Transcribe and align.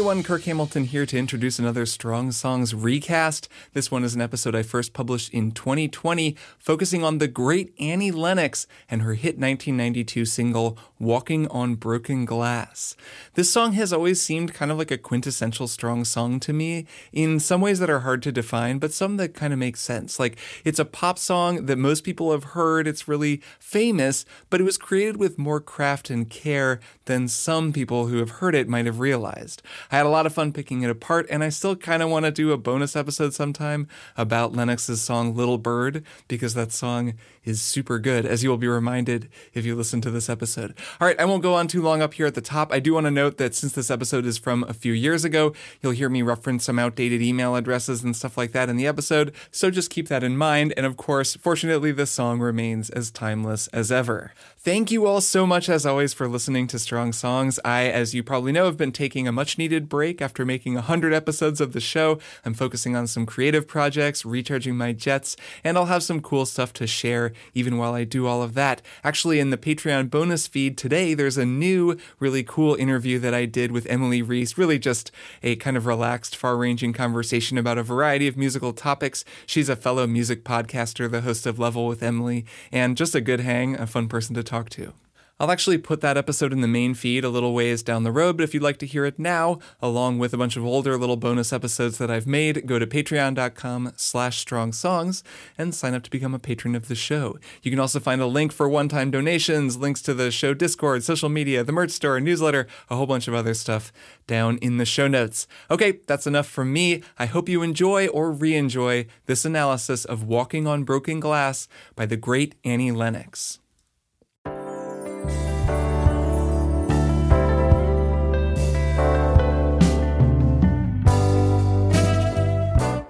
everyone, 0.00 0.22
Kirk 0.22 0.44
Hamilton 0.44 0.84
here 0.84 1.04
to 1.04 1.18
introduce 1.18 1.58
another 1.58 1.84
Strong 1.84 2.32
Songs 2.32 2.74
recast. 2.74 3.50
This 3.74 3.90
one 3.90 4.02
is 4.02 4.14
an 4.14 4.22
episode 4.22 4.54
I 4.54 4.62
first 4.62 4.94
published 4.94 5.34
in 5.34 5.52
2020, 5.52 6.34
focusing 6.58 7.04
on 7.04 7.18
the 7.18 7.28
great 7.28 7.74
Annie 7.78 8.10
Lennox 8.10 8.66
and 8.88 9.02
her 9.02 9.12
hit 9.12 9.38
1992 9.38 10.24
single, 10.24 10.78
Walking 10.98 11.46
on 11.48 11.74
Broken 11.74 12.24
Glass. 12.24 12.96
This 13.34 13.52
song 13.52 13.72
has 13.72 13.92
always 13.92 14.22
seemed 14.22 14.54
kind 14.54 14.70
of 14.70 14.78
like 14.78 14.90
a 14.90 14.96
quintessential 14.96 15.68
strong 15.68 16.06
song 16.06 16.40
to 16.40 16.54
me, 16.54 16.86
in 17.12 17.38
some 17.38 17.60
ways 17.60 17.78
that 17.78 17.90
are 17.90 18.00
hard 18.00 18.22
to 18.22 18.32
define, 18.32 18.78
but 18.78 18.94
some 18.94 19.18
that 19.18 19.34
kind 19.34 19.52
of 19.52 19.58
make 19.58 19.76
sense. 19.76 20.18
Like, 20.18 20.38
it's 20.64 20.78
a 20.78 20.86
pop 20.86 21.18
song 21.18 21.66
that 21.66 21.76
most 21.76 22.04
people 22.04 22.32
have 22.32 22.44
heard, 22.44 22.88
it's 22.88 23.06
really 23.06 23.42
famous, 23.58 24.24
but 24.48 24.62
it 24.62 24.64
was 24.64 24.78
created 24.78 25.18
with 25.18 25.38
more 25.38 25.60
craft 25.60 26.08
and 26.08 26.30
care 26.30 26.80
than 27.04 27.28
some 27.28 27.70
people 27.70 28.06
who 28.06 28.16
have 28.16 28.30
heard 28.30 28.54
it 28.54 28.66
might 28.66 28.86
have 28.86 29.00
realized. 29.00 29.62
I 29.92 29.96
had 29.96 30.06
a 30.06 30.10
lot 30.10 30.26
of 30.26 30.32
fun 30.32 30.52
picking 30.52 30.82
it 30.82 30.90
apart, 30.90 31.26
and 31.30 31.42
I 31.42 31.48
still 31.48 31.74
kind 31.74 32.02
of 32.02 32.10
want 32.10 32.24
to 32.24 32.30
do 32.30 32.52
a 32.52 32.56
bonus 32.56 32.94
episode 32.94 33.34
sometime 33.34 33.88
about 34.16 34.52
Lennox's 34.52 35.02
song 35.02 35.34
Little 35.34 35.58
Bird, 35.58 36.04
because 36.28 36.54
that 36.54 36.72
song 36.72 37.14
is 37.44 37.60
super 37.60 37.98
good, 37.98 38.26
as 38.26 38.42
you 38.42 38.50
will 38.50 38.56
be 38.56 38.68
reminded 38.68 39.28
if 39.54 39.64
you 39.64 39.74
listen 39.74 40.00
to 40.02 40.10
this 40.10 40.28
episode. 40.28 40.74
All 41.00 41.06
right, 41.06 41.18
I 41.18 41.24
won't 41.24 41.42
go 41.42 41.54
on 41.54 41.68
too 41.68 41.82
long 41.82 42.02
up 42.02 42.14
here 42.14 42.26
at 42.26 42.34
the 42.34 42.40
top. 42.40 42.72
I 42.72 42.80
do 42.80 42.94
want 42.94 43.06
to 43.06 43.10
note 43.10 43.38
that 43.38 43.54
since 43.54 43.72
this 43.72 43.90
episode 43.90 44.26
is 44.26 44.38
from 44.38 44.64
a 44.64 44.74
few 44.74 44.92
years 44.92 45.24
ago, 45.24 45.52
you'll 45.80 45.92
hear 45.92 46.08
me 46.08 46.22
reference 46.22 46.64
some 46.64 46.78
outdated 46.78 47.22
email 47.22 47.56
addresses 47.56 48.02
and 48.02 48.14
stuff 48.14 48.36
like 48.36 48.52
that 48.52 48.68
in 48.68 48.76
the 48.76 48.86
episode, 48.86 49.32
so 49.50 49.70
just 49.70 49.90
keep 49.90 50.08
that 50.08 50.22
in 50.22 50.36
mind. 50.36 50.74
And 50.76 50.86
of 50.86 50.96
course, 50.96 51.36
fortunately, 51.36 51.92
this 51.92 52.10
song 52.10 52.40
remains 52.40 52.90
as 52.90 53.10
timeless 53.10 53.68
as 53.68 53.90
ever. 53.90 54.32
Thank 54.62 54.90
you 54.90 55.06
all 55.06 55.22
so 55.22 55.46
much, 55.46 55.70
as 55.70 55.86
always, 55.86 56.12
for 56.12 56.28
listening 56.28 56.66
to 56.66 56.78
Strong 56.78 57.14
Songs. 57.14 57.58
I, 57.64 57.84
as 57.84 58.14
you 58.14 58.22
probably 58.22 58.52
know, 58.52 58.66
have 58.66 58.76
been 58.76 58.92
taking 58.92 59.26
a 59.26 59.32
much 59.32 59.56
needed 59.56 59.88
break 59.88 60.20
after 60.20 60.44
making 60.44 60.74
100 60.74 61.14
episodes 61.14 61.62
of 61.62 61.72
the 61.72 61.80
show. 61.80 62.18
I'm 62.44 62.52
focusing 62.52 62.94
on 62.94 63.06
some 63.06 63.24
creative 63.24 63.66
projects, 63.66 64.26
recharging 64.26 64.76
my 64.76 64.92
jets, 64.92 65.34
and 65.64 65.78
I'll 65.78 65.86
have 65.86 66.02
some 66.02 66.20
cool 66.20 66.44
stuff 66.44 66.74
to 66.74 66.86
share 66.86 67.29
even 67.54 67.78
while 67.78 67.94
I 67.94 68.04
do 68.04 68.26
all 68.26 68.42
of 68.42 68.54
that. 68.54 68.82
Actually, 69.04 69.40
in 69.40 69.50
the 69.50 69.56
Patreon 69.56 70.10
bonus 70.10 70.46
feed 70.46 70.76
today, 70.76 71.14
there's 71.14 71.38
a 71.38 71.46
new, 71.46 71.96
really 72.18 72.42
cool 72.42 72.74
interview 72.74 73.18
that 73.18 73.34
I 73.34 73.44
did 73.44 73.72
with 73.72 73.86
Emily 73.86 74.22
Reese. 74.22 74.58
Really 74.58 74.78
just 74.78 75.10
a 75.42 75.56
kind 75.56 75.76
of 75.76 75.86
relaxed, 75.86 76.36
far 76.36 76.56
ranging 76.56 76.92
conversation 76.92 77.58
about 77.58 77.78
a 77.78 77.82
variety 77.82 78.26
of 78.26 78.36
musical 78.36 78.72
topics. 78.72 79.24
She's 79.46 79.68
a 79.68 79.76
fellow 79.76 80.06
music 80.06 80.44
podcaster, 80.44 81.10
the 81.10 81.22
host 81.22 81.46
of 81.46 81.58
Level 81.58 81.86
with 81.86 82.02
Emily, 82.02 82.44
and 82.72 82.96
just 82.96 83.14
a 83.14 83.20
good 83.20 83.40
hang, 83.40 83.76
a 83.76 83.86
fun 83.86 84.08
person 84.08 84.34
to 84.34 84.42
talk 84.42 84.70
to. 84.70 84.92
I'll 85.40 85.50
actually 85.50 85.78
put 85.78 86.02
that 86.02 86.18
episode 86.18 86.52
in 86.52 86.60
the 86.60 86.68
main 86.68 86.92
feed 86.92 87.24
a 87.24 87.30
little 87.30 87.54
ways 87.54 87.82
down 87.82 88.02
the 88.02 88.12
road, 88.12 88.36
but 88.36 88.44
if 88.44 88.52
you'd 88.52 88.62
like 88.62 88.76
to 88.80 88.86
hear 88.86 89.06
it 89.06 89.18
now, 89.18 89.58
along 89.80 90.18
with 90.18 90.34
a 90.34 90.36
bunch 90.36 90.54
of 90.54 90.66
older 90.66 90.98
little 90.98 91.16
bonus 91.16 91.50
episodes 91.50 91.96
that 91.96 92.10
I've 92.10 92.26
made, 92.26 92.66
go 92.66 92.78
to 92.78 92.86
patreon.com 92.86 93.94
slash 93.96 94.36
strong 94.36 94.70
songs 94.74 95.24
and 95.56 95.74
sign 95.74 95.94
up 95.94 96.02
to 96.02 96.10
become 96.10 96.34
a 96.34 96.38
patron 96.38 96.74
of 96.74 96.88
the 96.88 96.94
show. 96.94 97.38
You 97.62 97.70
can 97.70 97.80
also 97.80 98.00
find 98.00 98.20
a 98.20 98.26
link 98.26 98.52
for 98.52 98.68
one-time 98.68 99.10
donations, 99.10 99.78
links 99.78 100.02
to 100.02 100.12
the 100.12 100.30
show 100.30 100.52
Discord, 100.52 101.04
social 101.04 101.30
media, 101.30 101.64
the 101.64 101.72
merch 101.72 101.92
store, 101.92 102.20
newsletter, 102.20 102.66
a 102.90 102.96
whole 102.96 103.06
bunch 103.06 103.26
of 103.26 103.32
other 103.32 103.54
stuff 103.54 103.94
down 104.26 104.58
in 104.58 104.76
the 104.76 104.84
show 104.84 105.08
notes. 105.08 105.46
Okay, 105.70 106.00
that's 106.06 106.26
enough 106.26 106.48
from 106.48 106.70
me. 106.70 107.02
I 107.18 107.24
hope 107.24 107.48
you 107.48 107.62
enjoy 107.62 108.08
or 108.08 108.30
re-enjoy 108.30 109.06
this 109.24 109.46
analysis 109.46 110.04
of 110.04 110.22
Walking 110.22 110.66
on 110.66 110.84
Broken 110.84 111.18
Glass 111.18 111.66
by 111.96 112.04
the 112.04 112.18
great 112.18 112.56
Annie 112.62 112.92
Lennox. 112.92 113.58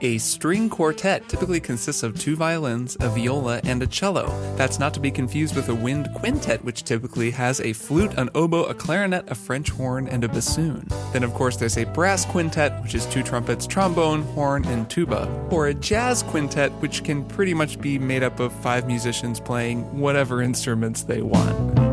A 0.02 0.16
string 0.16 0.70
quartet 0.70 1.28
typically 1.28 1.60
consists 1.60 2.02
of 2.02 2.18
two 2.18 2.34
violins, 2.34 2.96
a 3.00 3.10
viola, 3.10 3.60
and 3.64 3.82
a 3.82 3.86
cello. 3.86 4.28
That's 4.56 4.78
not 4.78 4.94
to 4.94 5.00
be 5.00 5.10
confused 5.10 5.54
with 5.54 5.68
a 5.68 5.74
wind 5.74 6.08
quintet, 6.14 6.64
which 6.64 6.84
typically 6.84 7.30
has 7.32 7.60
a 7.60 7.74
flute, 7.74 8.14
an 8.16 8.30
oboe, 8.34 8.64
a 8.64 8.72
clarinet, 8.72 9.30
a 9.30 9.34
French 9.34 9.68
horn, 9.68 10.08
and 10.08 10.24
a 10.24 10.28
bassoon. 10.28 10.88
Then, 11.12 11.22
of 11.22 11.34
course, 11.34 11.58
there's 11.58 11.76
a 11.76 11.84
brass 11.84 12.24
quintet, 12.24 12.82
which 12.82 12.94
is 12.94 13.04
two 13.06 13.22
trumpets, 13.22 13.66
trombone, 13.66 14.22
horn, 14.22 14.64
and 14.64 14.88
tuba. 14.88 15.28
Or 15.50 15.66
a 15.66 15.74
jazz 15.74 16.22
quintet, 16.22 16.72
which 16.80 17.04
can 17.04 17.22
pretty 17.26 17.52
much 17.52 17.78
be 17.78 17.98
made 17.98 18.22
up 18.22 18.40
of 18.40 18.54
five 18.54 18.86
musicians 18.86 19.38
playing 19.38 19.82
whatever 19.98 20.40
instruments 20.40 21.02
they 21.02 21.20
want. 21.20 21.89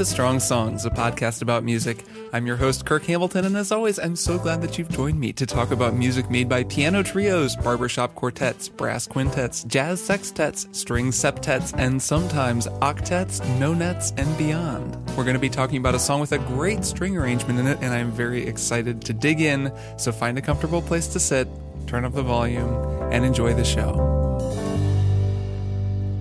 To 0.00 0.04
Strong 0.06 0.40
Songs, 0.40 0.86
a 0.86 0.90
podcast 0.90 1.42
about 1.42 1.62
music. 1.62 2.06
I'm 2.32 2.46
your 2.46 2.56
host, 2.56 2.86
Kirk 2.86 3.04
Hamilton, 3.04 3.44
and 3.44 3.54
as 3.54 3.70
always, 3.70 3.98
I'm 3.98 4.16
so 4.16 4.38
glad 4.38 4.62
that 4.62 4.78
you've 4.78 4.88
joined 4.88 5.20
me 5.20 5.30
to 5.34 5.44
talk 5.44 5.72
about 5.72 5.92
music 5.92 6.30
made 6.30 6.48
by 6.48 6.64
piano 6.64 7.02
trios, 7.02 7.54
barbershop 7.54 8.14
quartets, 8.14 8.66
brass 8.66 9.06
quintets, 9.06 9.62
jazz 9.64 10.00
sextets, 10.00 10.74
string 10.74 11.08
septets, 11.10 11.74
and 11.76 12.00
sometimes 12.00 12.66
octets, 12.80 13.42
nonets, 13.58 14.18
and 14.18 14.38
beyond. 14.38 14.96
We're 15.18 15.24
going 15.24 15.34
to 15.34 15.38
be 15.38 15.50
talking 15.50 15.76
about 15.76 15.94
a 15.94 15.98
song 15.98 16.18
with 16.18 16.32
a 16.32 16.38
great 16.38 16.82
string 16.82 17.18
arrangement 17.18 17.58
in 17.58 17.66
it, 17.66 17.76
and 17.82 17.92
I'm 17.92 18.10
very 18.10 18.46
excited 18.46 19.02
to 19.02 19.12
dig 19.12 19.42
in. 19.42 19.70
So 19.98 20.12
find 20.12 20.38
a 20.38 20.40
comfortable 20.40 20.80
place 20.80 21.08
to 21.08 21.20
sit, 21.20 21.46
turn 21.86 22.06
up 22.06 22.14
the 22.14 22.22
volume, 22.22 22.72
and 23.12 23.22
enjoy 23.22 23.52
the 23.52 23.66
show. 23.66 24.39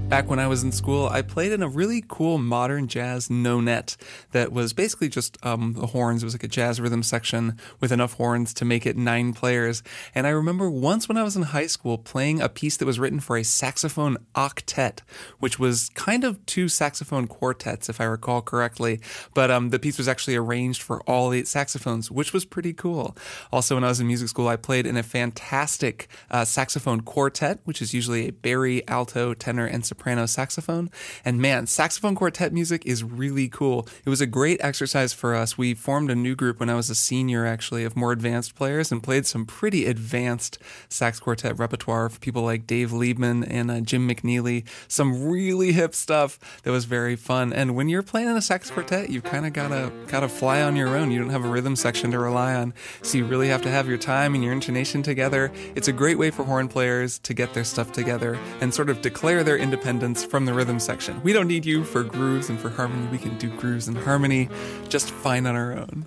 Back 0.09 0.27
when 0.27 0.39
I 0.39 0.47
was 0.47 0.63
in 0.63 0.71
school, 0.71 1.07
I 1.07 1.21
played 1.21 1.51
in 1.51 1.61
a 1.61 1.69
really 1.69 2.03
cool 2.07 2.39
modern 2.39 2.87
jazz 2.87 3.29
nonet 3.29 3.95
that 4.31 4.51
was 4.51 4.73
basically 4.73 5.07
just 5.07 5.37
um, 5.45 5.73
the 5.73 5.85
horns. 5.85 6.23
It 6.23 6.25
was 6.25 6.33
like 6.33 6.43
a 6.43 6.47
jazz 6.47 6.81
rhythm 6.81 7.03
section 7.03 7.59
with 7.79 7.91
enough 7.91 8.13
horns 8.13 8.51
to 8.55 8.65
make 8.65 8.87
it 8.87 8.97
nine 8.97 9.33
players. 9.33 9.83
And 10.15 10.25
I 10.25 10.31
remember 10.31 10.67
once 10.67 11.07
when 11.07 11.15
I 11.15 11.21
was 11.21 11.35
in 11.35 11.43
high 11.43 11.67
school 11.67 11.99
playing 11.99 12.41
a 12.41 12.49
piece 12.49 12.75
that 12.77 12.87
was 12.87 12.97
written 12.99 13.19
for 13.19 13.37
a 13.37 13.43
saxophone 13.43 14.17
octet, 14.33 15.01
which 15.37 15.59
was 15.59 15.89
kind 15.89 16.23
of 16.23 16.43
two 16.47 16.69
saxophone 16.69 17.27
quartets, 17.27 17.87
if 17.87 18.01
I 18.01 18.05
recall 18.05 18.41
correctly. 18.41 18.99
But 19.35 19.51
um, 19.51 19.69
the 19.69 19.77
piece 19.77 19.99
was 19.99 20.07
actually 20.07 20.35
arranged 20.35 20.81
for 20.81 21.01
all 21.01 21.31
eight 21.33 21.47
saxophones, 21.47 22.09
which 22.09 22.33
was 22.33 22.45
pretty 22.45 22.73
cool. 22.73 23.15
Also, 23.51 23.75
when 23.75 23.83
I 23.83 23.89
was 23.89 23.99
in 23.99 24.07
music 24.07 24.29
school, 24.29 24.47
I 24.47 24.55
played 24.55 24.87
in 24.87 24.97
a 24.97 25.03
fantastic 25.03 26.07
uh, 26.31 26.45
saxophone 26.45 27.01
quartet, 27.01 27.59
which 27.65 27.79
is 27.79 27.93
usually 27.93 28.29
a 28.29 28.31
bari, 28.31 28.85
alto, 28.87 29.35
tenor, 29.35 29.67
and 29.67 29.85
soprano 29.85 29.98
soprano 29.99 30.25
saxophone. 30.25 30.89
And 31.25 31.41
man, 31.41 31.67
saxophone 31.67 32.15
quartet 32.15 32.53
music 32.53 32.85
is 32.85 33.03
really 33.03 33.49
cool. 33.49 33.85
It 34.05 34.09
was 34.09 34.21
a 34.21 34.25
great 34.25 34.61
exercise 34.63 35.11
for 35.11 35.35
us. 35.35 35.57
We 35.57 35.73
formed 35.73 36.09
a 36.09 36.15
new 36.15 36.35
group 36.35 36.61
when 36.61 36.69
I 36.69 36.75
was 36.75 36.89
a 36.89 36.95
senior, 36.95 37.45
actually, 37.45 37.83
of 37.83 37.97
more 37.97 38.13
advanced 38.13 38.55
players 38.55 38.93
and 38.93 39.03
played 39.03 39.25
some 39.25 39.45
pretty 39.45 39.85
advanced 39.85 40.57
sax 40.87 41.19
quartet 41.19 41.59
repertoire 41.59 42.07
for 42.07 42.17
people 42.19 42.43
like 42.43 42.65
Dave 42.65 42.91
Liebman 42.91 43.45
and 43.49 43.69
uh, 43.69 43.81
Jim 43.81 44.07
McNeely. 44.07 44.65
Some 44.87 45.27
really 45.27 45.73
hip 45.73 45.93
stuff 45.93 46.39
that 46.63 46.71
was 46.71 46.85
very 46.85 47.17
fun. 47.17 47.51
And 47.51 47.75
when 47.75 47.89
you're 47.89 48.01
playing 48.01 48.29
in 48.29 48.37
a 48.37 48.41
sax 48.41 48.71
quartet, 48.71 49.09
you've 49.09 49.25
kind 49.25 49.45
of 49.45 49.51
gotta 49.51 49.91
gotta 50.07 50.29
fly 50.29 50.61
on 50.61 50.77
your 50.77 50.95
own. 50.95 51.11
You 51.11 51.19
don't 51.19 51.29
have 51.31 51.43
a 51.43 51.49
rhythm 51.49 51.75
section 51.75 52.11
to 52.11 52.19
rely 52.19 52.55
on, 52.55 52.73
so 53.01 53.17
you 53.17 53.25
really 53.25 53.49
have 53.49 53.61
to 53.63 53.69
have 53.69 53.89
your 53.89 53.97
time 53.97 54.33
and 54.33 54.43
your 54.43 54.53
intonation 54.53 55.03
together. 55.03 55.51
It's 55.75 55.89
a 55.89 55.93
great 55.93 56.17
way 56.17 56.31
for 56.31 56.45
horn 56.45 56.69
players 56.69 57.19
to 57.19 57.33
get 57.33 57.53
their 57.53 57.65
stuff 57.65 57.91
together 57.91 58.39
and 58.61 58.73
sort 58.73 58.89
of 58.89 59.01
declare 59.01 59.43
their 59.43 59.57
independence 59.57 59.88
from 60.29 60.45
the 60.45 60.53
rhythm 60.53 60.79
section. 60.79 61.19
We 61.23 61.33
don't 61.33 61.47
need 61.47 61.65
you 61.65 61.83
for 61.83 62.03
grooves 62.03 62.49
and 62.49 62.59
for 62.59 62.69
harmony. 62.69 63.07
We 63.07 63.17
can 63.17 63.37
do 63.39 63.49
grooves 63.57 63.87
and 63.87 63.97
harmony 63.97 64.47
just 64.87 65.09
fine 65.09 65.47
on 65.47 65.55
our 65.55 65.73
own. 65.73 66.05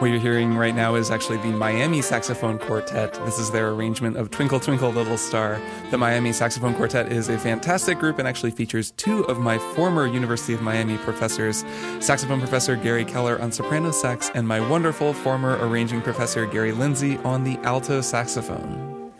What 0.00 0.08
you're 0.08 0.18
hearing 0.18 0.56
right 0.56 0.74
now 0.74 0.94
is 0.94 1.10
actually 1.10 1.36
the 1.42 1.50
Miami 1.50 2.00
Saxophone 2.00 2.58
Quartet. 2.58 3.12
This 3.26 3.38
is 3.38 3.50
their 3.50 3.68
arrangement 3.68 4.16
of 4.16 4.30
Twinkle 4.30 4.58
Twinkle 4.58 4.90
Little 4.90 5.18
Star. 5.18 5.60
The 5.90 5.98
Miami 5.98 6.32
Saxophone 6.32 6.74
Quartet 6.74 7.12
is 7.12 7.28
a 7.28 7.36
fantastic 7.36 7.98
group 7.98 8.18
and 8.18 8.26
actually 8.26 8.52
features 8.52 8.92
two 8.92 9.24
of 9.24 9.40
my 9.40 9.58
former 9.58 10.06
University 10.06 10.54
of 10.54 10.62
Miami 10.62 10.96
professors 10.96 11.66
saxophone 12.00 12.38
professor 12.38 12.76
Gary 12.76 13.04
Keller 13.04 13.38
on 13.42 13.52
soprano 13.52 13.90
sax 13.90 14.30
and 14.34 14.48
my 14.48 14.58
wonderful 14.70 15.12
former 15.12 15.58
arranging 15.60 16.00
professor 16.00 16.46
Gary 16.46 16.72
Lindsay 16.72 17.18
on 17.18 17.44
the 17.44 17.58
alto 17.58 18.00
saxophone. 18.00 19.12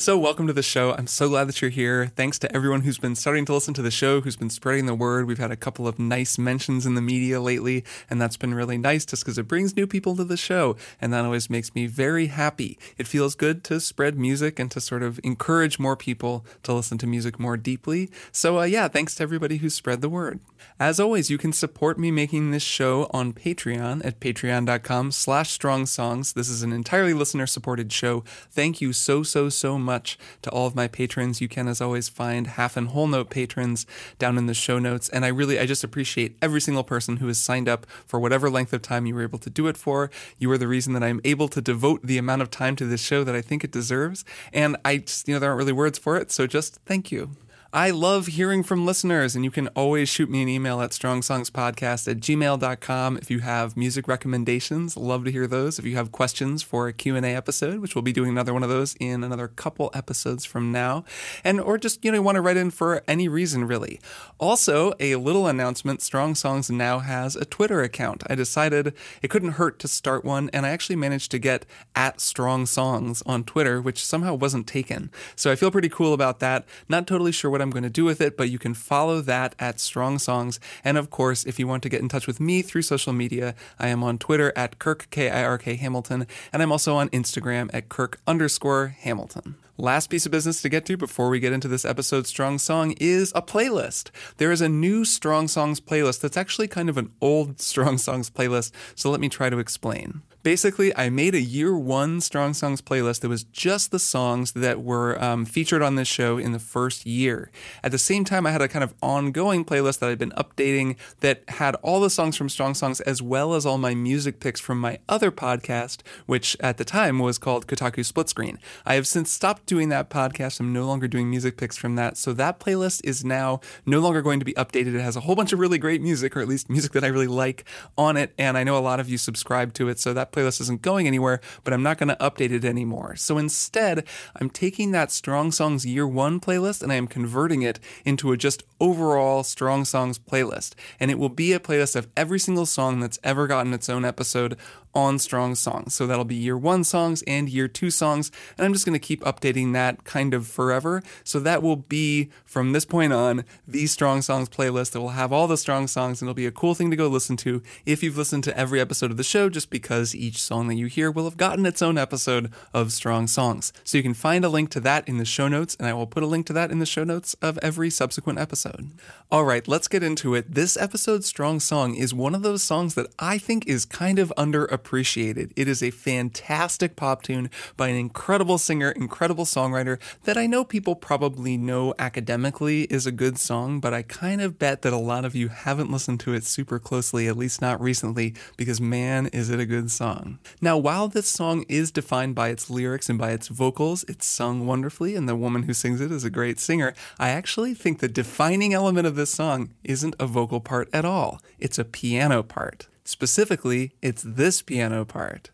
So, 0.00 0.16
welcome 0.16 0.46
to 0.46 0.54
the 0.54 0.62
show. 0.62 0.94
I'm 0.94 1.06
so 1.06 1.28
glad 1.28 1.46
that 1.46 1.60
you're 1.60 1.70
here. 1.70 2.06
Thanks 2.06 2.38
to 2.38 2.50
everyone 2.56 2.80
who's 2.80 2.96
been 2.96 3.14
starting 3.14 3.44
to 3.44 3.52
listen 3.52 3.74
to 3.74 3.82
the 3.82 3.90
show, 3.90 4.22
who's 4.22 4.34
been 4.34 4.48
spreading 4.48 4.86
the 4.86 4.94
word. 4.94 5.26
We've 5.26 5.36
had 5.36 5.50
a 5.50 5.56
couple 5.56 5.86
of 5.86 5.98
nice 5.98 6.38
mentions 6.38 6.86
in 6.86 6.94
the 6.94 7.02
media 7.02 7.38
lately, 7.38 7.84
and 8.08 8.18
that's 8.18 8.38
been 8.38 8.54
really 8.54 8.78
nice 8.78 9.04
just 9.04 9.22
because 9.22 9.36
it 9.36 9.46
brings 9.46 9.76
new 9.76 9.86
people 9.86 10.16
to 10.16 10.24
the 10.24 10.38
show. 10.38 10.74
And 11.02 11.12
that 11.12 11.26
always 11.26 11.50
makes 11.50 11.74
me 11.74 11.86
very 11.86 12.28
happy. 12.28 12.78
It 12.96 13.08
feels 13.08 13.34
good 13.34 13.62
to 13.64 13.78
spread 13.78 14.16
music 14.18 14.58
and 14.58 14.70
to 14.70 14.80
sort 14.80 15.02
of 15.02 15.20
encourage 15.22 15.78
more 15.78 15.96
people 15.96 16.46
to 16.62 16.72
listen 16.72 16.96
to 16.96 17.06
music 17.06 17.38
more 17.38 17.58
deeply. 17.58 18.10
So, 18.32 18.60
uh, 18.60 18.64
yeah, 18.64 18.88
thanks 18.88 19.16
to 19.16 19.22
everybody 19.22 19.58
who 19.58 19.68
spread 19.68 20.00
the 20.00 20.08
word. 20.08 20.40
As 20.78 20.98
always, 20.98 21.30
you 21.30 21.36
can 21.36 21.52
support 21.52 21.98
me 21.98 22.10
making 22.10 22.50
this 22.50 22.62
show 22.62 23.10
on 23.12 23.34
Patreon 23.34 24.04
at 24.04 24.18
patreon.com 24.18 25.12
slash 25.12 25.50
strong 25.50 25.84
songs. 25.84 26.32
This 26.32 26.48
is 26.48 26.62
an 26.62 26.72
entirely 26.72 27.12
listener 27.12 27.46
supported 27.46 27.92
show. 27.92 28.24
Thank 28.50 28.80
you 28.80 28.94
so, 28.94 29.22
so, 29.22 29.50
so 29.50 29.78
much 29.90 30.18
to 30.42 30.50
all 30.50 30.66
of 30.68 30.74
my 30.76 30.88
patrons. 30.88 31.40
You 31.40 31.48
can, 31.48 31.66
as 31.66 31.80
always, 31.80 32.08
find 32.08 32.46
half 32.58 32.76
and 32.76 32.88
whole 32.88 33.08
note 33.08 33.28
patrons 33.28 33.86
down 34.18 34.38
in 34.38 34.46
the 34.46 34.54
show 34.54 34.78
notes. 34.78 35.08
And 35.08 35.24
I 35.24 35.28
really, 35.28 35.58
I 35.58 35.66
just 35.66 35.84
appreciate 35.84 36.36
every 36.40 36.60
single 36.60 36.84
person 36.84 37.16
who 37.16 37.26
has 37.26 37.38
signed 37.38 37.68
up 37.68 37.86
for 38.06 38.20
whatever 38.20 38.48
length 38.48 38.72
of 38.72 38.82
time 38.82 39.06
you 39.06 39.14
were 39.14 39.28
able 39.30 39.40
to 39.40 39.50
do 39.50 39.66
it 39.66 39.76
for. 39.76 40.10
You 40.38 40.50
are 40.52 40.58
the 40.58 40.68
reason 40.68 40.92
that 40.94 41.02
I'm 41.02 41.20
able 41.24 41.48
to 41.48 41.60
devote 41.60 42.00
the 42.04 42.18
amount 42.18 42.42
of 42.42 42.50
time 42.50 42.76
to 42.76 42.86
this 42.86 43.02
show 43.02 43.24
that 43.24 43.34
I 43.34 43.42
think 43.42 43.64
it 43.64 43.72
deserves. 43.72 44.24
And 44.52 44.76
I 44.84 44.98
just, 44.98 45.26
you 45.26 45.34
know, 45.34 45.40
there 45.40 45.50
aren't 45.50 45.58
really 45.58 45.72
words 45.72 45.98
for 45.98 46.16
it. 46.16 46.30
So 46.30 46.46
just 46.46 46.76
thank 46.86 47.10
you. 47.10 47.30
I 47.72 47.90
love 47.90 48.26
hearing 48.26 48.64
from 48.64 48.84
listeners, 48.84 49.36
and 49.36 49.44
you 49.44 49.52
can 49.52 49.68
always 49.68 50.08
shoot 50.08 50.28
me 50.28 50.42
an 50.42 50.48
email 50.48 50.80
at 50.80 50.90
strongsongspodcast 50.90 52.10
at 52.10 52.16
gmail.com 52.16 53.16
if 53.16 53.30
you 53.30 53.38
have 53.38 53.76
music 53.76 54.08
recommendations. 54.08 54.96
Love 54.96 55.24
to 55.24 55.30
hear 55.30 55.46
those. 55.46 55.78
If 55.78 55.84
you 55.84 55.94
have 55.94 56.10
questions 56.10 56.64
for 56.64 56.88
a 56.88 56.92
Q&A 56.92 57.22
episode, 57.22 57.78
which 57.78 57.94
we'll 57.94 58.02
be 58.02 58.12
doing 58.12 58.30
another 58.30 58.52
one 58.52 58.64
of 58.64 58.68
those 58.68 58.96
in 58.98 59.22
another 59.22 59.46
couple 59.46 59.92
episodes 59.94 60.44
from 60.44 60.72
now, 60.72 61.04
and 61.44 61.60
or 61.60 61.78
just, 61.78 62.04
you 62.04 62.10
know, 62.10 62.20
want 62.20 62.34
to 62.34 62.40
write 62.40 62.56
in 62.56 62.72
for 62.72 63.04
any 63.06 63.28
reason, 63.28 63.64
really. 63.64 64.00
Also, 64.40 64.92
a 64.98 65.14
little 65.14 65.46
announcement, 65.46 66.02
Strong 66.02 66.34
Songs 66.34 66.72
now 66.72 66.98
has 66.98 67.36
a 67.36 67.44
Twitter 67.44 67.82
account. 67.82 68.24
I 68.28 68.34
decided 68.34 68.94
it 69.22 69.30
couldn't 69.30 69.52
hurt 69.52 69.78
to 69.78 69.86
start 69.86 70.24
one, 70.24 70.50
and 70.52 70.66
I 70.66 70.70
actually 70.70 70.96
managed 70.96 71.30
to 71.30 71.38
get 71.38 71.66
at 71.94 72.20
Strong 72.20 72.66
Songs 72.66 73.22
on 73.26 73.44
Twitter, 73.44 73.80
which 73.80 74.04
somehow 74.04 74.34
wasn't 74.34 74.66
taken. 74.66 75.12
So 75.36 75.52
I 75.52 75.54
feel 75.54 75.70
pretty 75.70 75.88
cool 75.88 76.12
about 76.12 76.40
that. 76.40 76.66
Not 76.88 77.06
totally 77.06 77.30
sure 77.30 77.48
what 77.48 77.59
what 77.60 77.64
I'm 77.64 77.70
going 77.70 77.82
to 77.82 77.90
do 77.90 78.06
with 78.06 78.22
it, 78.22 78.38
but 78.38 78.48
you 78.48 78.58
can 78.58 78.72
follow 78.72 79.20
that 79.20 79.54
at 79.58 79.78
Strong 79.78 80.20
Songs. 80.20 80.58
And 80.82 80.96
of 80.96 81.10
course, 81.10 81.44
if 81.44 81.58
you 81.58 81.66
want 81.66 81.82
to 81.82 81.90
get 81.90 82.00
in 82.00 82.08
touch 82.08 82.26
with 82.26 82.40
me 82.40 82.62
through 82.62 82.82
social 82.82 83.12
media, 83.12 83.54
I 83.78 83.88
am 83.88 84.02
on 84.02 84.16
Twitter 84.16 84.50
at 84.56 84.78
Kirk, 84.78 85.08
K 85.10 85.28
I 85.28 85.44
R 85.44 85.58
K 85.58 85.76
Hamilton, 85.76 86.26
and 86.54 86.62
I'm 86.62 86.72
also 86.72 86.96
on 86.96 87.10
Instagram 87.10 87.68
at 87.74 87.90
Kirk 87.90 88.18
underscore 88.26 88.96
Hamilton. 89.00 89.56
Last 89.76 90.08
piece 90.08 90.24
of 90.24 90.32
business 90.32 90.62
to 90.62 90.70
get 90.70 90.86
to 90.86 90.96
before 90.96 91.28
we 91.28 91.38
get 91.38 91.52
into 91.52 91.68
this 91.68 91.84
episode's 91.84 92.30
Strong 92.30 92.60
Song 92.60 92.94
is 92.98 93.30
a 93.34 93.42
playlist. 93.42 94.10
There 94.38 94.52
is 94.52 94.62
a 94.62 94.68
new 94.68 95.04
Strong 95.04 95.48
Songs 95.48 95.80
playlist 95.80 96.20
that's 96.20 96.36
actually 96.38 96.68
kind 96.68 96.88
of 96.88 96.96
an 96.96 97.12
old 97.20 97.60
Strong 97.60 97.98
Songs 97.98 98.30
playlist, 98.30 98.72
so 98.94 99.10
let 99.10 99.20
me 99.20 99.28
try 99.28 99.50
to 99.50 99.58
explain. 99.58 100.22
Basically, 100.42 100.96
I 100.96 101.10
made 101.10 101.34
a 101.34 101.40
year 101.40 101.76
one 101.76 102.22
Strong 102.22 102.54
Songs 102.54 102.80
playlist 102.80 103.20
that 103.20 103.28
was 103.28 103.44
just 103.44 103.90
the 103.90 103.98
songs 103.98 104.52
that 104.52 104.82
were 104.82 105.22
um, 105.22 105.44
featured 105.44 105.82
on 105.82 105.96
this 105.96 106.08
show 106.08 106.38
in 106.38 106.52
the 106.52 106.58
first 106.58 107.04
year. 107.04 107.50
At 107.82 107.92
the 107.92 107.98
same 107.98 108.24
time, 108.24 108.46
I 108.46 108.50
had 108.50 108.62
a 108.62 108.68
kind 108.68 108.82
of 108.82 108.94
ongoing 109.02 109.66
playlist 109.66 109.98
that 109.98 110.08
I'd 110.08 110.18
been 110.18 110.32
updating 110.32 110.96
that 111.20 111.42
had 111.48 111.74
all 111.82 112.00
the 112.00 112.08
songs 112.08 112.38
from 112.38 112.48
Strong 112.48 112.74
Songs 112.74 113.02
as 113.02 113.20
well 113.20 113.52
as 113.52 113.66
all 113.66 113.76
my 113.76 113.94
music 113.94 114.40
picks 114.40 114.60
from 114.60 114.80
my 114.80 114.98
other 115.10 115.30
podcast, 115.30 115.98
which 116.24 116.56
at 116.60 116.78
the 116.78 116.86
time 116.86 117.18
was 117.18 117.36
called 117.36 117.66
Kotaku 117.66 118.02
Split 118.02 118.30
Screen. 118.30 118.58
I 118.86 118.94
have 118.94 119.06
since 119.06 119.30
stopped 119.30 119.66
doing 119.66 119.90
that 119.90 120.08
podcast. 120.08 120.58
I'm 120.58 120.72
no 120.72 120.86
longer 120.86 121.06
doing 121.06 121.28
music 121.28 121.58
picks 121.58 121.76
from 121.76 121.96
that. 121.96 122.16
So 122.16 122.32
that 122.32 122.58
playlist 122.58 123.02
is 123.04 123.26
now 123.26 123.60
no 123.84 124.00
longer 124.00 124.22
going 124.22 124.38
to 124.38 124.46
be 124.46 124.54
updated. 124.54 124.94
It 124.94 125.02
has 125.02 125.16
a 125.16 125.20
whole 125.20 125.36
bunch 125.36 125.52
of 125.52 125.58
really 125.58 125.76
great 125.76 126.00
music, 126.00 126.34
or 126.34 126.40
at 126.40 126.48
least 126.48 126.70
music 126.70 126.92
that 126.92 127.04
I 127.04 127.08
really 127.08 127.26
like 127.26 127.64
on 127.98 128.16
it. 128.16 128.32
And 128.38 128.56
I 128.56 128.64
know 128.64 128.78
a 128.78 128.80
lot 128.80 129.00
of 129.00 129.10
you 129.10 129.18
subscribe 129.18 129.74
to 129.74 129.90
it. 129.90 129.98
So 130.00 130.14
that 130.14 130.29
playlist 130.32 130.60
isn't 130.60 130.82
going 130.82 131.06
anywhere, 131.06 131.40
but 131.64 131.72
I'm 131.72 131.82
not 131.82 131.98
going 131.98 132.08
to 132.08 132.16
update 132.16 132.50
it 132.50 132.64
anymore. 132.64 133.16
So 133.16 133.38
instead, 133.38 134.04
I'm 134.36 134.50
taking 134.50 134.90
that 134.92 135.10
Strong 135.10 135.52
Songs 135.52 135.86
Year 135.86 136.06
One 136.06 136.40
playlist 136.40 136.82
and 136.82 136.92
I 136.92 136.96
am 136.96 137.06
converting 137.06 137.62
it 137.62 137.78
into 138.04 138.32
a 138.32 138.36
just 138.36 138.62
overall 138.80 139.42
Strong 139.42 139.86
Songs 139.86 140.18
playlist. 140.18 140.74
And 140.98 141.10
it 141.10 141.18
will 141.18 141.28
be 141.28 141.52
a 141.52 141.60
playlist 141.60 141.96
of 141.96 142.08
every 142.16 142.38
single 142.38 142.66
song 142.66 143.00
that's 143.00 143.18
ever 143.22 143.46
gotten 143.46 143.72
its 143.72 143.88
own 143.88 144.04
episode 144.04 144.56
on 144.94 145.18
Strong 145.18 145.54
Songs. 145.54 145.94
So 145.94 146.06
that'll 146.06 146.24
be 146.24 146.34
year 146.34 146.58
one 146.58 146.84
songs 146.84 147.22
and 147.26 147.48
year 147.48 147.68
two 147.68 147.90
songs. 147.90 148.30
And 148.56 148.64
I'm 148.64 148.72
just 148.72 148.84
going 148.84 148.98
to 148.98 149.06
keep 149.06 149.22
updating 149.22 149.72
that 149.72 150.04
kind 150.04 150.34
of 150.34 150.46
forever. 150.46 151.02
So 151.24 151.38
that 151.40 151.62
will 151.62 151.76
be 151.76 152.30
from 152.44 152.72
this 152.72 152.84
point 152.84 153.12
on 153.12 153.44
the 153.66 153.86
Strong 153.86 154.22
Songs 154.22 154.48
playlist 154.48 154.92
that 154.92 155.00
will 155.00 155.10
have 155.10 155.32
all 155.32 155.46
the 155.46 155.56
strong 155.56 155.86
songs 155.86 156.20
and 156.20 156.28
it'll 156.28 156.34
be 156.34 156.46
a 156.46 156.50
cool 156.50 156.74
thing 156.74 156.90
to 156.90 156.96
go 156.96 157.08
listen 157.08 157.36
to 157.38 157.62
if 157.86 158.02
you've 158.02 158.16
listened 158.16 158.44
to 158.44 158.56
every 158.58 158.80
episode 158.80 159.10
of 159.10 159.16
the 159.16 159.22
show, 159.22 159.48
just 159.48 159.70
because 159.70 160.14
each 160.14 160.42
song 160.42 160.68
that 160.68 160.74
you 160.74 160.86
hear 160.86 161.10
will 161.10 161.24
have 161.24 161.36
gotten 161.36 161.66
its 161.66 161.82
own 161.82 161.96
episode 161.96 162.52
of 162.74 162.92
Strong 162.92 163.28
Songs. 163.28 163.72
So 163.84 163.96
you 163.96 164.02
can 164.02 164.14
find 164.14 164.44
a 164.44 164.48
link 164.48 164.70
to 164.70 164.80
that 164.80 165.08
in 165.08 165.18
the 165.18 165.24
show 165.24 165.48
notes, 165.48 165.76
and 165.78 165.86
I 165.86 165.92
will 165.92 166.06
put 166.06 166.22
a 166.22 166.26
link 166.26 166.46
to 166.46 166.52
that 166.54 166.70
in 166.70 166.78
the 166.78 166.86
show 166.86 167.04
notes 167.04 167.34
of 167.40 167.58
every 167.58 167.90
subsequent 167.90 168.38
episode. 168.38 168.90
All 169.30 169.44
right, 169.44 169.66
let's 169.68 169.88
get 169.88 170.02
into 170.02 170.34
it. 170.34 170.54
This 170.54 170.76
episode's 170.76 171.26
Strong 171.26 171.60
Song 171.60 171.94
is 171.94 172.12
one 172.12 172.34
of 172.34 172.42
those 172.42 172.62
songs 172.62 172.94
that 172.94 173.12
I 173.18 173.38
think 173.38 173.66
is 173.66 173.84
kind 173.84 174.18
of 174.18 174.32
underappreciated 174.36 174.79
appreciated. 174.80 175.52
It 175.56 175.68
is 175.68 175.82
a 175.82 175.90
fantastic 175.90 176.96
pop 176.96 177.22
tune 177.22 177.50
by 177.76 177.88
an 177.88 177.96
incredible 177.96 178.56
singer, 178.56 178.92
incredible 178.92 179.44
songwriter 179.44 180.00
that 180.24 180.38
I 180.38 180.46
know 180.46 180.64
people 180.64 180.94
probably 180.94 181.58
know 181.58 181.92
academically 181.98 182.84
is 182.84 183.06
a 183.06 183.12
good 183.12 183.36
song, 183.36 183.78
but 183.78 183.92
I 183.92 184.00
kind 184.00 184.40
of 184.40 184.58
bet 184.58 184.80
that 184.80 184.94
a 184.94 184.96
lot 184.96 185.26
of 185.26 185.36
you 185.36 185.48
haven't 185.48 185.92
listened 185.92 186.18
to 186.20 186.32
it 186.32 186.44
super 186.44 186.78
closely, 186.78 187.28
at 187.28 187.36
least 187.36 187.60
not 187.60 187.78
recently, 187.78 188.34
because 188.56 188.80
man, 188.80 189.26
is 189.26 189.50
it 189.50 189.60
a 189.60 189.66
good 189.66 189.90
song. 189.90 190.38
Now, 190.62 190.78
while 190.78 191.08
this 191.08 191.28
song 191.28 191.66
is 191.68 191.90
defined 191.90 192.34
by 192.34 192.48
its 192.48 192.70
lyrics 192.70 193.10
and 193.10 193.18
by 193.18 193.32
its 193.32 193.48
vocals, 193.48 194.02
it's 194.08 194.24
sung 194.24 194.66
wonderfully, 194.66 195.14
and 195.14 195.28
the 195.28 195.36
woman 195.36 195.64
who 195.64 195.74
sings 195.74 196.00
it 196.00 196.10
is 196.10 196.24
a 196.24 196.30
great 196.30 196.58
singer. 196.58 196.94
I 197.18 197.28
actually 197.28 197.74
think 197.74 197.98
the 197.98 198.08
defining 198.08 198.72
element 198.72 199.06
of 199.06 199.14
this 199.14 199.30
song 199.30 199.74
isn't 199.84 200.16
a 200.18 200.26
vocal 200.26 200.60
part 200.60 200.88
at 200.90 201.04
all, 201.04 201.42
it's 201.58 201.78
a 201.78 201.84
piano 201.84 202.42
part. 202.42 202.88
Specifically, 203.10 203.90
it's 204.00 204.22
this 204.22 204.62
piano 204.62 205.04
part. 205.04 205.50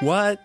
What? 0.00 0.38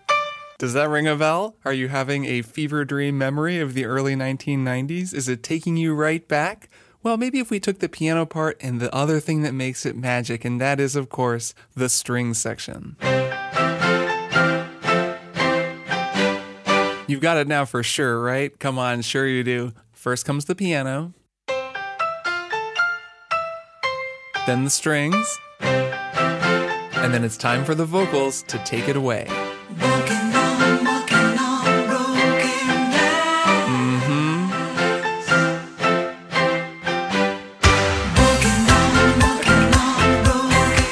Does 0.58 0.72
that 0.72 0.88
ring 0.88 1.06
a 1.06 1.14
bell? 1.14 1.54
Are 1.66 1.74
you 1.74 1.88
having 1.88 2.24
a 2.24 2.40
fever 2.40 2.86
dream 2.86 3.18
memory 3.18 3.60
of 3.60 3.74
the 3.74 3.84
early 3.84 4.16
1990s? 4.16 5.12
Is 5.12 5.28
it 5.28 5.42
taking 5.42 5.76
you 5.76 5.94
right 5.94 6.26
back? 6.26 6.70
Well, 7.02 7.18
maybe 7.18 7.40
if 7.40 7.50
we 7.50 7.60
took 7.60 7.80
the 7.80 7.90
piano 7.90 8.24
part 8.24 8.56
and 8.62 8.80
the 8.80 8.92
other 8.94 9.20
thing 9.20 9.42
that 9.42 9.52
makes 9.52 9.84
it 9.84 9.94
magic, 9.94 10.46
and 10.46 10.58
that 10.62 10.80
is, 10.80 10.96
of 10.96 11.10
course, 11.10 11.52
the 11.76 11.90
string 11.90 12.32
section. 12.32 12.96
You've 17.06 17.20
got 17.20 17.36
it 17.36 17.46
now 17.46 17.66
for 17.66 17.82
sure, 17.82 18.22
right? 18.22 18.58
Come 18.58 18.78
on, 18.78 19.02
sure 19.02 19.26
you 19.26 19.44
do. 19.44 19.74
First 19.92 20.24
comes 20.24 20.46
the 20.46 20.54
piano, 20.54 21.12
then 24.48 24.64
the 24.64 24.70
strings, 24.70 25.38
and 25.60 27.12
then 27.12 27.22
it's 27.22 27.36
time 27.36 27.66
for 27.66 27.74
the 27.74 27.84
vocals 27.84 28.42
to 28.44 28.56
take 28.64 28.88
it 28.88 28.96
away. 28.96 29.26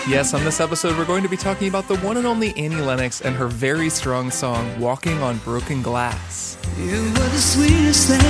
Yes, 0.07 0.35
on 0.35 0.45
this 0.45 0.61
episode, 0.61 0.99
we're 0.99 1.07
going 1.07 1.23
to 1.23 1.29
be 1.31 1.39
talking 1.39 1.69
about 1.69 1.89
the 1.89 1.97
one 2.01 2.19
and 2.19 2.27
only 2.27 2.55
Annie 2.59 2.77
Lennox 2.77 3.23
and 3.23 3.35
her 3.35 3.47
very 3.47 3.89
strong 3.89 4.31
song, 4.31 4.79
Walking 4.79 5.23
on 5.23 5.39
Broken 5.39 5.81
Glass. 5.81 6.59
You 6.77 7.05
were 7.05 7.31
the 7.31 7.39
sweetest 7.39 8.09
thing 8.11 8.21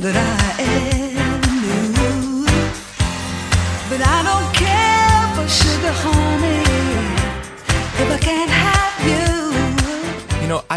that 0.00 0.14
I 0.14 0.62
ever 0.62 1.11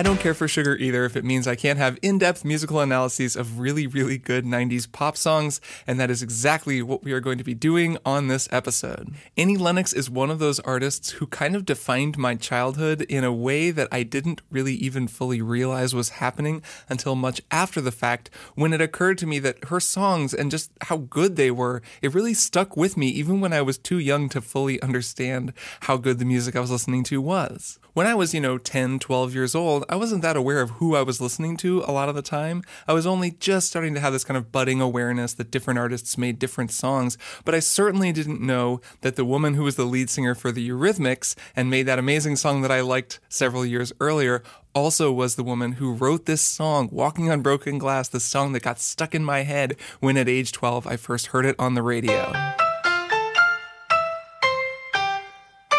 care 0.04 0.34
for 0.34 0.48
sugar 0.48 0.76
either 0.76 1.06
if 1.06 1.16
it 1.16 1.24
means 1.24 1.48
I 1.48 1.56
can't 1.56 1.80
have 1.80 1.98
in 2.02 2.18
depth 2.18 2.44
musical 2.44 2.82
analyses 2.82 3.36
of 3.36 3.60
really, 3.60 3.88
really 3.88 4.18
good 4.18 4.44
90s 4.44 4.92
pop 4.92 5.16
songs, 5.16 5.62
and 5.88 6.00
that 6.00 6.10
is 6.10 6.22
exactly 6.22 6.82
what 6.82 7.04
we 7.04 7.14
are 7.14 7.22
going 7.22 7.38
to 7.38 7.44
be 7.44 7.54
doing 7.54 7.98
on 8.06 8.28
this 8.28 8.50
episode. 8.52 9.14
Annie 9.38 9.56
Lennox 9.56 9.94
is 9.94 10.10
one 10.10 10.30
of 10.30 10.40
those 10.40 10.60
artists 10.60 11.12
who 11.12 11.28
kind 11.28 11.56
of 11.56 11.64
defined 11.64 12.18
my 12.18 12.36
childhood 12.36 13.04
in 13.04 13.24
a 13.24 13.32
way 13.32 13.72
that 13.72 13.88
I 13.90 14.04
didn't 14.04 14.42
really 14.52 14.74
even 14.74 15.08
fully 15.08 15.42
realize 15.42 15.96
was 15.96 16.10
happening 16.10 16.62
until 16.90 17.16
much 17.16 17.42
after 17.50 17.80
the 17.80 17.92
fact 17.92 18.30
when 18.56 18.74
it 18.74 18.82
occurred 18.82 19.18
to 19.20 19.28
me 19.28 19.40
that 19.40 19.66
her 19.66 19.80
songs 19.80 20.34
and 20.34 20.52
just 20.52 20.72
how 20.82 20.98
good 20.98 21.38
they 21.38 21.52
were, 21.52 21.82
it 22.02 22.14
really 22.14 22.34
stuck 22.34 22.76
with 22.76 22.98
me 22.98 23.08
even 23.08 23.40
when 23.40 23.54
I 23.54 23.62
was 23.62 23.78
too 23.78 24.00
young 24.00 24.28
to 24.30 24.42
fully 24.42 24.82
understand 24.82 25.54
how 25.82 25.96
good 25.96 26.20
the 26.20 26.26
music 26.26 26.56
I 26.56 26.60
was 26.60 26.72
listening 26.72 27.06
to 27.06 27.22
was. 27.22 27.80
When 27.96 28.08
I 28.08 28.14
was, 28.14 28.34
you 28.34 28.42
know, 28.42 28.58
10, 28.58 29.00
12 29.00 29.34
years 29.34 29.56
old, 29.56 29.86
I 29.88 29.96
wasn't 29.96 30.22
that 30.22 30.36
aware 30.36 30.60
of 30.60 30.72
who 30.72 30.98
I 30.98 31.02
was 31.02 31.22
listening 31.22 31.56
to 31.60 31.82
a 31.88 31.94
lot 31.94 32.10
of 32.10 32.16
the 32.16 32.22
time. 32.22 32.62
I 32.90 32.92
was 32.92 33.08
only 33.08 33.32
just 33.32 33.68
starting 33.68 33.94
to 33.94 34.02
have 34.02 34.12
this 34.12 34.26
kind 34.26 34.36
of 34.36 34.52
budding 34.52 34.82
awareness 34.82 35.34
that 35.36 35.50
different 35.50 35.80
artists 35.80 36.18
made 36.18 36.38
different 36.38 36.72
songs, 36.72 37.18
but 37.46 37.56
I 37.56 37.62
certainly 37.62 38.12
didn't 38.12 38.42
know 38.42 38.82
that 39.00 39.16
the 39.16 39.24
woman 39.24 39.54
who 39.54 39.64
was 39.64 39.78
the 39.78 39.86
lead 39.86 40.10
singer 40.10 40.36
for 40.36 40.52
the 40.52 40.70
Eurythmics 40.70 41.36
and 41.56 41.70
made 41.70 41.84
that 41.84 41.98
amazing 41.98 42.36
song 42.36 42.64
that 42.64 42.72
I 42.72 42.82
liked 42.82 43.22
several 43.30 43.66
years 43.66 43.94
earlier 44.02 44.44
also 44.74 45.10
was 45.10 45.38
the 45.38 45.44
woman 45.46 45.74
who 45.74 45.94
wrote 45.94 46.26
this 46.26 46.42
song, 46.42 46.90
Walking 46.92 47.32
on 47.32 47.40
Broken 47.40 47.78
Glass, 47.78 48.10
the 48.10 48.20
song 48.20 48.52
that 48.52 48.64
got 48.64 48.82
stuck 48.82 49.16
in 49.16 49.24
my 49.24 49.44
head 49.44 49.78
when 50.02 50.18
at 50.18 50.28
age 50.28 50.52
12 50.52 50.86
I 50.86 50.98
first 50.98 51.28
heard 51.28 51.46
it 51.46 51.56
on 51.58 51.76
the 51.76 51.82
radio. 51.82 52.65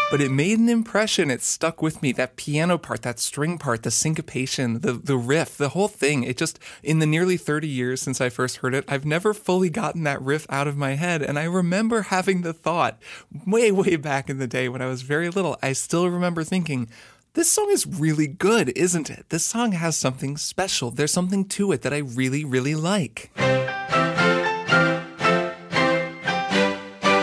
But 0.09 0.21
it 0.21 0.31
made 0.31 0.57
an 0.59 0.69
impression. 0.69 1.29
It 1.29 1.41
stuck 1.41 1.81
with 1.81 2.01
me. 2.01 2.11
That 2.11 2.37
piano 2.37 2.77
part, 2.77 3.01
that 3.01 3.19
string 3.19 3.57
part, 3.57 3.83
the 3.83 3.91
syncopation, 3.91 4.79
the, 4.79 4.93
the 4.93 5.17
riff, 5.17 5.57
the 5.57 5.69
whole 5.69 5.87
thing. 5.87 6.23
It 6.23 6.37
just, 6.37 6.59
in 6.81 6.99
the 6.99 7.05
nearly 7.05 7.37
30 7.37 7.67
years 7.67 8.01
since 8.01 8.21
I 8.21 8.29
first 8.29 8.57
heard 8.57 8.73
it, 8.73 8.85
I've 8.87 9.05
never 9.05 9.33
fully 9.33 9.69
gotten 9.69 10.03
that 10.03 10.21
riff 10.21 10.45
out 10.49 10.67
of 10.67 10.77
my 10.77 10.95
head. 10.95 11.21
And 11.21 11.37
I 11.37 11.43
remember 11.43 12.03
having 12.03 12.41
the 12.41 12.53
thought 12.53 13.01
way, 13.45 13.71
way 13.71 13.95
back 13.97 14.29
in 14.29 14.37
the 14.37 14.47
day 14.47 14.69
when 14.69 14.81
I 14.81 14.87
was 14.87 15.01
very 15.01 15.29
little. 15.29 15.57
I 15.61 15.73
still 15.73 16.09
remember 16.09 16.43
thinking, 16.43 16.89
this 17.33 17.51
song 17.51 17.69
is 17.69 17.85
really 17.85 18.27
good, 18.27 18.69
isn't 18.75 19.09
it? 19.09 19.25
This 19.29 19.45
song 19.45 19.73
has 19.73 19.95
something 19.95 20.37
special. 20.37 20.89
There's 20.89 21.11
something 21.11 21.45
to 21.49 21.71
it 21.71 21.83
that 21.83 21.93
I 21.93 21.99
really, 21.99 22.43
really 22.43 22.75
like. 22.75 23.29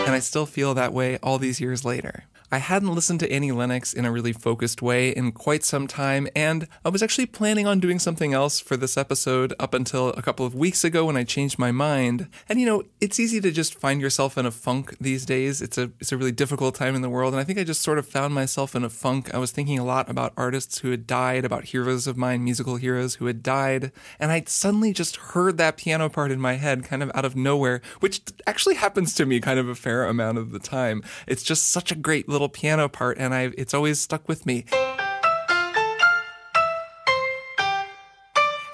And 0.05 0.13
I 0.13 0.19
still 0.19 0.45
feel 0.45 0.73
that 0.75 0.93
way 0.93 1.17
all 1.21 1.37
these 1.37 1.59
years 1.59 1.83
later. 1.83 2.23
I 2.51 2.59
hadn't 2.59 2.93
listened 2.93 3.19
to 3.21 3.31
Annie 3.31 3.51
Lennox 3.51 3.91
in 3.91 4.05
a 4.05 4.11
really 4.11 4.31
focused 4.31 4.81
way 4.81 5.09
in 5.09 5.31
quite 5.31 5.63
some 5.63 5.87
time, 5.87 6.27
and 6.35 6.67
I 6.83 6.89
was 6.89 7.01
actually 7.01 7.25
planning 7.25 7.65
on 7.65 7.79
doing 7.79 7.97
something 7.97 8.33
else 8.33 8.59
for 8.59 8.77
this 8.77 8.97
episode 8.97 9.53
up 9.59 9.73
until 9.73 10.09
a 10.09 10.21
couple 10.21 10.45
of 10.45 10.53
weeks 10.53 10.83
ago 10.83 11.05
when 11.05 11.17
I 11.17 11.23
changed 11.23 11.57
my 11.57 11.71
mind. 11.71 12.27
And 12.47 12.59
you 12.59 12.67
know, 12.67 12.83
it's 13.01 13.19
easy 13.19 13.41
to 13.41 13.51
just 13.51 13.79
find 13.79 13.99
yourself 13.99 14.37
in 14.37 14.45
a 14.45 14.51
funk 14.51 14.95
these 15.01 15.25
days. 15.25 15.59
It's 15.61 15.77
a 15.77 15.91
it's 15.99 16.11
a 16.11 16.17
really 16.17 16.31
difficult 16.31 16.75
time 16.75 16.93
in 16.93 17.01
the 17.01 17.09
world, 17.09 17.33
and 17.33 17.41
I 17.41 17.43
think 17.43 17.57
I 17.57 17.63
just 17.63 17.81
sort 17.81 17.97
of 17.97 18.07
found 18.07 18.35
myself 18.35 18.75
in 18.75 18.83
a 18.83 18.89
funk. 18.89 19.33
I 19.33 19.39
was 19.39 19.51
thinking 19.51 19.79
a 19.79 19.85
lot 19.85 20.07
about 20.07 20.33
artists 20.37 20.79
who 20.79 20.91
had 20.91 21.07
died, 21.07 21.45
about 21.45 21.65
heroes 21.65 22.05
of 22.05 22.15
mine, 22.15 22.43
musical 22.43 22.75
heroes 22.75 23.15
who 23.15 23.25
had 23.25 23.41
died, 23.41 23.91
and 24.19 24.31
I 24.31 24.43
suddenly 24.45 24.93
just 24.93 25.15
heard 25.15 25.57
that 25.57 25.77
piano 25.77 26.09
part 26.09 26.31
in 26.31 26.39
my 26.39 26.53
head 26.53 26.83
kind 26.83 27.01
of 27.01 27.11
out 27.15 27.25
of 27.25 27.35
nowhere, 27.35 27.81
which 28.01 28.21
actually 28.45 28.75
happens 28.75 29.15
to 29.15 29.25
me 29.25 29.39
kind 29.39 29.57
of 29.57 29.67
a 29.67 29.75
fair 29.75 30.05
amount 30.05 30.37
of 30.37 30.51
the 30.51 30.59
time. 30.59 31.01
It's 31.25 31.43
just 31.43 31.69
such 31.69 31.91
a 31.91 31.95
great 31.95 32.29
little 32.35 32.49
piano 32.49 32.89
part, 32.89 33.17
and 33.17 33.33
I 33.33 33.51
it's 33.57 33.73
always 33.73 33.99
stuck 33.99 34.27
with 34.27 34.45
me. 34.45 34.65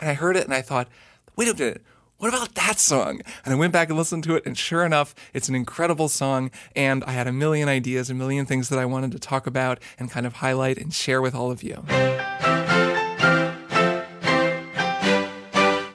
And 0.01 0.09
I 0.09 0.13
heard 0.13 0.35
it 0.35 0.45
and 0.45 0.53
I 0.53 0.63
thought, 0.63 0.87
wait 1.35 1.47
a 1.47 1.53
minute, 1.53 1.83
what 2.17 2.29
about 2.29 2.55
that 2.55 2.79
song? 2.79 3.21
And 3.45 3.53
I 3.53 3.57
went 3.57 3.71
back 3.71 3.89
and 3.89 3.97
listened 3.97 4.23
to 4.23 4.35
it, 4.35 4.45
and 4.47 4.57
sure 4.57 4.83
enough, 4.83 5.13
it's 5.31 5.47
an 5.47 5.53
incredible 5.53 6.09
song. 6.09 6.49
And 6.75 7.03
I 7.03 7.11
had 7.11 7.27
a 7.27 7.31
million 7.31 7.69
ideas, 7.69 8.09
a 8.09 8.15
million 8.15 8.47
things 8.47 8.69
that 8.69 8.79
I 8.79 8.85
wanted 8.85 9.11
to 9.11 9.19
talk 9.19 9.45
about 9.45 9.79
and 9.99 10.09
kind 10.09 10.25
of 10.25 10.33
highlight 10.33 10.79
and 10.79 10.91
share 10.91 11.21
with 11.21 11.35
all 11.35 11.51
of 11.51 11.61
you. 11.61 11.83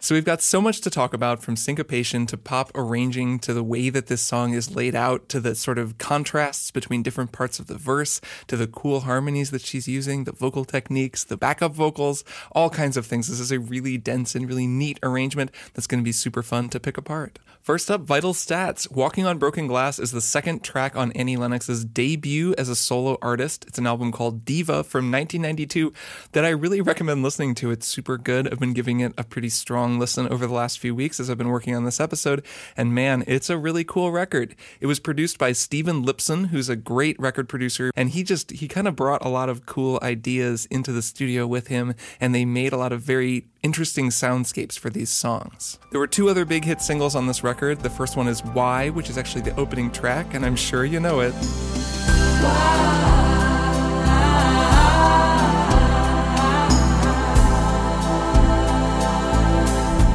So 0.06 0.14
we've 0.14 0.25
got 0.25 0.40
so 0.40 0.60
much 0.60 0.82
to 0.82 0.88
talk 0.88 1.14
about 1.14 1.42
from 1.42 1.56
syncopation 1.56 2.26
to 2.26 2.36
pop 2.36 2.70
arranging 2.76 3.40
to 3.40 3.52
the 3.52 3.64
way 3.64 3.90
that 3.90 4.06
this 4.06 4.22
song 4.22 4.54
is 4.54 4.76
laid 4.76 4.94
out 4.94 5.28
to 5.30 5.40
the 5.40 5.56
sort 5.56 5.78
of 5.78 5.98
contrasts 5.98 6.70
between 6.70 7.02
different 7.02 7.32
parts 7.32 7.58
of 7.58 7.66
the 7.66 7.76
verse 7.76 8.20
to 8.46 8.56
the 8.56 8.68
cool 8.68 9.00
harmonies 9.00 9.50
that 9.50 9.62
she's 9.62 9.88
using, 9.88 10.22
the 10.22 10.30
vocal 10.30 10.64
techniques, 10.64 11.25
the 11.25 11.36
backup 11.36 11.72
vocals, 11.72 12.22
all 12.52 12.70
kinds 12.70 12.96
of 12.96 13.04
things. 13.04 13.26
This 13.26 13.40
is 13.40 13.50
a 13.50 13.58
really 13.58 13.98
dense 13.98 14.36
and 14.36 14.48
really 14.48 14.68
neat 14.68 15.00
arrangement 15.02 15.50
that's 15.75 15.88
going 15.88 16.00
to 16.00 16.04
be 16.04 16.12
super 16.12 16.44
fun 16.44 16.68
to 16.68 16.78
pick 16.78 16.96
apart. 16.96 17.40
First 17.66 17.90
up, 17.90 18.02
Vital 18.02 18.32
Stats. 18.32 18.88
Walking 18.92 19.26
on 19.26 19.38
Broken 19.38 19.66
Glass 19.66 19.99
is 19.99 20.12
the 20.12 20.20
second 20.20 20.62
track 20.62 20.94
on 20.94 21.11
Annie 21.16 21.37
Lennox's 21.37 21.85
debut 21.85 22.54
as 22.56 22.68
a 22.68 22.76
solo 22.76 23.18
artist. 23.20 23.64
It's 23.66 23.76
an 23.76 23.88
album 23.88 24.12
called 24.12 24.44
Diva 24.44 24.85
from 24.85 25.11
1992 25.11 25.92
that 26.30 26.44
I 26.44 26.50
really 26.50 26.80
recommend 26.80 27.25
listening 27.25 27.56
to. 27.56 27.73
It's 27.73 27.88
super 27.88 28.18
good. 28.18 28.52
I've 28.52 28.61
been 28.61 28.73
giving 28.73 29.00
it 29.00 29.14
a 29.18 29.25
pretty 29.25 29.49
strong 29.49 29.99
listen 29.99 30.28
over 30.28 30.46
the 30.46 30.54
last 30.54 30.78
few 30.78 30.94
weeks 30.94 31.18
as 31.18 31.28
I've 31.28 31.38
been 31.38 31.49
working 31.49 31.75
on 31.75 31.85
this 31.85 31.99
episode. 31.99 32.46
And 32.76 32.94
man, 32.94 33.25
it's 33.26 33.50
a 33.50 33.58
really 33.58 33.82
cool 33.82 34.12
record. 34.12 34.54
It 34.78 34.87
was 34.87 35.00
produced 35.00 35.37
by 35.37 35.50
Stephen 35.50 36.06
Lipson, 36.06 36.50
who's 36.50 36.68
a 36.68 36.76
great 36.76 37.18
record 37.18 37.49
producer. 37.49 37.90
And 37.96 38.11
he 38.11 38.23
just, 38.23 38.52
he 38.52 38.68
kind 38.68 38.87
of 38.87 38.94
brought 38.94 39.25
a 39.25 39.28
lot 39.28 39.49
of 39.49 39.66
cool 39.66 39.99
ideas 40.04 40.66
into 40.66 40.92
the 40.92 41.02
studio 41.02 41.49
with 41.49 41.66
him. 41.66 41.94
And 42.20 42.32
they 42.32 42.44
made 42.44 42.73
a 42.73 42.76
lot 42.76 42.92
of 42.92 43.02
very 43.02 43.49
interesting 43.64 44.11
soundscapes 44.11 44.78
for 44.78 44.88
these 44.88 45.11
songs. 45.11 45.80
There 45.90 45.99
were 45.99 46.06
two 46.06 46.28
other 46.28 46.44
big 46.44 46.64
hit 46.64 46.80
singles 46.80 47.16
on 47.16 47.26
this 47.26 47.42
record. 47.42 47.55
The 47.58 47.90
first 47.90 48.18
one 48.18 48.28
is 48.28 48.44
Why, 48.44 48.90
which 48.90 49.08
is 49.08 49.16
actually 49.16 49.40
the 49.40 49.56
opening 49.56 49.90
track, 49.90 50.34
and 50.34 50.44
I'm 50.44 50.56
sure 50.56 50.84
you 50.84 51.00
know 51.00 51.20
it. 51.20 51.32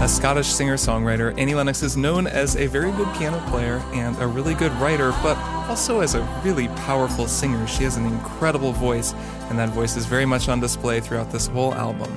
A 0.02 0.08
Scottish 0.08 0.48
singer 0.48 0.76
songwriter, 0.76 1.36
Annie 1.40 1.56
Lennox 1.56 1.82
is 1.82 1.98
known 1.98 2.28
as 2.28 2.56
a 2.58 2.68
very 2.68 2.92
good 2.92 3.12
piano 3.16 3.40
player 3.50 3.82
and 3.94 4.16
a 4.20 4.28
really 4.28 4.54
good 4.54 4.72
writer, 4.74 5.10
but 5.24 5.36
also 5.68 6.02
as 6.02 6.14
a 6.14 6.22
really 6.44 6.68
powerful 6.86 7.28
singer. 7.28 7.66
She 7.66 7.84
has 7.86 7.98
an 7.98 8.06
incredible 8.06 8.72
voice, 8.72 9.14
and 9.50 9.58
that 9.58 9.70
voice 9.70 9.98
is 9.98 10.06
very 10.06 10.28
much 10.28 10.48
on 10.48 10.60
display 10.60 11.00
throughout 11.00 11.32
this 11.32 11.48
whole 11.48 11.74
album 11.74 12.12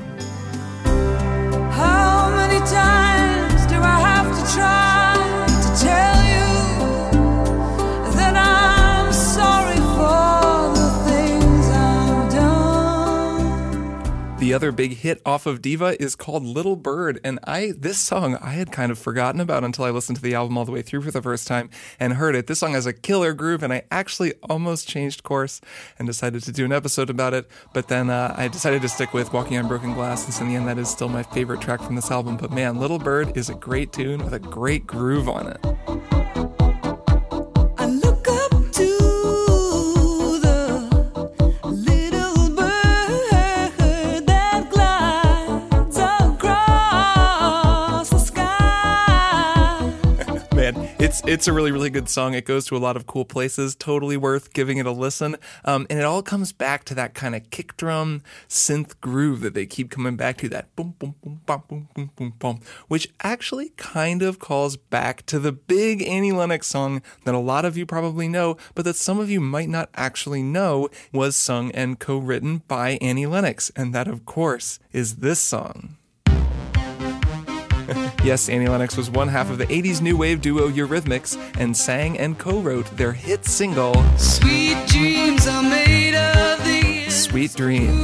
How 1.72 2.30
many 2.30 2.58
times 2.66 3.66
do 3.66 3.76
I 3.76 4.00
have 4.00 4.26
to 4.36 4.54
try 4.54 5.13
other 14.54 14.72
big 14.72 14.98
hit 14.98 15.20
off 15.26 15.46
of 15.46 15.60
Diva 15.60 16.00
is 16.00 16.14
called 16.14 16.44
Little 16.44 16.76
Bird, 16.76 17.20
and 17.24 17.38
I 17.44 17.72
this 17.76 17.98
song 17.98 18.36
I 18.36 18.50
had 18.52 18.70
kind 18.70 18.92
of 18.92 18.98
forgotten 18.98 19.40
about 19.40 19.64
until 19.64 19.84
I 19.84 19.90
listened 19.90 20.16
to 20.16 20.22
the 20.22 20.34
album 20.34 20.56
all 20.56 20.64
the 20.64 20.72
way 20.72 20.82
through 20.82 21.02
for 21.02 21.10
the 21.10 21.20
first 21.20 21.46
time 21.46 21.70
and 21.98 22.14
heard 22.14 22.34
it. 22.34 22.46
This 22.46 22.60
song 22.60 22.72
has 22.72 22.86
a 22.86 22.92
killer 22.92 23.32
groove, 23.32 23.62
and 23.62 23.72
I 23.72 23.82
actually 23.90 24.32
almost 24.48 24.88
changed 24.88 25.24
course 25.24 25.60
and 25.98 26.06
decided 26.06 26.42
to 26.44 26.52
do 26.52 26.64
an 26.64 26.72
episode 26.72 27.10
about 27.10 27.34
it, 27.34 27.50
but 27.72 27.88
then 27.88 28.10
uh, 28.10 28.34
I 28.36 28.48
decided 28.48 28.82
to 28.82 28.88
stick 28.88 29.12
with 29.12 29.32
Walking 29.32 29.58
on 29.58 29.66
Broken 29.66 29.92
Glass, 29.92 30.24
and 30.24 30.32
so 30.32 30.42
in 30.42 30.48
the 30.48 30.56
end, 30.56 30.68
that 30.68 30.78
is 30.78 30.88
still 30.88 31.08
my 31.08 31.22
favorite 31.22 31.60
track 31.60 31.82
from 31.82 31.96
this 31.96 32.10
album. 32.10 32.36
But 32.36 32.52
man, 32.52 32.78
Little 32.78 32.98
Bird 32.98 33.36
is 33.36 33.50
a 33.50 33.54
great 33.54 33.92
tune 33.92 34.22
with 34.24 34.34
a 34.34 34.38
great 34.38 34.86
groove 34.86 35.28
on 35.28 35.48
it. 35.48 36.23
It's 51.14 51.22
it's 51.28 51.46
a 51.46 51.52
really 51.52 51.70
really 51.70 51.90
good 51.90 52.08
song. 52.08 52.34
It 52.34 52.44
goes 52.44 52.66
to 52.66 52.76
a 52.76 52.78
lot 52.78 52.96
of 52.96 53.06
cool 53.06 53.24
places. 53.24 53.76
Totally 53.76 54.16
worth 54.16 54.52
giving 54.52 54.78
it 54.78 54.86
a 54.86 54.90
listen. 54.90 55.36
Um, 55.64 55.86
and 55.88 56.00
it 56.00 56.04
all 56.04 56.22
comes 56.22 56.52
back 56.52 56.84
to 56.86 56.94
that 56.96 57.14
kind 57.14 57.36
of 57.36 57.50
kick 57.50 57.76
drum 57.76 58.22
synth 58.48 59.00
groove 59.00 59.40
that 59.42 59.54
they 59.54 59.66
keep 59.66 59.90
coming 59.90 60.16
back 60.16 60.38
to. 60.38 60.48
That 60.48 60.74
boom 60.74 60.94
boom 60.98 61.14
boom 61.22 61.40
boom 61.46 61.62
boom 61.68 61.88
boom 61.94 62.10
boom 62.16 62.34
boom, 62.38 62.60
which 62.88 63.08
actually 63.22 63.70
kind 63.76 64.22
of 64.22 64.40
calls 64.40 64.76
back 64.76 65.24
to 65.26 65.38
the 65.38 65.52
big 65.52 66.02
Annie 66.02 66.32
Lennox 66.32 66.66
song 66.66 67.00
that 67.24 67.34
a 67.34 67.38
lot 67.38 67.64
of 67.64 67.76
you 67.76 67.86
probably 67.86 68.26
know, 68.26 68.56
but 68.74 68.84
that 68.84 68.96
some 68.96 69.20
of 69.20 69.30
you 69.30 69.40
might 69.40 69.68
not 69.68 69.90
actually 69.94 70.42
know 70.42 70.88
was 71.12 71.36
sung 71.36 71.70
and 71.72 72.00
co-written 72.00 72.62
by 72.66 72.98
Annie 73.00 73.26
Lennox, 73.26 73.70
and 73.76 73.94
that 73.94 74.08
of 74.08 74.24
course 74.24 74.80
is 74.92 75.16
this 75.16 75.38
song. 75.40 75.96
Yes, 78.24 78.48
Annie 78.48 78.66
Lennox 78.66 78.96
was 78.96 79.10
one 79.10 79.28
half 79.28 79.50
of 79.50 79.58
the 79.58 79.66
80s 79.66 80.00
new 80.00 80.16
wave 80.16 80.40
duo 80.40 80.68
Eurythmics 80.68 81.38
and 81.58 81.76
sang 81.76 82.18
and 82.18 82.38
co 82.38 82.60
wrote 82.60 82.86
their 82.96 83.12
hit 83.12 83.44
single, 83.44 83.94
Sweet 84.16 84.76
Dreams 84.88 85.46
Are 85.46 85.62
Made 85.62 86.14
of 86.14 86.64
These. 86.64 87.14
Sweet 87.14 87.54
Dreams. 87.54 88.00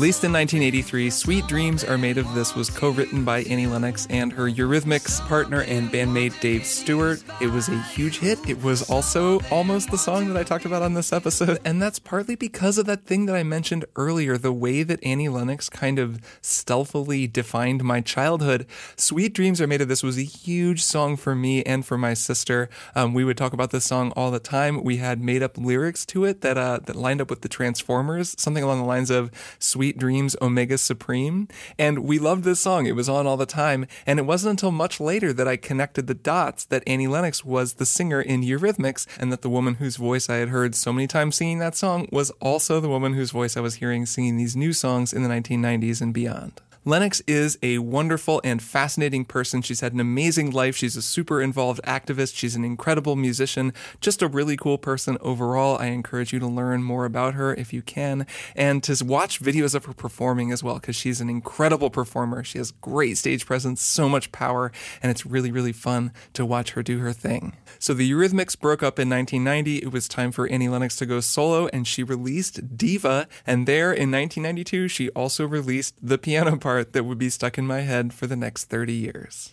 Released 0.00 0.24
in 0.24 0.32
1983, 0.32 1.10
Sweet 1.10 1.46
Dreams 1.46 1.84
Are 1.84 1.98
Made 1.98 2.16
of 2.16 2.34
This 2.34 2.54
was 2.54 2.70
co 2.70 2.88
written 2.88 3.22
by 3.22 3.42
Annie 3.42 3.66
Lennox 3.66 4.06
and 4.08 4.32
her 4.32 4.50
Eurythmics 4.50 5.20
partner 5.28 5.60
and 5.60 5.90
bandmate 5.90 6.40
Dave 6.40 6.64
Stewart. 6.64 7.22
It 7.38 7.48
was 7.48 7.68
a 7.68 7.78
huge 7.82 8.18
hit. 8.18 8.38
It 8.48 8.62
was 8.62 8.88
also 8.88 9.40
almost 9.50 9.90
the 9.90 9.98
song 9.98 10.26
that 10.28 10.38
I 10.38 10.42
talked 10.42 10.64
about 10.64 10.80
on 10.80 10.94
this 10.94 11.12
episode, 11.12 11.60
and 11.66 11.82
that's 11.82 11.98
partly 11.98 12.34
because 12.34 12.78
of 12.78 12.86
that 12.86 13.04
thing 13.04 13.26
that 13.26 13.36
I 13.36 13.42
mentioned 13.42 13.84
earlier 13.94 14.38
the 14.38 14.54
way 14.54 14.82
that 14.84 15.04
Annie 15.04 15.28
Lennox 15.28 15.68
kind 15.68 15.98
of 15.98 16.18
stealthily 16.40 17.26
defined 17.26 17.84
my 17.84 18.00
childhood. 18.00 18.64
Sweet 18.96 19.34
Dreams 19.34 19.60
Are 19.60 19.66
Made 19.66 19.82
of 19.82 19.88
This 19.88 20.02
was 20.02 20.16
a 20.16 20.22
huge 20.22 20.82
song 20.82 21.18
for 21.18 21.34
me 21.34 21.62
and 21.64 21.84
for 21.84 21.98
my 21.98 22.14
sister. 22.14 22.70
Um, 22.94 23.12
we 23.12 23.22
would 23.22 23.36
talk 23.36 23.52
about 23.52 23.70
this 23.70 23.84
song 23.84 24.14
all 24.16 24.30
the 24.30 24.40
time. 24.40 24.82
We 24.82 24.96
had 24.96 25.20
made 25.20 25.42
up 25.42 25.58
lyrics 25.58 26.06
to 26.06 26.24
it 26.24 26.40
that, 26.40 26.56
uh, 26.56 26.78
that 26.86 26.96
lined 26.96 27.20
up 27.20 27.28
with 27.28 27.42
the 27.42 27.50
Transformers, 27.50 28.34
something 28.38 28.64
along 28.64 28.78
the 28.78 28.86
lines 28.86 29.10
of 29.10 29.30
Sweet 29.58 29.89
Dreams 29.98 30.36
Omega 30.40 30.78
Supreme. 30.78 31.48
And 31.78 32.00
we 32.00 32.18
loved 32.18 32.44
this 32.44 32.60
song. 32.60 32.86
It 32.86 32.96
was 32.96 33.08
on 33.08 33.26
all 33.26 33.36
the 33.36 33.46
time. 33.46 33.86
And 34.06 34.18
it 34.18 34.26
wasn't 34.26 34.52
until 34.52 34.70
much 34.70 35.00
later 35.00 35.32
that 35.32 35.48
I 35.48 35.56
connected 35.56 36.06
the 36.06 36.14
dots 36.14 36.64
that 36.66 36.82
Annie 36.86 37.06
Lennox 37.06 37.44
was 37.44 37.74
the 37.74 37.86
singer 37.86 38.20
in 38.20 38.42
Eurythmics 38.42 39.06
and 39.18 39.32
that 39.32 39.42
the 39.42 39.50
woman 39.50 39.74
whose 39.74 39.96
voice 39.96 40.28
I 40.28 40.36
had 40.36 40.48
heard 40.48 40.74
so 40.74 40.92
many 40.92 41.06
times 41.06 41.36
singing 41.36 41.58
that 41.58 41.76
song 41.76 42.08
was 42.12 42.30
also 42.40 42.80
the 42.80 42.88
woman 42.88 43.14
whose 43.14 43.30
voice 43.30 43.56
I 43.56 43.60
was 43.60 43.76
hearing 43.76 44.06
singing 44.06 44.36
these 44.36 44.56
new 44.56 44.72
songs 44.72 45.12
in 45.12 45.22
the 45.22 45.28
1990s 45.28 46.00
and 46.00 46.14
beyond. 46.14 46.60
Lennox 46.86 47.20
is 47.26 47.58
a 47.62 47.76
wonderful 47.76 48.40
and 48.42 48.62
fascinating 48.62 49.26
person. 49.26 49.60
She's 49.60 49.80
had 49.80 49.92
an 49.92 50.00
amazing 50.00 50.50
life. 50.50 50.74
She's 50.74 50.96
a 50.96 51.02
super 51.02 51.42
involved 51.42 51.82
activist. 51.84 52.34
She's 52.34 52.56
an 52.56 52.64
incredible 52.64 53.16
musician, 53.16 53.74
just 54.00 54.22
a 54.22 54.28
really 54.28 54.56
cool 54.56 54.78
person 54.78 55.18
overall. 55.20 55.76
I 55.76 55.86
encourage 55.88 56.32
you 56.32 56.38
to 56.38 56.46
learn 56.46 56.82
more 56.82 57.04
about 57.04 57.34
her 57.34 57.52
if 57.54 57.74
you 57.74 57.82
can 57.82 58.26
and 58.56 58.82
to 58.84 59.04
watch 59.04 59.42
videos 59.42 59.74
of 59.74 59.84
her 59.84 59.92
performing 59.92 60.52
as 60.52 60.62
well 60.62 60.76
because 60.76 60.96
she's 60.96 61.20
an 61.20 61.28
incredible 61.28 61.90
performer. 61.90 62.42
She 62.42 62.56
has 62.56 62.70
great 62.70 63.18
stage 63.18 63.44
presence, 63.44 63.82
so 63.82 64.08
much 64.08 64.32
power, 64.32 64.72
and 65.02 65.10
it's 65.10 65.26
really, 65.26 65.52
really 65.52 65.74
fun 65.74 66.12
to 66.32 66.46
watch 66.46 66.70
her 66.70 66.82
do 66.82 67.00
her 67.00 67.12
thing. 67.12 67.58
So 67.78 67.92
the 67.92 68.10
Eurythmics 68.10 68.58
broke 68.58 68.82
up 68.82 68.98
in 68.98 69.10
1990. 69.10 69.82
It 69.82 69.92
was 69.92 70.08
time 70.08 70.32
for 70.32 70.48
Annie 70.48 70.68
Lennox 70.68 70.96
to 70.96 71.04
go 71.04 71.20
solo, 71.20 71.68
and 71.74 71.86
she 71.86 72.02
released 72.02 72.78
Diva. 72.78 73.28
And 73.46 73.66
there 73.66 73.92
in 73.92 74.10
1992, 74.10 74.88
she 74.88 75.10
also 75.10 75.46
released 75.46 75.94
the 76.00 76.16
piano 76.16 76.56
part 76.56 76.69
part 76.70 76.92
that 76.92 77.02
would 77.02 77.18
be 77.18 77.28
stuck 77.28 77.58
in 77.58 77.66
my 77.66 77.80
head 77.80 78.12
for 78.12 78.28
the 78.28 78.36
next 78.36 78.66
30 78.66 78.92
years. 78.92 79.50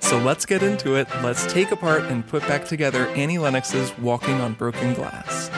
So 0.00 0.18
let's 0.18 0.44
get 0.44 0.64
into 0.64 0.96
it. 0.96 1.06
Let's 1.22 1.46
take 1.52 1.70
apart 1.70 2.02
and 2.02 2.26
put 2.26 2.42
back 2.48 2.64
together 2.64 3.06
Annie 3.10 3.38
Lennox's 3.38 3.96
Walking 3.98 4.40
on 4.40 4.54
Broken 4.54 4.92
Glass. 4.94 5.50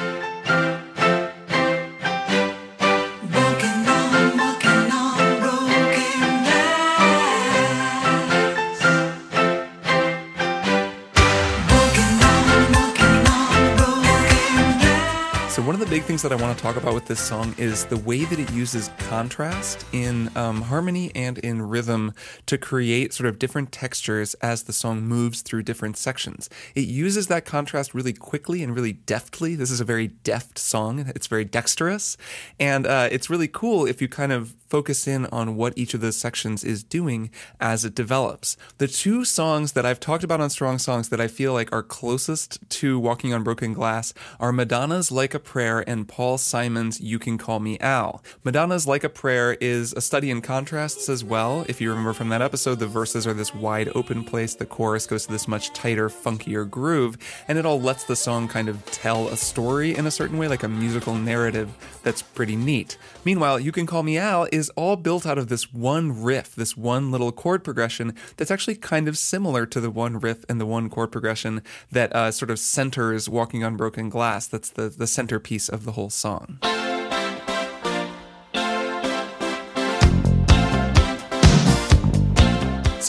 Big 15.91 16.05
things 16.05 16.23
that 16.23 16.31
I 16.31 16.37
want 16.37 16.57
to 16.57 16.63
talk 16.63 16.77
about 16.77 16.95
with 16.95 17.07
this 17.07 17.19
song 17.19 17.53
is 17.59 17.85
the 17.87 17.97
way 17.97 18.25
that 18.25 18.39
it 18.39 18.53
uses 18.53 18.91
contrast 18.99 19.85
in 19.93 20.31
um, 20.37 20.63
harmony 20.63 21.11
and 21.17 21.37
in 21.39 21.63
rhythm 21.63 22.15
to 22.47 22.57
create 22.57 23.13
sort 23.13 23.29
of 23.29 23.41
different 23.41 23.73
textures 23.73 24.35
as 24.35 24.63
the 24.63 24.73
song 24.73 25.03
moves 25.03 25.43
through 25.43 25.65
different 25.65 25.97
sections. 25.97 26.49
It 26.77 26.87
uses 26.87 27.27
that 27.27 27.45
contrast 27.45 27.93
really 27.93 28.13
quickly 28.13 28.63
and 28.63 28.73
really 28.73 28.93
deftly. 28.93 29.57
This 29.57 29.73
is 29.73 29.81
a 29.81 29.85
very 29.85 30.07
deft 30.07 30.61
song. 30.61 31.11
It's 31.17 31.27
very 31.27 31.45
dexterous. 31.45 32.17
And 32.61 32.87
uh, 32.87 33.09
it's 33.11 33.29
really 33.29 33.49
cool 33.49 33.85
if 33.85 34.01
you 34.01 34.07
kind 34.07 34.31
of 34.31 34.55
focus 34.69 35.09
in 35.09 35.27
on 35.27 35.57
what 35.57 35.77
each 35.77 35.95
of 35.95 36.01
those 36.01 36.17
sections 36.17 36.63
is 36.63 36.85
doing 36.85 37.29
as 37.61 37.85
it 37.85 37.95
develops. 37.95 38.57
The 38.79 38.87
two 38.87 39.25
songs 39.25 39.73
that 39.73 39.85
I've 39.85 39.99
talked 39.99 40.23
about 40.23 40.41
on 40.41 40.49
Strong 40.49 40.79
Songs 40.79 41.09
that 41.09 41.21
I 41.21 41.27
feel 41.27 41.53
like 41.53 41.73
are 41.73 41.83
closest 41.83 42.59
to 42.71 42.99
Walking 42.99 43.35
on 43.35 43.43
Broken 43.43 43.75
Glass 43.75 44.15
are 44.39 44.53
Madonna's 44.53 45.11
Like 45.11 45.35
a 45.35 45.41
And 45.87 46.07
Paul 46.07 46.39
Simon's 46.39 47.01
You 47.01 47.19
Can 47.19 47.39
Call 47.39 47.61
Me 47.61 47.79
Al. 47.79 48.23
Madonna's 48.45 48.87
Like 48.87 49.05
a 49.05 49.09
Prayer 49.09 49.55
is 49.61 49.93
a 49.95 50.01
study 50.01 50.31
in 50.31 50.43
contrasts 50.43 51.09
as 51.09 51.25
well. 51.25 51.65
If 51.69 51.81
you 51.81 51.89
remember 51.91 52.13
from 52.13 52.29
that 52.29 52.43
episode, 52.43 52.79
the 52.79 52.87
verses 52.87 53.27
are 53.27 53.33
this 53.33 53.55
wide 53.55 53.91
open 53.95 54.25
place, 54.25 54.55
the 54.55 54.67
chorus 54.67 55.07
goes 55.07 55.27
to 55.27 55.33
this 55.33 55.49
much 55.49 55.73
tighter, 55.73 56.09
funkier 56.09 56.69
groove, 56.69 57.17
and 57.49 57.59
it 57.59 57.65
all 57.65 57.81
lets 57.81 58.05
the 58.05 58.17
song 58.17 58.49
kind 58.49 58.69
of 58.69 58.85
tell 58.87 59.29
a 59.29 59.37
story 59.37 59.97
in 59.97 60.07
a 60.07 60.11
certain 60.11 60.37
way, 60.37 60.49
like 60.49 60.63
a 60.63 60.69
musical 60.69 61.15
narrative 61.15 61.71
that's 62.03 62.21
pretty 62.21 62.57
neat. 62.57 62.99
Meanwhile, 63.25 63.61
You 63.61 63.73
Can 63.73 63.87
Call 63.87 64.03
Me 64.03 64.19
Al 64.19 64.47
is 64.53 64.69
all 64.71 64.97
built 64.97 65.27
out 65.27 65.39
of 65.39 65.49
this 65.49 65.73
one 65.73 66.23
riff, 66.23 66.55
this 66.55 66.77
one 66.77 67.11
little 67.11 67.33
chord 67.33 67.65
progression 67.65 68.15
that's 68.37 68.51
actually 68.51 68.77
kind 68.77 69.09
of 69.09 69.17
similar 69.17 69.65
to 69.67 69.81
the 69.81 69.91
one 69.91 70.19
riff 70.19 70.45
and 70.49 70.61
the 70.61 70.67
one 70.67 70.91
chord 70.91 71.11
progression 71.11 71.63
that 71.91 72.15
uh, 72.15 72.31
sort 72.31 72.51
of 72.51 72.59
centers 72.59 73.29
Walking 73.29 73.65
on 73.65 73.77
Broken 73.77 74.11
Glass. 74.11 74.47
That's 74.47 74.71
the, 74.71 74.89
the 74.91 75.07
centerpiece 75.07 75.69
of 75.71 75.85
the 75.85 75.93
whole 75.93 76.11
song. 76.11 76.59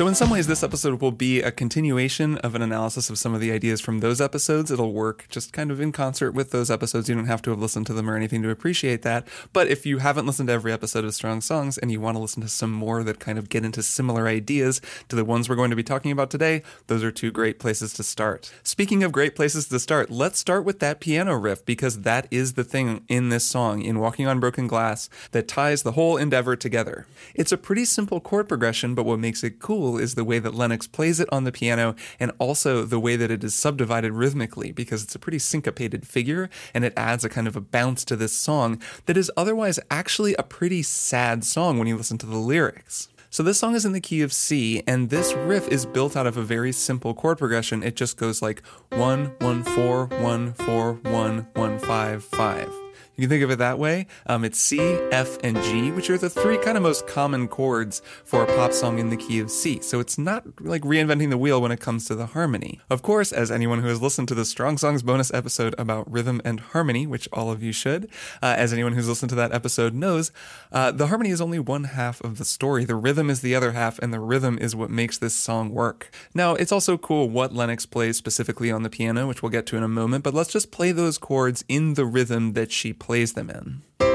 So, 0.02 0.08
in 0.08 0.16
some 0.16 0.32
ways, 0.32 0.48
this 0.48 0.64
episode 0.64 1.00
will 1.00 1.12
be 1.12 1.44
a 1.44 1.52
continuation 1.52 2.40
of 2.40 2.56
an 2.56 2.64
analysis 2.64 3.12
of 3.12 3.20
some 3.20 3.36
of 3.36 3.40
the 3.40 3.52
ideas 3.52 3.80
from 3.80 4.00
those 4.00 4.20
episodes. 4.20 4.72
It'll 4.72 4.94
work 4.94 5.28
just 5.30 5.54
kind 5.54 5.70
of 5.70 5.80
in 5.80 5.92
concert 5.92 6.32
with 6.32 6.50
those 6.50 6.72
episodes. 6.72 7.08
You 7.08 7.14
don't 7.14 7.28
have 7.28 7.44
to 7.44 7.52
have 7.52 7.60
listened 7.60 7.86
to 7.86 7.94
them 7.94 8.10
or 8.10 8.16
anything 8.16 8.42
to 8.42 8.50
appreciate 8.50 9.04
that. 9.04 9.28
But 9.54 9.68
if 9.68 9.86
you 9.86 10.00
haven't 10.00 10.26
listened 10.26 10.48
to 10.48 10.54
every 10.54 10.74
episode 10.74 11.06
of 11.06 11.14
Strong 11.14 11.42
Songs 11.42 11.78
and 11.78 11.92
you 11.92 12.02
want 12.02 12.16
to 12.16 12.20
listen 12.20 12.42
to 12.42 12.50
some 12.50 12.72
more 12.72 13.04
that 13.04 13.20
kind 13.20 13.38
of 13.38 13.48
get 13.48 13.64
into 13.64 13.84
similar 13.84 14.28
ideas 14.28 14.82
to 15.10 15.16
the 15.16 15.24
ones 15.24 15.48
we're 15.48 15.56
going 15.56 15.70
to 15.70 15.76
be 15.76 15.84
talking 15.84 16.12
about 16.12 16.32
today, 16.32 16.64
those 16.88 17.04
are 17.04 17.12
two 17.12 17.30
great 17.30 17.60
places 17.60 17.94
to 17.94 18.02
start. 18.02 18.52
Speaking 18.64 19.04
of 19.04 19.12
great 19.12 19.36
places 19.36 19.68
to 19.68 19.80
start, 19.80 20.10
let's 20.10 20.40
start 20.40 20.66
with 20.66 20.80
that 20.80 21.00
piano 21.00 21.36
riff 21.36 21.64
because 21.64 22.02
that 22.02 22.28
is 22.32 22.54
the 22.54 22.64
thing 22.64 23.06
in 23.08 23.30
this 23.30 23.46
song, 23.46 23.84
in 23.84 24.00
Walking 24.00 24.26
on 24.26 24.40
Broken 24.40 24.66
Glass, 24.66 25.12
that 25.30 25.48
ties 25.48 25.84
the 25.84 25.92
whole 25.92 26.18
endeavor 26.18 26.56
together. 26.56 27.06
It's 27.36 27.52
a 27.52 27.58
pretty 27.58 27.86
simple 27.86 28.20
chord 28.20 28.50
progression, 28.50 28.96
but 28.96 29.06
what 29.06 29.20
makes 29.20 29.44
it 29.44 29.60
cool 29.60 29.91
cool 29.92 30.00
is 30.00 30.16
the 30.16 30.24
way 30.24 30.40
that 30.40 30.54
Lennox 30.54 30.88
plays 30.88 31.20
it 31.20 31.28
on 31.32 31.44
the 31.44 31.52
piano 31.52 31.96
and 32.20 32.32
also 32.40 32.84
the 32.84 33.00
way 33.00 33.16
that 33.16 33.32
it 33.32 33.44
is 33.44 33.54
subdivided 33.54 34.14
rhythmically 34.14 34.72
because 34.72 35.04
it's 35.04 35.16
a 35.16 35.20
pretty 35.20 35.40
syncopated 35.40 36.08
figure 36.08 36.50
and 36.74 36.86
it 36.86 36.94
adds 36.96 37.26
a 37.26 37.30
kind 37.30 37.48
of 37.48 37.56
a 37.56 37.62
bounce 37.62 38.06
to 38.06 38.16
this 38.16 38.38
song 38.38 38.82
that 39.06 39.18
is 39.18 39.32
otherwise 39.36 39.80
actually 39.90 40.34
a 40.36 40.44
pretty 40.44 40.82
sad 40.82 41.44
song 41.44 41.78
when 41.78 41.88
you 41.88 41.98
listen 41.98 42.18
to 42.18 42.26
the 42.26 42.38
lyrics. 42.38 43.10
So 43.30 43.44
this 43.44 43.60
song 43.60 43.76
is 43.76 43.86
in 43.86 43.94
the 43.94 44.02
key 44.02 44.22
of 44.24 44.34
C, 44.34 44.84
and 44.86 45.10
this 45.10 45.34
riff 45.34 45.66
is 45.70 45.86
built 45.86 46.18
out 46.18 46.28
of 46.28 46.36
a 46.36 46.42
very 46.42 46.74
simple 46.74 47.14
chord 47.14 47.38
progression. 47.38 47.82
It 47.82 47.96
just 47.96 48.18
goes 48.18 48.42
like 48.42 48.62
one, 48.90 49.34
one, 49.40 49.64
four, 49.64 50.08
one, 50.08 50.54
four, 50.54 50.96
one, 51.04 51.48
one, 51.54 51.80
five, 51.80 52.26
five. 52.26 52.70
You 53.18 53.24
can 53.24 53.30
think 53.30 53.44
of 53.44 53.52
it 53.52 53.60
that 53.60 53.78
way. 53.78 54.08
Um, 54.26 54.46
it's 54.46 54.58
C, 54.58 54.80
F, 55.12 55.38
and 55.44 55.62
G, 55.64 55.92
which 55.92 56.10
are 56.10 56.18
the 56.18 56.30
three 56.30 56.58
kind 56.58 56.78
of 56.78 56.84
most 56.84 57.08
common 57.08 57.48
chords 57.48 58.02
for 58.24 58.44
a 58.44 58.48
pop 58.48 58.72
song 58.74 59.00
in 59.00 59.10
the 59.10 59.18
key 59.18 59.40
of 59.40 59.52
C. 59.52 59.80
So 59.82 60.00
it's 60.00 60.18
not 60.18 60.46
like 60.62 60.82
reinventing 60.84 61.30
the 61.30 61.38
wheel 61.38 61.62
when 61.62 61.72
it 61.72 61.80
comes 61.80 62.06
to 62.06 62.16
the 62.16 62.28
harmony. 62.28 62.80
Of 62.90 63.02
course, 63.02 63.32
as 63.32 63.52
anyone 63.52 63.82
who 63.82 63.90
has 63.90 64.02
listened 64.02 64.30
to 64.30 64.34
the 64.34 64.46
Strong 64.46 64.78
Songs 64.78 65.04
bonus 65.04 65.32
episode 65.34 65.76
about 65.78 66.12
rhythm 66.12 66.42
and 66.46 66.62
harmony, 66.62 67.06
which 67.06 67.28
all 67.34 67.52
of 67.52 67.62
you 67.62 67.74
should, 67.74 68.06
uh, 68.42 68.56
as 68.58 68.72
anyone 68.72 68.94
who's 68.94 69.10
listened 69.10 69.30
to 69.30 69.36
that 69.36 69.54
episode 69.54 69.94
knows, 69.94 70.32
uh, 70.72 70.92
the 70.92 71.08
harmony 71.08 71.32
is 71.32 71.42
only 71.42 71.60
one 71.60 71.84
half 71.84 72.22
of 72.22 72.38
the 72.38 72.46
story. 72.46 72.86
The 72.86 72.96
rhythm 72.96 73.30
is 73.30 73.42
the 73.42 73.56
other 73.56 73.74
half, 73.74 74.00
and 74.00 74.14
the 74.14 74.20
rhythm 74.20 74.58
is 74.58 74.76
what 74.76 74.90
makes 74.90 75.18
this 75.18 75.36
song 75.36 75.72
work. 75.72 76.10
Now, 76.34 76.56
it's 76.56 76.72
also 76.72 76.98
cool 76.98 77.30
what 77.30 77.54
Lennox 77.54 77.86
plays 77.86 78.18
specifically 78.18 78.72
on 78.72 78.84
the 78.84 78.90
piano, 78.90 79.28
which 79.28 79.44
we'll 79.44 79.52
get 79.52 79.66
to 79.68 79.78
in 79.78 79.84
a 79.84 79.88
moment, 79.88 80.24
but 80.24 80.34
let's 80.34 80.52
just 80.52 80.72
play 80.72 80.92
those 80.92 81.18
chords 81.18 81.66
in 81.68 81.96
the 81.96 82.06
rhythm 82.06 82.54
that 82.54 82.72
she 82.72 82.94
plays 83.02 83.34
them 83.34 83.50
in. 83.50 84.11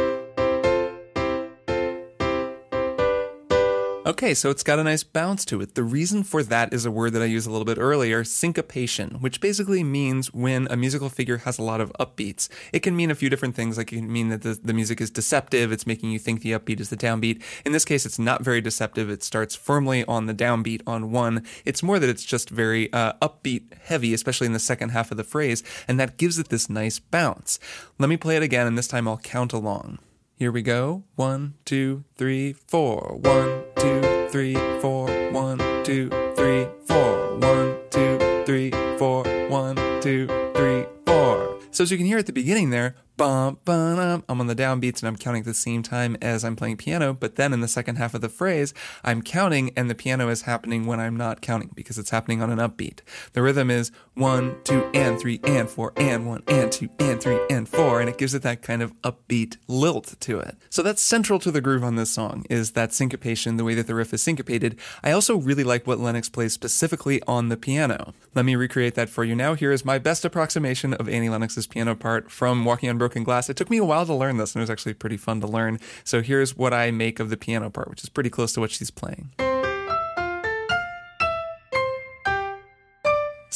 Okay, 4.06 4.34
so 4.34 4.50
it's 4.50 4.62
got 4.62 4.78
a 4.78 4.84
nice 4.84 5.02
bounce 5.02 5.44
to 5.46 5.60
it. 5.60 5.74
The 5.74 5.82
reason 5.82 6.22
for 6.22 6.44
that 6.44 6.72
is 6.72 6.86
a 6.86 6.92
word 6.92 7.12
that 7.14 7.22
I 7.22 7.24
used 7.24 7.48
a 7.48 7.50
little 7.50 7.64
bit 7.64 7.76
earlier, 7.76 8.22
syncopation, 8.22 9.16
which 9.18 9.40
basically 9.40 9.82
means 9.82 10.32
when 10.32 10.68
a 10.70 10.76
musical 10.76 11.08
figure 11.08 11.38
has 11.38 11.58
a 11.58 11.64
lot 11.64 11.80
of 11.80 11.92
upbeats. 11.98 12.48
It 12.72 12.84
can 12.84 12.94
mean 12.94 13.10
a 13.10 13.16
few 13.16 13.28
different 13.28 13.56
things, 13.56 13.76
like 13.76 13.92
it 13.92 13.96
can 13.96 14.12
mean 14.12 14.28
that 14.28 14.42
the, 14.42 14.60
the 14.62 14.72
music 14.72 15.00
is 15.00 15.10
deceptive, 15.10 15.72
it's 15.72 15.88
making 15.88 16.12
you 16.12 16.20
think 16.20 16.42
the 16.42 16.52
upbeat 16.52 16.78
is 16.78 16.88
the 16.88 16.96
downbeat. 16.96 17.42
In 17.64 17.72
this 17.72 17.84
case, 17.84 18.06
it's 18.06 18.16
not 18.16 18.44
very 18.44 18.60
deceptive. 18.60 19.10
It 19.10 19.24
starts 19.24 19.56
firmly 19.56 20.04
on 20.04 20.26
the 20.26 20.34
downbeat 20.34 20.82
on 20.86 21.10
one. 21.10 21.44
It's 21.64 21.82
more 21.82 21.98
that 21.98 22.08
it's 22.08 22.24
just 22.24 22.48
very 22.48 22.92
uh, 22.92 23.14
upbeat 23.14 23.76
heavy, 23.86 24.14
especially 24.14 24.46
in 24.46 24.52
the 24.52 24.60
second 24.60 24.90
half 24.90 25.10
of 25.10 25.16
the 25.16 25.24
phrase, 25.24 25.64
and 25.88 25.98
that 25.98 26.16
gives 26.16 26.38
it 26.38 26.48
this 26.48 26.70
nice 26.70 27.00
bounce. 27.00 27.58
Let 27.98 28.08
me 28.08 28.16
play 28.16 28.36
it 28.36 28.44
again, 28.44 28.68
and 28.68 28.78
this 28.78 28.86
time 28.86 29.08
I'll 29.08 29.18
count 29.18 29.52
along. 29.52 29.98
Here 30.38 30.52
we 30.52 30.60
go. 30.60 31.04
One, 31.14 31.54
two, 31.64 32.04
three, 32.18 32.52
four. 32.52 33.16
One, 33.22 33.62
two, 33.76 34.28
three, 34.28 34.54
four. 34.82 35.08
One, 35.30 35.56
two, 35.82 36.10
three, 36.36 36.68
four. 36.84 37.38
One, 37.38 37.78
two, 37.88 38.18
three, 38.44 38.70
four. 38.98 39.24
One, 39.48 39.76
two, 40.02 40.26
three, 40.54 40.84
four. 41.06 41.58
So 41.70 41.84
as 41.84 41.90
you 41.90 41.96
can 41.96 42.04
hear 42.04 42.18
at 42.18 42.26
the 42.26 42.34
beginning 42.34 42.68
there, 42.68 42.96
I'm 43.18 44.40
on 44.40 44.46
the 44.46 44.54
downbeats 44.54 45.00
and 45.00 45.08
I'm 45.08 45.16
counting 45.16 45.40
at 45.40 45.46
the 45.46 45.54
same 45.54 45.82
time 45.82 46.16
as 46.20 46.44
I'm 46.44 46.56
playing 46.56 46.76
piano. 46.76 47.14
But 47.14 47.36
then 47.36 47.52
in 47.52 47.60
the 47.60 47.68
second 47.68 47.96
half 47.96 48.14
of 48.14 48.20
the 48.20 48.28
phrase, 48.28 48.74
I'm 49.04 49.22
counting 49.22 49.72
and 49.76 49.88
the 49.88 49.94
piano 49.94 50.28
is 50.28 50.42
happening 50.42 50.86
when 50.86 51.00
I'm 51.00 51.16
not 51.16 51.40
counting 51.40 51.70
because 51.74 51.98
it's 51.98 52.10
happening 52.10 52.42
on 52.42 52.50
an 52.50 52.58
upbeat. 52.58 53.00
The 53.32 53.42
rhythm 53.42 53.70
is 53.70 53.90
one, 54.14 54.56
two, 54.64 54.90
and 54.94 55.18
three, 55.18 55.40
and 55.44 55.68
four, 55.68 55.92
and 55.96 56.26
one, 56.26 56.42
and 56.46 56.70
two, 56.70 56.88
and 56.98 57.20
three, 57.20 57.40
and 57.50 57.68
four. 57.68 58.00
And 58.00 58.08
it 58.08 58.18
gives 58.18 58.34
it 58.34 58.42
that 58.42 58.62
kind 58.62 58.82
of 58.82 58.92
upbeat 59.02 59.56
lilt 59.66 60.14
to 60.20 60.38
it. 60.38 60.56
So 60.68 60.82
that's 60.82 61.02
central 61.02 61.38
to 61.40 61.50
the 61.50 61.60
groove 61.60 61.84
on 61.84 61.96
this 61.96 62.10
song 62.10 62.44
is 62.50 62.72
that 62.72 62.92
syncopation, 62.92 63.56
the 63.56 63.64
way 63.64 63.74
that 63.74 63.86
the 63.86 63.94
riff 63.94 64.12
is 64.12 64.22
syncopated. 64.22 64.78
I 65.02 65.12
also 65.12 65.36
really 65.36 65.64
like 65.64 65.86
what 65.86 65.98
Lennox 65.98 66.28
plays 66.28 66.52
specifically 66.52 67.22
on 67.26 67.48
the 67.48 67.56
piano. 67.56 68.14
Let 68.34 68.44
me 68.44 68.56
recreate 68.56 68.94
that 68.94 69.08
for 69.08 69.24
you 69.24 69.34
now. 69.34 69.54
Here 69.54 69.72
is 69.72 69.84
my 69.84 69.98
best 69.98 70.24
approximation 70.24 70.94
of 70.94 71.08
Annie 71.08 71.28
Lennox's 71.28 71.66
piano 71.66 71.94
part 71.94 72.30
from 72.30 72.64
Walking 72.64 72.90
on 72.90 72.98
Broken 72.98 73.05
Glass. 73.08 73.48
It 73.48 73.56
took 73.56 73.70
me 73.70 73.78
a 73.78 73.84
while 73.84 74.06
to 74.06 74.14
learn 74.14 74.36
this, 74.36 74.54
and 74.54 74.60
it 74.60 74.64
was 74.64 74.70
actually 74.70 74.94
pretty 74.94 75.16
fun 75.16 75.40
to 75.40 75.46
learn. 75.46 75.80
So 76.04 76.22
here's 76.22 76.56
what 76.56 76.72
I 76.72 76.90
make 76.90 77.20
of 77.20 77.30
the 77.30 77.36
piano 77.36 77.70
part, 77.70 77.88
which 77.88 78.02
is 78.02 78.08
pretty 78.08 78.30
close 78.30 78.52
to 78.54 78.60
what 78.60 78.70
she's 78.70 78.90
playing. 78.90 79.30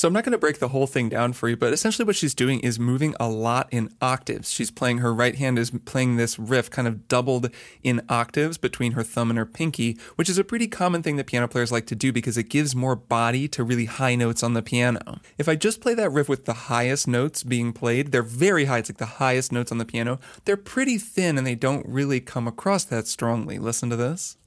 So 0.00 0.08
I'm 0.08 0.14
not 0.14 0.24
going 0.24 0.32
to 0.32 0.38
break 0.38 0.60
the 0.60 0.68
whole 0.68 0.86
thing 0.86 1.10
down 1.10 1.34
for 1.34 1.46
you, 1.46 1.58
but 1.58 1.74
essentially 1.74 2.06
what 2.06 2.16
she's 2.16 2.34
doing 2.34 2.60
is 2.60 2.78
moving 2.78 3.14
a 3.20 3.28
lot 3.28 3.68
in 3.70 3.90
octaves. 4.00 4.50
She's 4.50 4.70
playing 4.70 4.96
her 4.96 5.12
right 5.12 5.34
hand 5.34 5.58
is 5.58 5.72
playing 5.84 6.16
this 6.16 6.38
riff 6.38 6.70
kind 6.70 6.88
of 6.88 7.06
doubled 7.06 7.50
in 7.82 8.00
octaves 8.08 8.56
between 8.56 8.92
her 8.92 9.02
thumb 9.02 9.28
and 9.28 9.38
her 9.38 9.44
pinky, 9.44 9.98
which 10.16 10.30
is 10.30 10.38
a 10.38 10.42
pretty 10.42 10.68
common 10.68 11.02
thing 11.02 11.16
that 11.16 11.26
piano 11.26 11.48
players 11.48 11.70
like 11.70 11.84
to 11.84 11.94
do 11.94 12.14
because 12.14 12.38
it 12.38 12.48
gives 12.48 12.74
more 12.74 12.96
body 12.96 13.46
to 13.48 13.62
really 13.62 13.84
high 13.84 14.14
notes 14.14 14.42
on 14.42 14.54
the 14.54 14.62
piano. 14.62 15.20
If 15.36 15.50
I 15.50 15.54
just 15.54 15.82
play 15.82 15.92
that 15.92 16.08
riff 16.08 16.30
with 16.30 16.46
the 16.46 16.54
highest 16.54 17.06
notes 17.06 17.42
being 17.42 17.74
played, 17.74 18.10
they're 18.10 18.22
very 18.22 18.64
high. 18.64 18.78
It's 18.78 18.88
like 18.88 18.96
the 18.96 19.04
highest 19.04 19.52
notes 19.52 19.70
on 19.70 19.76
the 19.76 19.84
piano. 19.84 20.18
They're 20.46 20.56
pretty 20.56 20.96
thin 20.96 21.36
and 21.36 21.46
they 21.46 21.56
don't 21.56 21.84
really 21.86 22.20
come 22.20 22.48
across 22.48 22.84
that 22.84 23.06
strongly. 23.06 23.58
Listen 23.58 23.90
to 23.90 23.96
this. 23.96 24.38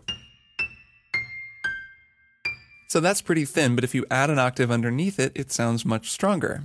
So 2.94 3.00
that's 3.00 3.24
pretty 3.24 3.44
thin, 3.46 3.74
but 3.74 3.84
if 3.84 3.96
you 3.96 4.06
add 4.12 4.30
an 4.30 4.38
octave 4.38 4.70
underneath 4.70 5.20
it, 5.20 5.32
it 5.34 5.52
sounds 5.52 5.84
much 5.84 6.12
stronger. 6.12 6.62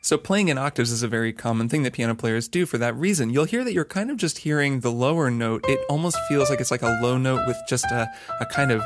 So 0.00 0.16
playing 0.16 0.48
in 0.48 0.56
octaves 0.56 0.90
is 0.90 1.02
a 1.02 1.08
very 1.08 1.34
common 1.34 1.68
thing 1.68 1.82
that 1.82 1.92
piano 1.92 2.14
players 2.14 2.48
do 2.48 2.64
for 2.64 2.78
that 2.78 2.96
reason. 2.96 3.28
You'll 3.28 3.44
hear 3.44 3.64
that 3.64 3.74
you're 3.74 3.84
kind 3.84 4.10
of 4.10 4.16
just 4.16 4.38
hearing 4.38 4.80
the 4.80 4.90
lower 4.90 5.30
note. 5.30 5.66
It 5.68 5.78
almost 5.90 6.16
feels 6.26 6.48
like 6.48 6.58
it's 6.58 6.70
like 6.70 6.80
a 6.80 6.98
low 7.02 7.18
note 7.18 7.46
with 7.46 7.58
just 7.68 7.84
a, 7.90 8.10
a 8.40 8.46
kind 8.46 8.70
of 8.70 8.82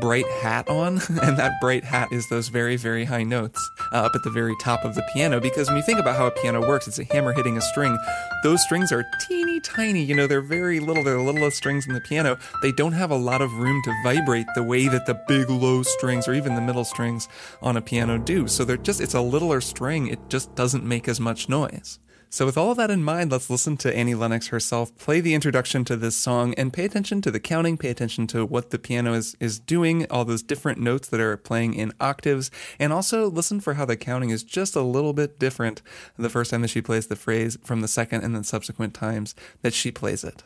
bright 0.00 0.26
hat 0.40 0.70
on, 0.70 0.94
and 1.22 1.36
that 1.36 1.60
bright 1.60 1.84
hat 1.84 2.08
is 2.12 2.26
those 2.30 2.48
very, 2.48 2.76
very 2.76 3.04
high 3.04 3.24
notes 3.24 3.60
uh, 3.92 3.96
up 3.96 4.12
at 4.14 4.22
the 4.22 4.30
very 4.30 4.54
top 4.62 4.86
of 4.86 4.94
the 4.94 5.06
piano. 5.12 5.38
Because 5.38 5.68
when 5.68 5.76
you 5.76 5.82
think 5.82 6.00
about 6.00 6.16
how 6.16 6.26
a 6.26 6.30
piano 6.30 6.66
works, 6.66 6.88
it's 6.88 6.98
a 6.98 7.04
hammer 7.04 7.34
hitting 7.34 7.58
a 7.58 7.60
string. 7.60 7.98
Those 8.42 8.62
strings 8.62 8.90
are 8.90 9.04
teeny 9.28 9.51
tiny, 9.62 10.02
you 10.02 10.14
know, 10.14 10.26
they're 10.26 10.40
very 10.40 10.80
little. 10.80 11.02
They're 11.02 11.16
the 11.16 11.22
littlest 11.22 11.56
strings 11.56 11.86
in 11.86 11.94
the 11.94 12.00
piano. 12.00 12.38
They 12.62 12.72
don't 12.72 12.92
have 12.92 13.10
a 13.10 13.16
lot 13.16 13.42
of 13.42 13.52
room 13.54 13.80
to 13.84 13.94
vibrate 14.04 14.46
the 14.54 14.62
way 14.62 14.88
that 14.88 15.06
the 15.06 15.20
big 15.28 15.48
low 15.50 15.82
strings 15.82 16.28
or 16.28 16.34
even 16.34 16.54
the 16.54 16.60
middle 16.60 16.84
strings 16.84 17.28
on 17.60 17.76
a 17.76 17.82
piano 17.82 18.18
do. 18.18 18.48
So 18.48 18.64
they're 18.64 18.76
just, 18.76 19.00
it's 19.00 19.14
a 19.14 19.20
littler 19.20 19.60
string, 19.60 20.08
it 20.08 20.18
just 20.28 20.54
doesn't 20.54 20.84
make 20.84 21.08
as 21.08 21.20
much 21.20 21.48
noise. 21.48 21.98
So, 22.32 22.46
with 22.46 22.56
all 22.56 22.74
that 22.76 22.90
in 22.90 23.04
mind, 23.04 23.30
let's 23.30 23.50
listen 23.50 23.76
to 23.76 23.94
Annie 23.94 24.14
Lennox 24.14 24.46
herself 24.46 24.96
play 24.96 25.20
the 25.20 25.34
introduction 25.34 25.84
to 25.84 25.96
this 25.96 26.16
song 26.16 26.54
and 26.54 26.72
pay 26.72 26.86
attention 26.86 27.20
to 27.20 27.30
the 27.30 27.38
counting, 27.38 27.76
pay 27.76 27.90
attention 27.90 28.26
to 28.28 28.46
what 28.46 28.70
the 28.70 28.78
piano 28.78 29.12
is, 29.12 29.36
is 29.38 29.58
doing, 29.58 30.06
all 30.10 30.24
those 30.24 30.42
different 30.42 30.80
notes 30.80 31.08
that 31.08 31.20
are 31.20 31.36
playing 31.36 31.74
in 31.74 31.92
octaves, 32.00 32.50
and 32.78 32.90
also 32.90 33.28
listen 33.28 33.60
for 33.60 33.74
how 33.74 33.84
the 33.84 33.98
counting 33.98 34.30
is 34.30 34.44
just 34.44 34.74
a 34.74 34.80
little 34.80 35.12
bit 35.12 35.38
different 35.38 35.82
the 36.16 36.30
first 36.30 36.52
time 36.52 36.62
that 36.62 36.68
she 36.68 36.80
plays 36.80 37.08
the 37.08 37.16
phrase 37.16 37.58
from 37.64 37.82
the 37.82 37.86
second 37.86 38.24
and 38.24 38.34
then 38.34 38.44
subsequent 38.44 38.94
times 38.94 39.34
that 39.60 39.74
she 39.74 39.90
plays 39.90 40.24
it. 40.24 40.42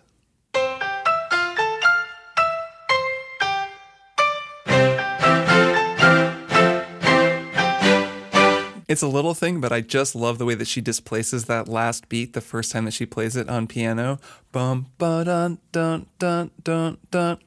It's 8.89 9.03
a 9.03 9.09
little 9.09 9.35
thing, 9.35 9.61
but 9.61 9.73
I 9.73 9.81
just 9.81 10.15
love 10.15 10.39
the 10.39 10.45
way 10.45 10.55
that 10.55 10.69
she 10.69 10.81
displaces 10.81 11.47
that 11.47 11.67
last 11.67 12.09
beat 12.09 12.35
the 12.35 12.41
first 12.41 12.71
time 12.71 12.85
that 12.85 12.93
she 12.93 13.05
plays 13.05 13.35
it 13.35 13.49
on 13.49 13.67
piano. 13.67 14.21
Bum 14.53 14.87
ba 14.97 15.25
dun 15.25 15.59
dun 15.73 16.07
dun 16.21 16.53
dun 16.63 16.99
dun. 17.11 17.39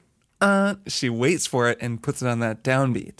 Uh, 0.41 0.75
she 0.87 1.09
waits 1.09 1.47
for 1.47 1.69
it 1.69 1.77
and 1.79 2.03
puts 2.03 2.21
it 2.21 2.27
on 2.27 2.39
that 2.39 2.61
downbeat. 2.61 3.19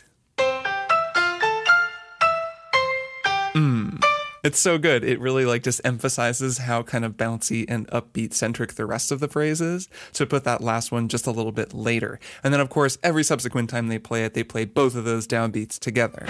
Mmm. 3.53 4.03
It's 4.43 4.59
so 4.59 4.77
good. 4.77 5.03
It 5.05 5.19
really 5.21 5.45
like 5.45 5.63
just 5.63 5.79
emphasizes 5.85 6.59
how 6.59 6.83
kind 6.83 7.05
of 7.05 7.15
bouncy 7.15 7.65
and 7.69 7.87
upbeat 7.87 8.33
centric 8.33 8.73
the 8.73 8.85
rest 8.85 9.13
of 9.13 9.21
the 9.21 9.27
phrase 9.29 9.61
is. 9.61 9.87
To 10.13 10.25
put 10.25 10.43
that 10.43 10.61
last 10.61 10.91
one 10.91 11.07
just 11.07 11.25
a 11.25 11.31
little 11.31 11.51
bit 11.53 11.73
later. 11.73 12.19
And 12.43 12.53
then 12.53 12.59
of 12.59 12.69
course, 12.69 12.97
every 13.01 13.23
subsequent 13.23 13.69
time 13.69 13.87
they 13.87 13.99
play 13.99 14.25
it, 14.25 14.33
they 14.33 14.43
play 14.43 14.65
both 14.65 14.95
of 14.95 15.05
those 15.05 15.25
downbeats 15.25 15.79
together. 15.79 16.25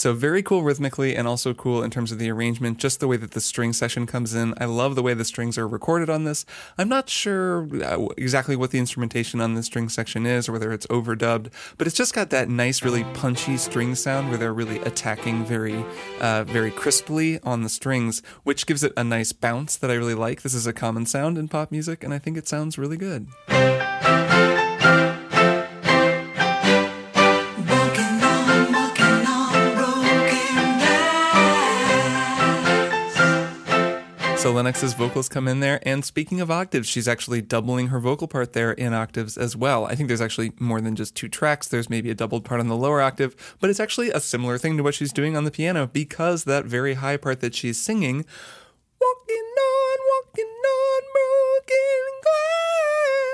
So 0.00 0.14
very 0.14 0.42
cool 0.42 0.62
rhythmically 0.62 1.14
and 1.14 1.28
also 1.28 1.52
cool 1.52 1.82
in 1.82 1.90
terms 1.90 2.10
of 2.10 2.18
the 2.18 2.30
arrangement, 2.30 2.78
just 2.78 3.00
the 3.00 3.06
way 3.06 3.18
that 3.18 3.32
the 3.32 3.40
string 3.40 3.74
section 3.74 4.06
comes 4.06 4.32
in. 4.32 4.54
I 4.56 4.64
love 4.64 4.94
the 4.94 5.02
way 5.02 5.12
the 5.12 5.26
strings 5.26 5.58
are 5.58 5.68
recorded 5.68 6.08
on 6.08 6.24
this. 6.24 6.46
I'm 6.78 6.88
not 6.88 7.10
sure 7.10 7.68
uh, 7.84 8.06
exactly 8.16 8.56
what 8.56 8.70
the 8.70 8.78
instrumentation 8.78 9.42
on 9.42 9.56
the 9.56 9.62
string 9.62 9.90
section 9.90 10.24
is 10.24 10.48
or 10.48 10.52
whether 10.52 10.72
it's 10.72 10.86
overdubbed, 10.86 11.50
but 11.76 11.86
it's 11.86 11.94
just 11.94 12.14
got 12.14 12.30
that 12.30 12.48
nice, 12.48 12.82
really 12.82 13.04
punchy 13.12 13.58
string 13.58 13.94
sound 13.94 14.30
where 14.30 14.38
they're 14.38 14.54
really 14.54 14.78
attacking 14.78 15.44
very, 15.44 15.84
uh, 16.22 16.44
very 16.44 16.70
crisply 16.70 17.38
on 17.42 17.60
the 17.60 17.68
strings, 17.68 18.22
which 18.42 18.64
gives 18.64 18.82
it 18.82 18.94
a 18.96 19.04
nice 19.04 19.32
bounce 19.32 19.76
that 19.76 19.90
I 19.90 19.94
really 19.96 20.14
like. 20.14 20.40
This 20.40 20.54
is 20.54 20.66
a 20.66 20.72
common 20.72 21.04
sound 21.04 21.36
in 21.36 21.46
pop 21.46 21.70
music, 21.70 22.02
and 22.02 22.14
I 22.14 22.18
think 22.18 22.38
it 22.38 22.48
sounds 22.48 22.78
really 22.78 22.96
good. 22.96 23.26
So 34.40 34.52
Lennox's 34.52 34.94
vocals 34.94 35.28
come 35.28 35.46
in 35.46 35.60
there. 35.60 35.86
And 35.86 36.02
speaking 36.02 36.40
of 36.40 36.50
octaves, 36.50 36.88
she's 36.88 37.06
actually 37.06 37.42
doubling 37.42 37.88
her 37.88 38.00
vocal 38.00 38.26
part 38.26 38.54
there 38.54 38.72
in 38.72 38.94
octaves 38.94 39.36
as 39.36 39.54
well. 39.54 39.84
I 39.84 39.94
think 39.94 40.08
there's 40.08 40.22
actually 40.22 40.52
more 40.58 40.80
than 40.80 40.96
just 40.96 41.14
two 41.14 41.28
tracks. 41.28 41.68
There's 41.68 41.90
maybe 41.90 42.08
a 42.08 42.14
doubled 42.14 42.46
part 42.46 42.58
on 42.58 42.68
the 42.68 42.74
lower 42.74 43.02
octave, 43.02 43.36
but 43.60 43.68
it's 43.68 43.78
actually 43.78 44.08
a 44.08 44.18
similar 44.18 44.56
thing 44.56 44.78
to 44.78 44.82
what 44.82 44.94
she's 44.94 45.12
doing 45.12 45.36
on 45.36 45.44
the 45.44 45.50
piano 45.50 45.86
because 45.86 46.44
that 46.44 46.64
very 46.64 46.94
high 46.94 47.18
part 47.18 47.40
that 47.40 47.54
she's 47.54 47.78
singing, 47.78 48.24
walking 48.98 49.36
on, 49.36 49.98
walking 50.08 50.46
on 50.46 51.02
broken 51.12 52.20
glass. 52.22 53.29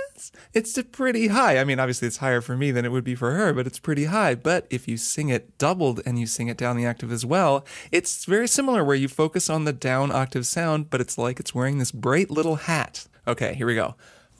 It's 0.52 0.80
pretty 0.92 1.28
high. 1.28 1.58
I 1.58 1.64
mean, 1.64 1.78
obviously 1.78 2.08
it's 2.08 2.18
higher 2.18 2.40
for 2.40 2.56
me 2.56 2.70
than 2.70 2.84
it 2.84 2.92
would 2.92 3.04
be 3.04 3.14
for 3.14 3.32
her, 3.32 3.52
but 3.52 3.66
it's 3.66 3.78
pretty 3.78 4.04
high. 4.06 4.34
But 4.34 4.66
if 4.70 4.86
you 4.88 4.96
sing 4.96 5.28
it 5.28 5.58
doubled 5.58 6.00
and 6.06 6.18
you 6.18 6.26
sing 6.26 6.48
it 6.48 6.56
down 6.56 6.76
the 6.76 6.86
octave 6.86 7.12
as 7.12 7.24
well, 7.24 7.64
it's 7.92 8.24
very 8.24 8.48
similar 8.48 8.84
where 8.84 8.96
you 8.96 9.08
focus 9.08 9.48
on 9.50 9.64
the 9.64 9.72
down 9.72 10.12
octave 10.12 10.46
sound, 10.46 10.90
but 10.90 11.00
it's 11.00 11.18
like 11.18 11.40
it's 11.40 11.54
wearing 11.54 11.78
this 11.78 11.92
bright 11.92 12.30
little 12.30 12.56
hat. 12.56 13.06
Okay, 13.26 13.54
here 13.54 13.66
we 13.66 13.74
go. 13.74 13.94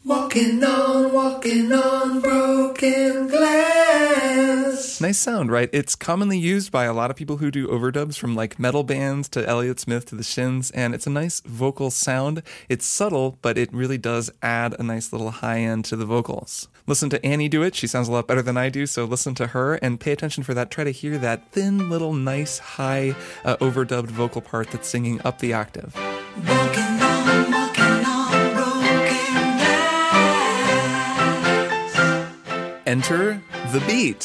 Walking 0.07 0.62
on, 0.62 1.12
walking 1.12 1.73
on 1.73 2.21
broken 2.21 3.27
glass. 3.27 5.01
Nice 5.01 5.19
sound, 5.19 5.51
right? 5.51 5.69
It's 5.73 5.97
commonly 5.97 6.38
used 6.38 6.71
by 6.71 6.85
a 6.85 6.92
lot 6.92 7.11
of 7.11 7.16
people 7.16 7.38
who 7.38 7.51
do 7.51 7.66
overdubs 7.66 8.16
from 8.16 8.37
like 8.37 8.57
metal 8.57 8.85
bands 8.85 9.29
to 9.31 9.45
Elliott 9.45 9.81
Smith 9.81 10.07
to 10.07 10.14
the 10.14 10.23
Shins, 10.23 10.71
and 10.71 10.95
it's 10.95 11.09
a 11.09 11.11
nice 11.11 11.40
vocal 11.40 11.90
sound. 11.90 12.45
It's 12.69 12.87
subtle, 12.87 13.37
but 13.42 13.59
it 13.59 13.75
really 13.75 13.99
does 13.99 14.31
add 14.42 14.77
a 14.79 14.85
nice 14.85 15.12
little 15.12 15.33
high 15.33 15.59
end 15.59 15.85
to 15.87 15.97
the 15.97 16.07
vocals. 16.07 16.69
Listen 16.87 17.11
to 17.11 17.27
Annie 17.27 17.49
do 17.49 17.64
it. 17.64 17.75
She 17.75 17.88
sounds 17.88 18.07
a 18.07 18.12
lot 18.12 18.29
better 18.29 18.42
than 18.42 18.57
I 18.57 18.69
do, 18.69 18.87
so 18.87 19.07
listen 19.07 19.35
to 19.35 19.49
her 19.49 19.75
and 19.75 19.99
pay 19.99 20.12
attention 20.12 20.45
for 20.45 20.55
that. 20.55 20.71
Try 20.71 20.85
to 20.85 20.92
hear 20.92 21.19
that 21.19 21.51
thin 21.51 21.90
little 21.90 22.12
nice 22.12 22.61
high 22.61 23.16
uh, 23.45 23.57
overdubbed 23.57 24.07
vocal 24.07 24.40
part 24.40 24.71
that's 24.71 24.87
singing 24.87 25.21
up 25.25 25.40
the 25.40 25.53
octave. 25.53 25.97
Enter 32.87 33.42
the 33.72 33.81
beat. 33.81 34.22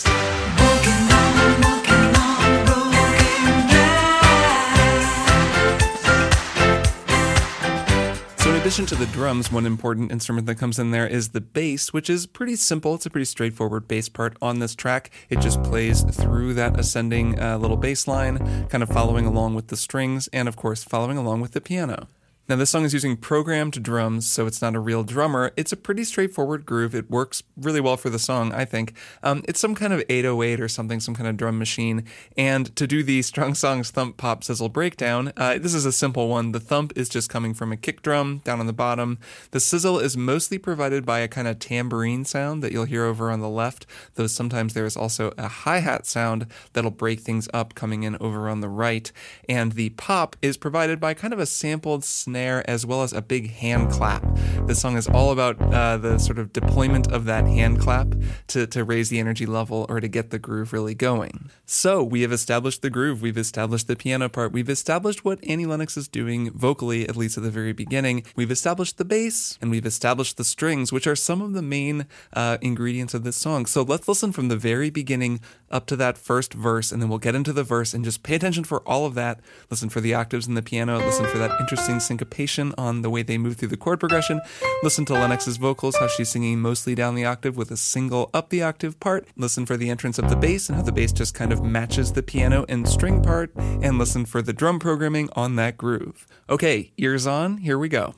So, 8.38 8.50
in 8.52 8.56
addition 8.56 8.86
to 8.86 8.95
the 8.95 9.08
drums, 9.08 9.52
one 9.52 9.65
important 9.65 10.12
instrument 10.12 10.45
that 10.45 10.56
comes 10.56 10.78
in 10.78 10.91
there 10.91 11.08
is 11.08 11.30
the 11.30 11.41
bass, 11.41 11.91
which 11.91 12.08
is 12.08 12.28
pretty 12.28 12.56
simple. 12.56 12.93
It's 12.93 13.08
a 13.08 13.10
pretty 13.10 13.26
straightforward 13.26 13.88
bass 13.88 14.10
part 14.10 14.38
on 14.43 14.60
this 14.60 14.76
track. 14.76 15.10
It 15.30 15.39
just 15.39 15.63
plays 15.63 16.04
through 16.04 16.54
that 16.54 16.80
ascending 16.80 17.39
uh, 17.39 17.58
little 17.58 17.78
bass 17.78 18.08
line, 18.08 18.67
kind 18.67 18.84
of 18.84 18.89
following 18.89 19.26
along 19.26 19.56
with 19.56 19.69
the 19.69 19.78
strings, 19.78 20.30
and 20.32 20.47
of 20.47 20.56
course, 20.56 20.84
following 20.84 21.17
along 21.17 21.41
with 21.41 21.54
the 21.54 21.62
piano. 21.62 22.08
Now, 22.49 22.58
this 22.58 22.71
song 22.71 22.84
is 22.84 22.93
using 22.93 23.15
programmed 23.15 23.82
drums, 23.82 24.30
so 24.30 24.45
it's 24.45 24.62
not 24.62 24.75
a 24.75 24.80
real 24.80 25.04
drummer. 25.04 25.54
It's 25.56 25.71
a 25.71 25.77
pretty 25.77 26.04
straightforward 26.04 26.65
groove. 26.65 26.93
It 26.93 27.10
works 27.10 27.43
really 27.56 27.80
well 27.80 27.95
for 27.95 28.10
the 28.10 28.19
song, 28.19 28.51
I 28.51 28.65
think. 28.65 28.97
Um, 29.23 29.43
it's 29.47 29.60
some 29.60 29.73
kind 29.73 29.93
of 29.93 30.04
808 30.10 30.60
or 30.60 30.67
something, 30.67 30.99
some 30.99 31.15
kind 31.15 31.30
of 31.30 31.38
drum 31.38 31.58
machine. 31.58 32.04
And 32.36 32.75
to 32.75 32.88
do 32.88 33.04
the 33.04 33.21
Strong 33.21 33.56
Songs 33.56 33.91
thump 33.91 34.17
pop 34.17 34.43
sizzle 34.43 34.67
breakdown, 34.67 35.32
uh, 35.38 35.60
this 35.60 35.73
is 35.73 35.86
a 35.86 35.93
simple 35.93 36.27
one. 36.27 36.51
The 36.51 36.60
thump 36.60 36.91
is 36.97 37.08
just 37.08 37.30
coming 37.30 37.54
from 37.54 37.71
a 37.71 37.77
kick 37.77 38.01
drum 38.01 38.41
down 38.43 38.60
on 38.60 38.67
the 38.67 38.73
bottom. 38.73 39.19
The 39.51 39.62
sizzle 39.62 39.99
is 39.99 40.17
mostly 40.17 40.58
provided 40.58 41.06
by 41.06 41.19
a 41.19 41.30
kind 41.30 41.47
of 41.47 41.60
tambourine 41.60 42.25
sound 42.25 42.62
that 42.63 42.73
you'll 42.73 42.86
hear 42.86 43.06
over 43.06 43.32
on 43.32 43.39
the 43.39 43.49
left, 43.49 43.86
though 44.15 44.27
sometimes 44.27 44.73
there 44.73 44.86
is 44.86 44.97
also 44.97 45.32
a 45.38 45.47
hi 45.47 45.80
hat 45.80 46.06
sound 46.06 46.47
that'll 46.73 46.91
break 46.91 47.21
things 47.21 47.47
up 47.54 47.75
coming 47.75 48.04
in 48.04 48.17
over 48.19 48.49
on 48.49 48.60
the 48.60 48.67
right. 48.69 49.10
And 49.47 49.73
the 49.73 49.91
pop 49.91 50.36
is 50.41 50.58
provided 50.58 50.99
by 50.99 51.13
kind 51.13 51.34
of 51.34 51.39
a 51.39 51.45
sampled 51.45 52.04
snare 52.04 52.40
as 52.49 52.86
well 52.86 53.04
as 53.04 53.13
a 53.13 53.21
big 53.21 53.51
hand 53.51 53.91
clap. 53.91 54.25
This 54.65 54.82
song 54.82 54.97
is 54.97 55.08
all 55.08 55.32
about 55.32 55.62
uh, 55.62 55.97
the 55.97 56.17
sort 56.17 56.39
of 56.39 56.54
deployment 56.54 57.12
of 57.12 57.25
that 57.25 57.45
hand 57.45 57.80
clap 57.80 58.15
to, 58.47 58.67
to 58.67 58.84
raise 58.84 59.10
the 59.10 59.19
energy 59.19 59.45
level 59.45 59.86
or 59.89 59.99
to 59.99 60.08
get 60.08 60.30
the 60.30 60.39
groove 60.39 60.73
really 60.73 60.95
going. 60.95 61.49
So 61.65 62.04
we 62.04 62.21
have 62.21 62.32
established 62.32 62.82
the 62.82 62.89
groove, 62.89 63.21
we've 63.21 63.38
established 63.38 63.88
the 63.88 63.95
piano 63.95 64.30
part, 64.30 64.51
we've 64.51 64.69
established 64.69 65.23
what 65.23 65.43
Annie 65.47 65.65
Lennox 65.65 65.97
is 65.97 66.08
doing 66.08 66.51
vocally, 66.51 67.08
at 67.08 67.15
least 67.15 67.38
at 67.38 67.43
the 67.43 67.51
very 67.51 67.73
beginning. 67.73 68.23
We've 68.36 68.51
established 68.51 68.97
the 68.97 69.06
bass 69.06 69.58
and 69.62 69.71
we've 69.71 69.86
established 69.86 70.38
the 70.38 70.43
strings, 70.43 70.91
which 70.91 71.08
are 71.08 71.15
some 71.15 71.41
of 71.41 71.54
the 71.54 71.62
main 71.62 72.06
uh, 72.34 72.58
ingredients 72.62 73.13
of 73.13 73.23
this 73.23 73.36
song. 73.36 73.65
So 73.65 73.84
let's 73.84 74.08
listen 74.08 74.32
from 74.32 74.47
the 74.47 74.58
very 74.58 74.89
beginning 74.89 75.39
up 75.69 75.86
to 75.88 75.95
that 75.95 76.17
first 76.17 76.54
verse, 76.54 76.91
and 76.91 77.01
then 77.01 77.10
we'll 77.10 77.19
get 77.19 77.36
into 77.36 77.54
the 77.54 77.63
verse 77.63 77.93
and 77.93 78.04
just 78.04 78.23
pay 78.23 78.36
attention 78.36 78.63
for 78.63 78.80
all 78.82 79.06
of 79.06 79.15
that. 79.15 79.39
Listen 79.69 79.89
for 79.89 80.01
the 80.01 80.13
octaves 80.13 80.47
in 80.47 80.56
the 80.56 80.62
piano, 80.62 80.97
listen 80.97 81.25
for 81.27 81.38
that 81.38 81.60
interesting 81.60 81.99
syncopation 82.21 82.71
on 82.77 83.01
the 83.01 83.10
way 83.10 83.23
they 83.23 83.38
move 83.38 83.57
through 83.57 83.67
the 83.67 83.77
chord 83.77 83.99
progression. 83.99 84.39
Listen 84.84 85.05
to 85.05 85.13
Lennox's 85.13 85.57
vocals, 85.57 85.95
how 85.97 86.07
she's 86.07 86.29
singing 86.29 86.60
mostly 86.60 86.93
down 86.93 87.15
the 87.15 87.25
octave 87.25 87.57
with 87.57 87.71
a 87.71 87.77
single 87.77 88.29
up 88.31 88.49
the 88.49 88.62
octave 88.62 88.99
part. 88.99 89.27
Listen 89.36 89.65
for 89.65 89.75
the 89.75 89.89
entrance 89.89 90.19
of 90.19 90.29
the 90.29 90.36
bass 90.36 90.69
and 90.69 90.75
how 90.75 90.84
the 90.84 90.91
bass 90.91 91.12
just 91.12 91.34
kind 91.34 91.51
of 91.51 91.63
matches 91.63 92.12
the 92.12 92.21
piano 92.21 92.63
and 92.69 92.88
string 92.88 93.23
part. 93.23 93.51
And 93.55 93.97
listen 93.97 94.25
for 94.25 94.43
the 94.43 94.53
drum 94.53 94.79
programming 94.79 95.29
on 95.36 95.55
that 95.55 95.77
groove. 95.77 96.27
Okay, 96.47 96.91
ears 96.97 97.25
on, 97.25 97.57
here 97.57 97.79
we 97.79 97.89
go. 97.89 98.13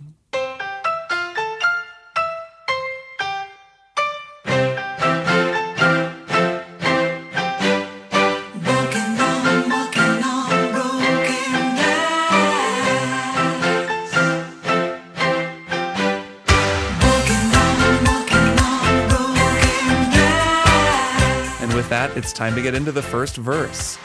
It's 22.16 22.32
time 22.32 22.56
to 22.56 22.62
get 22.62 22.76
into 22.76 22.92
the 22.92 23.02
first 23.02 23.38
verse. 23.38 23.98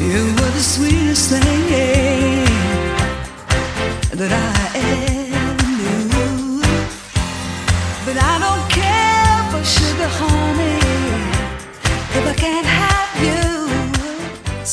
You 0.00 0.24
were 0.24 0.52
the 0.52 0.60
sweetest 0.60 1.30
thing 1.30 2.44
that 4.16 4.32
I 4.32 4.78
ever 4.78 5.66
knew. 6.12 6.60
But 8.06 8.16
I 8.22 8.38
don't 8.44 8.70
care 8.70 9.42
for 9.50 9.62
sugar, 9.64 10.08
honey, 10.08 10.78
if 12.18 12.26
I 12.26 12.34
can't 12.34 12.66
have. 12.66 12.87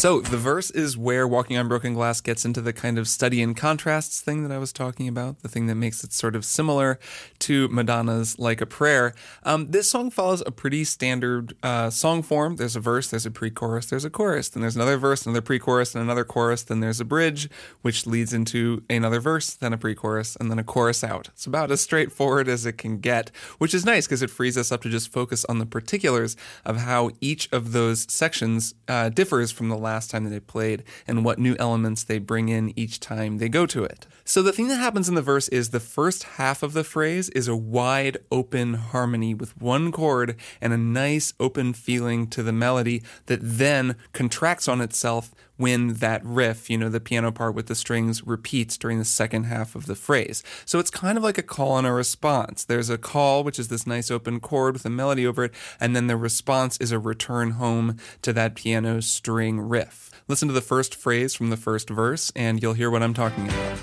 So 0.05 0.21
the 0.21 0.37
verse 0.37 0.69
is 0.69 0.95
where 0.95 1.27
Walking 1.27 1.57
on 1.57 1.67
Broken 1.67 1.95
Glass 1.95 2.21
gets 2.21 2.45
into 2.45 2.61
the 2.61 2.73
kind 2.73 2.99
of 2.99 3.07
study 3.07 3.41
in 3.41 3.55
contrasts 3.55 4.21
thing 4.21 4.43
that 4.43 4.53
I 4.53 4.59
was 4.59 4.71
talking 4.71 5.07
about, 5.07 5.39
the 5.39 5.49
thing 5.49 5.65
that 5.65 5.73
makes 5.73 6.03
it 6.03 6.13
sort 6.13 6.35
of 6.35 6.45
similar 6.45 6.99
to 7.39 7.67
Madonna's 7.69 8.37
Like 8.37 8.61
a 8.61 8.67
Prayer. 8.67 9.15
Um, 9.41 9.71
this 9.71 9.89
song 9.89 10.11
follows 10.11 10.43
a 10.45 10.51
pretty 10.51 10.83
standard 10.83 11.55
uh, 11.63 11.89
song 11.89 12.21
form. 12.21 12.57
There's 12.57 12.75
a 12.75 12.79
verse, 12.79 13.09
there's 13.09 13.25
a 13.25 13.31
pre-chorus, 13.31 13.87
there's 13.87 14.05
a 14.05 14.11
chorus, 14.11 14.47
then 14.49 14.61
there's 14.61 14.75
another 14.75 14.97
verse, 14.97 15.25
another 15.25 15.41
pre-chorus, 15.41 15.95
and 15.95 16.03
another 16.03 16.23
chorus, 16.23 16.61
then 16.61 16.81
there's 16.81 16.99
a 16.99 17.05
bridge, 17.05 17.49
which 17.81 18.05
leads 18.05 18.31
into 18.31 18.83
another 18.87 19.19
verse, 19.19 19.55
then 19.55 19.73
a 19.73 19.77
pre-chorus, 19.79 20.35
and 20.35 20.51
then 20.51 20.59
a 20.59 20.63
chorus 20.63 21.03
out. 21.03 21.29
It's 21.29 21.47
about 21.47 21.71
as 21.71 21.81
straightforward 21.81 22.47
as 22.47 22.67
it 22.67 22.77
can 22.77 22.99
get, 22.99 23.31
which 23.57 23.73
is 23.73 23.87
nice 23.87 24.05
because 24.05 24.21
it 24.21 24.29
frees 24.29 24.55
us 24.55 24.71
up 24.71 24.83
to 24.83 24.89
just 24.89 25.11
focus 25.11 25.45
on 25.45 25.57
the 25.57 25.65
particulars 25.65 26.37
of 26.63 26.77
how 26.77 27.09
each 27.21 27.51
of 27.51 27.71
those 27.71 28.05
sections 28.07 28.75
uh, 28.87 29.09
differs 29.09 29.51
from 29.51 29.69
the 29.69 29.75
last 29.75 29.94
last 29.95 30.11
time 30.11 30.25
that 30.25 30.29
they 30.29 30.41
played 30.41 30.83
and 31.07 31.23
what 31.23 31.39
new 31.39 31.55
elements 31.57 32.03
they 32.03 32.19
bring 32.19 32.49
in 32.49 32.77
each 32.77 32.99
time 32.99 33.37
they 33.37 33.47
go 33.47 33.65
to 33.65 33.85
it. 33.85 34.05
So 34.25 34.41
the 34.41 34.51
thing 34.51 34.67
that 34.67 34.75
happens 34.75 35.07
in 35.07 35.15
the 35.15 35.21
verse 35.21 35.47
is 35.47 35.69
the 35.69 35.79
first 35.79 36.23
half 36.35 36.61
of 36.63 36.73
the 36.73 36.83
phrase 36.83 37.29
is 37.29 37.47
a 37.47 37.55
wide 37.55 38.17
open 38.29 38.73
harmony 38.73 39.33
with 39.33 39.55
one 39.61 39.93
chord 39.93 40.35
and 40.59 40.73
a 40.73 40.77
nice 40.77 41.33
open 41.39 41.71
feeling 41.71 42.27
to 42.27 42.43
the 42.43 42.51
melody 42.51 43.01
that 43.27 43.39
then 43.41 43.95
contracts 44.11 44.67
on 44.67 44.81
itself 44.81 45.33
when 45.57 45.93
that 45.95 46.23
riff, 46.25 46.69
you 46.69 46.77
know, 46.77 46.89
the 46.89 46.99
piano 46.99 47.31
part 47.31 47.55
with 47.55 47.67
the 47.67 47.75
strings 47.75 48.25
repeats 48.25 48.77
during 48.77 48.99
the 48.99 49.05
second 49.05 49.45
half 49.45 49.75
of 49.75 49.85
the 49.85 49.95
phrase. 49.95 50.43
So 50.65 50.79
it's 50.79 50.89
kind 50.89 51.17
of 51.17 51.23
like 51.23 51.37
a 51.37 51.43
call 51.43 51.77
and 51.77 51.87
a 51.87 51.91
response. 51.91 52.63
There's 52.63 52.89
a 52.89 52.97
call, 52.97 53.43
which 53.43 53.59
is 53.59 53.67
this 53.69 53.87
nice 53.87 54.11
open 54.11 54.39
chord 54.39 54.73
with 54.73 54.85
a 54.85 54.89
melody 54.89 55.25
over 55.25 55.45
it, 55.45 55.53
and 55.79 55.95
then 55.95 56.07
the 56.07 56.17
response 56.17 56.77
is 56.77 56.91
a 56.91 56.99
return 56.99 57.51
home 57.51 57.97
to 58.21 58.33
that 58.33 58.55
piano 58.55 59.01
string 59.01 59.59
riff. 59.59 60.11
Listen 60.27 60.47
to 60.47 60.53
the 60.53 60.61
first 60.61 60.95
phrase 60.95 61.35
from 61.35 61.51
the 61.51 61.57
first 61.57 61.89
verse, 61.89 62.31
and 62.35 62.61
you'll 62.61 62.73
hear 62.73 62.89
what 62.89 63.03
I'm 63.03 63.13
talking 63.13 63.47
about. 63.47 63.77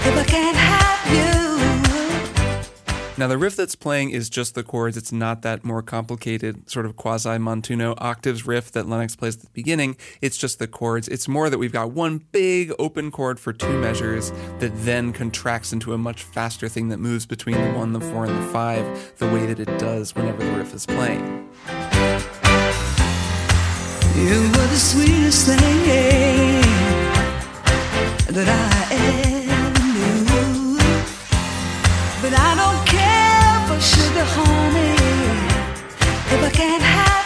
If 0.06 0.16
I 0.16 0.24
can't 0.24 0.56
have 0.56 1.12
you. 1.14 1.42
Now, 3.18 3.28
the 3.28 3.36
riff 3.36 3.56
that's 3.56 3.74
playing 3.74 4.10
is 4.10 4.30
just 4.30 4.54
the 4.54 4.62
chords. 4.62 4.96
It's 4.96 5.12
not 5.12 5.42
that 5.42 5.62
more 5.62 5.82
complicated, 5.82 6.70
sort 6.70 6.86
of 6.86 6.96
quasi 6.96 7.28
Montuno 7.28 7.94
octaves 7.98 8.46
riff 8.46 8.72
that 8.72 8.88
Lennox 8.88 9.14
plays 9.16 9.36
at 9.36 9.42
the 9.42 9.50
beginning. 9.52 9.96
It's 10.22 10.38
just 10.38 10.58
the 10.58 10.66
chords. 10.66 11.08
It's 11.08 11.28
more 11.28 11.50
that 11.50 11.58
we've 11.58 11.72
got 11.72 11.92
one 11.92 12.24
big 12.32 12.72
open 12.78 13.10
chord 13.10 13.38
for 13.38 13.52
two 13.52 13.78
measures 13.80 14.32
that 14.60 14.72
then 14.76 15.12
contracts 15.12 15.74
into 15.74 15.92
a 15.92 15.98
much 15.98 16.22
faster 16.22 16.68
thing 16.68 16.88
that 16.88 16.98
moves 16.98 17.26
between 17.26 17.56
the 17.56 17.78
one, 17.78 17.92
the 17.92 18.00
four, 18.00 18.24
and 18.24 18.42
the 18.42 18.48
five, 18.48 19.12
the 19.18 19.28
way 19.28 19.44
that 19.44 19.60
it 19.60 19.78
does 19.78 20.14
whenever 20.14 20.42
the 20.42 20.52
riff 20.52 20.72
is 20.74 20.86
playing. 20.86 21.48
You 24.16 24.40
were 24.40 24.66
the 24.66 24.78
sweetest 24.78 25.46
thing 25.46 26.71
that 28.34 28.48
I 28.48 28.94
ever 28.94 29.84
knew. 29.92 30.78
But 32.22 32.32
I 32.32 32.54
don't 32.60 32.82
care 32.86 33.56
for 33.68 33.78
sugar, 33.80 34.24
honey, 34.24 34.94
if 36.34 36.42
I 36.42 36.50
can't 36.50 36.82
have. 36.82 37.21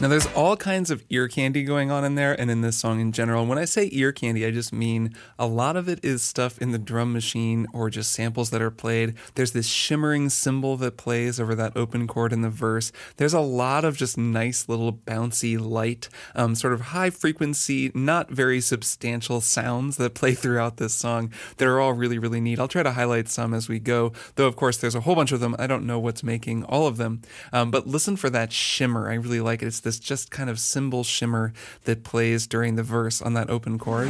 Now, 0.00 0.06
there's 0.06 0.28
all 0.28 0.56
kinds 0.56 0.92
of 0.92 1.02
ear 1.10 1.26
candy 1.26 1.64
going 1.64 1.90
on 1.90 2.04
in 2.04 2.14
there 2.14 2.40
and 2.40 2.52
in 2.52 2.60
this 2.60 2.76
song 2.76 3.00
in 3.00 3.10
general. 3.10 3.44
when 3.44 3.58
I 3.58 3.64
say 3.64 3.88
ear 3.90 4.12
candy, 4.12 4.46
I 4.46 4.52
just 4.52 4.72
mean 4.72 5.12
a 5.40 5.46
lot 5.48 5.74
of 5.74 5.88
it 5.88 5.98
is 6.04 6.22
stuff 6.22 6.56
in 6.58 6.70
the 6.70 6.78
drum 6.78 7.12
machine 7.12 7.66
or 7.72 7.90
just 7.90 8.12
samples 8.12 8.50
that 8.50 8.62
are 8.62 8.70
played. 8.70 9.14
There's 9.34 9.50
this 9.50 9.66
shimmering 9.66 10.28
cymbal 10.28 10.76
that 10.76 10.98
plays 10.98 11.40
over 11.40 11.56
that 11.56 11.76
open 11.76 12.06
chord 12.06 12.32
in 12.32 12.42
the 12.42 12.48
verse. 12.48 12.92
There's 13.16 13.34
a 13.34 13.40
lot 13.40 13.84
of 13.84 13.96
just 13.96 14.16
nice 14.16 14.68
little 14.68 14.92
bouncy, 14.92 15.58
light, 15.58 16.08
um, 16.36 16.54
sort 16.54 16.74
of 16.74 16.80
high 16.80 17.10
frequency, 17.10 17.90
not 17.92 18.30
very 18.30 18.60
substantial 18.60 19.40
sounds 19.40 19.96
that 19.96 20.14
play 20.14 20.32
throughout 20.32 20.76
this 20.76 20.94
song 20.94 21.32
that 21.56 21.66
are 21.66 21.80
all 21.80 21.92
really, 21.92 22.20
really 22.20 22.40
neat. 22.40 22.60
I'll 22.60 22.68
try 22.68 22.84
to 22.84 22.92
highlight 22.92 23.26
some 23.26 23.52
as 23.52 23.68
we 23.68 23.80
go, 23.80 24.12
though, 24.36 24.46
of 24.46 24.54
course, 24.54 24.76
there's 24.76 24.94
a 24.94 25.00
whole 25.00 25.16
bunch 25.16 25.32
of 25.32 25.40
them. 25.40 25.56
I 25.58 25.66
don't 25.66 25.86
know 25.86 25.98
what's 25.98 26.22
making 26.22 26.62
all 26.62 26.86
of 26.86 26.98
them, 26.98 27.22
um, 27.52 27.72
but 27.72 27.88
listen 27.88 28.14
for 28.14 28.30
that 28.30 28.52
shimmer. 28.52 29.10
I 29.10 29.14
really 29.14 29.40
like 29.40 29.60
it. 29.60 29.66
It's 29.66 29.87
this 29.88 29.98
just 29.98 30.30
kind 30.30 30.50
of 30.50 30.60
cymbal 30.60 31.02
shimmer 31.02 31.54
that 31.84 32.04
plays 32.04 32.46
during 32.46 32.76
the 32.76 32.82
verse 32.82 33.22
on 33.22 33.32
that 33.32 33.48
open 33.48 33.78
chord. 33.78 34.08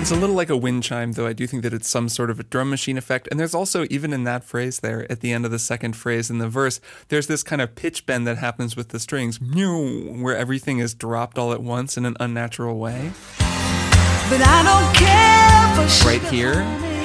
It's 0.00 0.10
a 0.10 0.16
little 0.16 0.34
like 0.34 0.50
a 0.50 0.56
wind 0.56 0.82
chime, 0.82 1.12
though 1.12 1.28
I 1.28 1.32
do 1.32 1.46
think 1.46 1.62
that 1.62 1.72
it's 1.72 1.88
some 1.88 2.08
sort 2.08 2.30
of 2.30 2.40
a 2.40 2.42
drum 2.42 2.68
machine 2.68 2.98
effect. 2.98 3.28
And 3.30 3.38
there's 3.38 3.54
also, 3.54 3.86
even 3.90 4.12
in 4.12 4.24
that 4.24 4.42
phrase 4.42 4.80
there, 4.80 5.06
at 5.08 5.20
the 5.20 5.32
end 5.32 5.44
of 5.44 5.52
the 5.52 5.58
second 5.60 5.94
phrase 5.94 6.30
in 6.30 6.38
the 6.38 6.48
verse, 6.48 6.80
there's 7.10 7.28
this 7.28 7.44
kind 7.44 7.62
of 7.62 7.76
pitch 7.76 8.04
bend 8.06 8.26
that 8.26 8.38
happens 8.38 8.74
with 8.74 8.88
the 8.88 8.98
strings, 8.98 9.38
where 9.40 10.36
everything 10.36 10.80
is 10.80 10.94
dropped 10.94 11.38
all 11.38 11.52
at 11.52 11.62
once 11.62 11.96
in 11.96 12.04
an 12.04 12.16
unnatural 12.18 12.76
way. 12.76 13.12
right 16.04 16.22
here. 16.22 16.99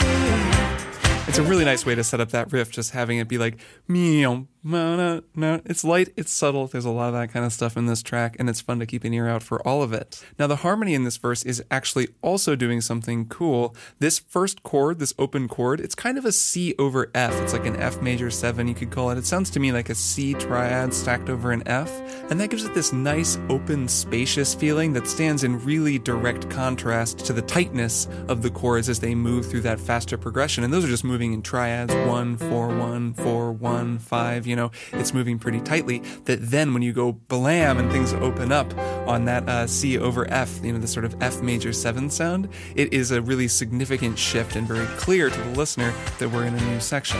It's 1.37 1.45
a 1.45 1.49
really 1.49 1.65
nice 1.65 1.85
way 1.85 1.95
to 1.95 2.03
set 2.05 2.21
up 2.21 2.29
that 2.29 2.53
riff, 2.53 2.71
just 2.71 2.91
having 2.91 3.17
it 3.17 3.27
be 3.27 3.37
like 3.37 3.57
meow, 3.89 4.47
no, 4.65 4.95
no. 4.95 5.21
No. 5.35 5.61
It's 5.65 5.83
light, 5.83 6.09
it's 6.17 6.31
subtle. 6.31 6.65
There's 6.65 6.85
a 6.85 6.89
lot 6.89 7.09
of 7.09 7.13
that 7.13 7.31
kind 7.31 7.45
of 7.45 7.53
stuff 7.53 7.77
in 7.77 7.85
this 7.85 8.01
track, 8.01 8.35
and 8.39 8.49
it's 8.49 8.61
fun 8.61 8.79
to 8.79 8.87
keep 8.87 9.03
an 9.03 9.13
ear 9.13 9.27
out 9.27 9.43
for 9.43 9.65
all 9.65 9.83
of 9.83 9.93
it. 9.93 10.23
Now, 10.39 10.47
the 10.47 10.57
harmony 10.57 10.95
in 10.95 11.03
this 11.03 11.17
verse 11.17 11.43
is 11.43 11.63
actually 11.69 12.07
also 12.23 12.55
doing 12.55 12.81
something 12.81 13.27
cool. 13.27 13.75
This 13.99 14.17
first 14.17 14.63
chord, 14.63 14.97
this 14.97 15.13
open 15.19 15.47
chord, 15.47 15.79
it's 15.79 15.93
kind 15.93 16.17
of 16.17 16.25
a 16.25 16.31
C 16.31 16.73
over 16.79 17.11
F. 17.13 17.33
It's 17.41 17.53
like 17.53 17.67
an 17.67 17.75
F 17.75 18.01
major 18.01 18.31
seven, 18.31 18.67
you 18.67 18.73
could 18.73 18.89
call 18.89 19.11
it. 19.11 19.19
It 19.19 19.25
sounds 19.27 19.51
to 19.51 19.59
me 19.59 19.71
like 19.71 19.89
a 19.89 19.95
C 19.95 20.33
triad 20.33 20.93
stacked 20.93 21.29
over 21.29 21.51
an 21.51 21.61
F, 21.67 21.91
and 22.31 22.39
that 22.39 22.49
gives 22.49 22.65
it 22.65 22.73
this 22.73 22.91
nice, 22.91 23.37
open, 23.49 23.87
spacious 23.87 24.55
feeling 24.55 24.93
that 24.93 25.07
stands 25.07 25.43
in 25.43 25.63
really 25.63 25.99
direct 25.99 26.49
contrast 26.49 27.19
to 27.19 27.33
the 27.33 27.41
tightness 27.43 28.07
of 28.27 28.41
the 28.41 28.49
chords 28.49 28.89
as 28.89 28.99
they 28.99 29.13
move 29.13 29.45
through 29.45 29.61
that 29.61 29.79
faster 29.79 30.17
progression. 30.17 30.63
And 30.63 30.73
those 30.73 30.83
are 30.83 30.89
just 30.89 31.03
moving 31.03 31.33
in 31.33 31.43
triads 31.43 31.93
one, 32.07 32.35
four, 32.35 32.69
one, 32.69 33.13
four, 33.13 33.51
one, 33.51 33.99
five, 33.99 34.47
you 34.47 34.54
know, 34.55 34.71
it's 34.93 35.13
moving 35.13 35.39
pretty 35.39 35.61
tightly. 35.61 35.99
That 36.25 36.39
then 36.41 36.73
when 36.73 36.81
you 36.81 36.93
go 36.93 37.11
blam 37.13 37.77
and 37.77 37.91
things 37.91 38.13
open 38.13 38.51
up 38.51 38.75
on 39.07 39.25
that 39.25 39.47
uh, 39.47 39.67
C 39.67 39.97
over 39.97 40.29
F, 40.31 40.59
you 40.63 40.73
know, 40.73 40.79
the 40.79 40.87
sort 40.87 41.05
of 41.05 41.21
F 41.21 41.41
major 41.41 41.73
seven 41.73 42.09
sound, 42.09 42.49
it 42.75 42.93
is 42.93 43.11
a 43.11 43.21
really 43.21 43.47
significant 43.47 44.17
shift 44.17 44.55
and 44.55 44.67
very 44.67 44.85
clear 44.97 45.29
to 45.29 45.39
the 45.39 45.49
listener 45.51 45.93
that 46.19 46.29
we're 46.29 46.45
in 46.45 46.53
a 46.55 46.61
new 46.71 46.79
section. 46.79 47.19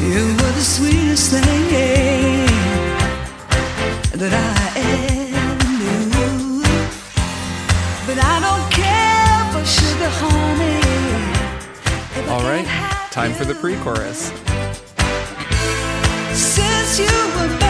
You 0.00 0.26
were 0.26 0.52
the 0.52 0.60
sweetest 0.60 1.32
thing 1.32 1.44
that 4.12 4.32
I 4.32 4.54
ever 4.76 5.70
knew. 5.80 6.62
But 8.06 8.18
I 8.22 8.38
don't 8.44 8.70
care 8.70 9.44
for 9.52 9.64
sugar, 9.64 10.10
honey. 10.20 10.84
All 12.28 12.42
right, 12.42 12.66
time 13.10 13.32
for 13.32 13.44
the 13.44 13.54
pre 13.54 13.76
chorus. 13.76 14.30
Since 16.34 16.98
you 16.98 17.06
abandoned 17.06 17.63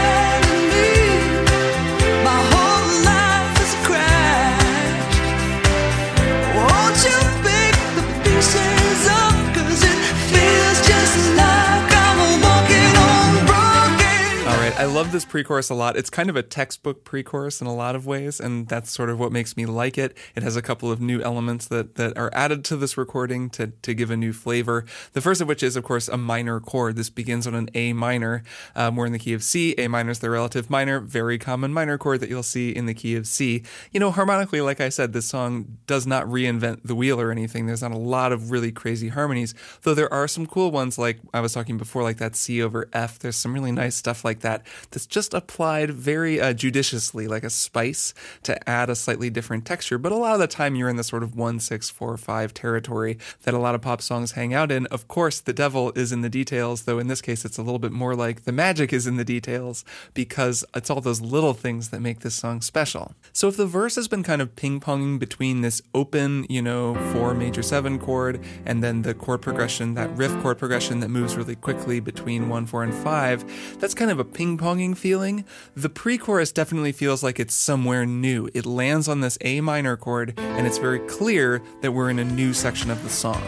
love 15.05 15.13
this 15.13 15.27
pre 15.27 15.45
chorus 15.45 15.69
a 15.69 15.75
lot. 15.75 15.99
It's 15.99 16.09
kind 16.09 16.31
of 16.31 16.37
a 16.37 16.43
textbook 16.43 17.05
pre 17.05 17.23
chorus 17.23 17.61
in 17.61 17.67
a 17.67 17.75
lot 17.75 17.95
of 17.95 18.07
ways, 18.07 18.41
and 18.41 18.67
that's 18.69 18.91
sort 18.91 19.11
of 19.11 19.21
what 19.21 19.33
makes 19.33 19.55
me 19.55 19.67
like 19.67 19.99
it. 19.99 20.17
It 20.35 20.43
has 20.43 20.57
a 20.57 20.63
couple 20.63 20.91
of 20.91 20.99
new 20.99 21.21
elements 21.21 21.67
that, 21.67 21.97
that 21.97 22.17
are 22.17 22.31
added 22.33 22.65
to 22.67 22.77
this 22.79 22.97
recording 22.97 23.51
to, 23.51 23.67
to 23.67 23.93
give 23.93 24.11
a 24.11 24.17
new 24.17 24.33
flavor. 24.33 24.87
The 25.13 25.21
first 25.21 25.43
of 25.43 25.49
which 25.49 25.63
is, 25.63 25.77
of 25.77 25.85
course, 25.85 26.09
a 26.09 26.17
minor 26.17 26.59
chord. 26.59 26.97
This 26.97 27.11
begins 27.11 27.47
on 27.47 27.55
an 27.55 27.69
A 27.75 27.93
minor. 27.93 28.45
Um, 28.75 28.97
we're 28.97 29.05
in 29.05 29.13
the 29.13 29.19
key 29.19 29.35
of 29.35 29.45
C. 29.45 29.75
A 29.77 29.89
minor 29.89 30.11
is 30.11 30.21
the 30.21 30.31
relative 30.31 30.71
minor, 30.71 31.01
very 31.01 31.37
common 31.37 31.75
minor 31.75 31.99
chord 31.99 32.21
that 32.21 32.31
you'll 32.31 32.43
see 32.43 32.71
in 32.71 32.87
the 32.87 32.95
key 32.95 33.15
of 33.15 33.27
C. 33.27 33.63
You 33.93 34.01
know, 34.01 34.11
harmonically, 34.11 34.63
like 34.63 34.81
I 34.81 34.89
said, 34.89 35.13
this 35.13 35.27
song 35.27 35.77
does 35.87 36.07
not 36.07 36.25
reinvent 36.25 36.81
the 36.83 36.95
wheel 36.95 37.21
or 37.21 37.31
anything. 37.31 37.67
There's 37.67 37.83
not 37.83 37.93
a 37.93 37.99
lot 37.99 38.33
of 38.33 38.51
really 38.51 38.73
crazy 38.73 39.09
harmonies, 39.09 39.55
though 39.83 39.95
there 39.95 40.13
are 40.13 40.27
some 40.27 40.47
cool 40.47 40.71
ones, 40.71 40.97
like 40.97 41.19
I 41.35 41.41
was 41.41 41.53
talking 41.53 41.77
before, 41.77 42.03
like 42.03 42.17
that 42.19 42.37
C 42.37 42.63
over 42.63 42.89
F. 42.95 43.19
There's 43.19 43.37
some 43.37 43.53
really 43.53 43.73
nice 43.73 43.97
stuff 43.97 44.25
like 44.25 44.41
that 44.41 44.67
that's 44.95 45.07
just 45.07 45.35
applied 45.35 45.91
very 45.91 46.41
uh, 46.41 46.53
judiciously, 46.53 47.27
like 47.27 47.43
a 47.43 47.51
spice 47.51 48.15
to 48.45 48.69
add 48.69 48.89
a 48.89 48.95
slightly 48.95 49.29
different 49.29 49.67
texture. 49.67 49.99
But 49.99 50.13
a 50.13 50.17
lot 50.17 50.35
of 50.35 50.41
the 50.41 50.47
time, 50.47 50.77
you're 50.77 50.89
in 50.89 50.97
the 50.97 51.05
sort 51.05 51.25
of 51.25 51.37
one, 51.37 51.59
six, 51.59 51.91
four, 51.91 52.17
five 52.17 52.55
territory 52.55 53.19
that 53.43 53.55
a 53.55 53.59
lot 53.59 53.75
of 53.75 53.83
pop 53.83 54.01
songs 54.01 54.33
hang 54.33 54.55
out 54.55 54.71
in. 54.71 54.87
Of 54.87 55.09
course, 55.09 55.41
the 55.41 55.53
devil 55.53 55.93
is 55.97 56.13
in 56.13 56.21
the 56.21 56.31
details, 56.31 56.83
though 56.85 57.01
in 57.01 57.09
this 57.09 57.21
case, 57.21 57.45
it's 57.45 57.59
a 57.59 57.63
little 57.63 57.81
bit 57.81 57.91
more 57.91 58.15
like 58.15 58.45
the 58.45 58.53
magic 58.53 58.93
is 58.93 59.07
in 59.07 59.17
the 59.17 59.25
details 59.25 59.85
because 60.15 60.65
it's 60.75 60.91
all 60.91 61.01
those 61.01 61.21
little 61.21 61.55
things 61.55 61.91
that 61.91 62.01
make 62.01 62.21
this 62.21 62.37
song 62.37 62.61
special. 62.61 63.15
So 63.33 63.49
if 63.49 63.57
the 63.57 63.67
verse 63.67 63.97
has 63.97 64.07
been 64.07 64.23
kind 64.23 64.41
of 64.41 64.55
ping 64.55 64.79
ponging 64.79 65.19
between 65.19 65.63
this 65.63 65.83
open, 65.93 66.47
you 66.49 66.63
know, 66.63 66.95
four 67.13 67.35
major 67.35 67.63
seven 67.63 67.99
chord 67.99 68.41
and 68.65 68.83
then 68.83 69.03
the 69.03 69.15
chord 69.15 69.43
progression, 69.43 69.95
that 69.95 70.17
riff 70.17 70.33
chord 70.41 70.59
progression 70.59 71.01
that 71.01 71.09
moves 71.09 71.37
really 71.37 71.57
quickly 71.57 71.99
between 71.99 72.49
one, 72.49 72.65
four, 72.65 72.85
and 72.85 72.95
five, 72.95 73.45
that's 73.81 73.95
kind 73.95 74.11
of 74.11 74.21
a 74.21 74.25
ping 74.25 74.57
ponging 74.57 74.84
feeling. 74.93 75.47
The 75.75 75.89
pre 75.89 76.19
chorus 76.19 76.53
definitely 76.53 76.93
feels 76.93 77.23
like 77.23 77.41
it's 77.41 77.55
somewhere 77.55 78.05
new. 78.05 78.51
It 78.53 78.67
lands 78.67 79.09
on 79.09 79.23
this 79.23 79.39
A 79.41 79.63
minor 79.63 79.97
chord, 79.97 80.35
and 80.37 80.67
it's 80.67 80.77
very 80.77 80.99
clear 81.09 81.63
that 81.81 81.93
we're 81.93 82.11
in 82.11 82.19
a 82.19 82.25
new 82.25 82.53
section 82.53 82.91
of 82.91 83.03
the 83.03 83.09
song. 83.09 83.43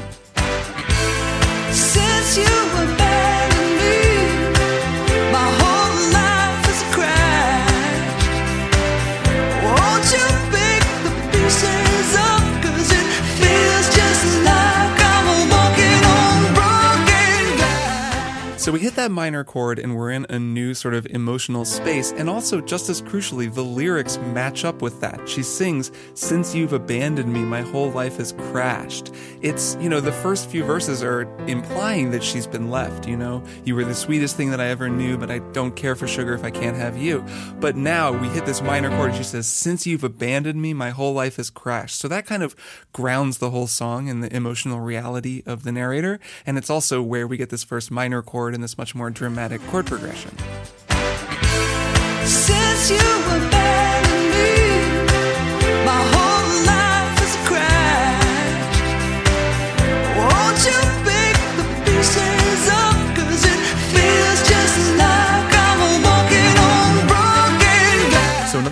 So 18.66 18.72
we 18.72 18.80
hit 18.80 18.96
that 18.96 19.12
minor 19.12 19.44
chord 19.44 19.78
and 19.78 19.94
we're 19.94 20.10
in 20.10 20.26
a 20.28 20.40
new 20.40 20.74
sort 20.74 20.94
of 20.94 21.06
emotional 21.06 21.64
space. 21.64 22.10
And 22.10 22.28
also, 22.28 22.60
just 22.60 22.88
as 22.88 23.00
crucially, 23.00 23.54
the 23.54 23.62
lyrics 23.62 24.18
match 24.18 24.64
up 24.64 24.82
with 24.82 25.00
that. 25.02 25.28
She 25.28 25.44
sings, 25.44 25.92
Since 26.14 26.52
you've 26.52 26.72
abandoned 26.72 27.32
me, 27.32 27.42
my 27.42 27.60
whole 27.60 27.92
life 27.92 28.16
has 28.16 28.32
crashed. 28.32 29.14
It's, 29.40 29.76
you 29.80 29.88
know, 29.88 30.00
the 30.00 30.10
first 30.10 30.50
few 30.50 30.64
verses 30.64 31.00
are 31.04 31.32
implying 31.46 32.10
that 32.10 32.24
she's 32.24 32.48
been 32.48 32.68
left, 32.68 33.06
you 33.06 33.16
know? 33.16 33.40
You 33.64 33.76
were 33.76 33.84
the 33.84 33.94
sweetest 33.94 34.36
thing 34.36 34.50
that 34.50 34.60
I 34.60 34.66
ever 34.66 34.88
knew, 34.88 35.16
but 35.16 35.30
I 35.30 35.38
don't 35.52 35.76
care 35.76 35.94
for 35.94 36.08
sugar 36.08 36.34
if 36.34 36.42
I 36.42 36.50
can't 36.50 36.76
have 36.76 36.96
you. 36.96 37.24
But 37.60 37.76
now 37.76 38.10
we 38.10 38.26
hit 38.30 38.46
this 38.46 38.62
minor 38.62 38.88
chord 38.88 39.10
and 39.10 39.16
she 39.16 39.22
says, 39.22 39.46
Since 39.46 39.86
you've 39.86 40.02
abandoned 40.02 40.60
me, 40.60 40.74
my 40.74 40.90
whole 40.90 41.12
life 41.12 41.36
has 41.36 41.50
crashed. 41.50 42.00
So 42.00 42.08
that 42.08 42.26
kind 42.26 42.42
of 42.42 42.56
grounds 42.92 43.38
the 43.38 43.50
whole 43.50 43.68
song 43.68 44.08
in 44.08 44.22
the 44.22 44.34
emotional 44.34 44.80
reality 44.80 45.44
of 45.46 45.62
the 45.62 45.70
narrator. 45.70 46.18
And 46.44 46.58
it's 46.58 46.68
also 46.68 47.00
where 47.00 47.28
we 47.28 47.36
get 47.36 47.50
this 47.50 47.62
first 47.62 47.92
minor 47.92 48.22
chord 48.22 48.55
and 48.56 48.64
this 48.64 48.76
much 48.76 48.94
more 48.94 49.10
dramatic 49.10 49.60
chord 49.68 49.86
progression. 49.86 50.30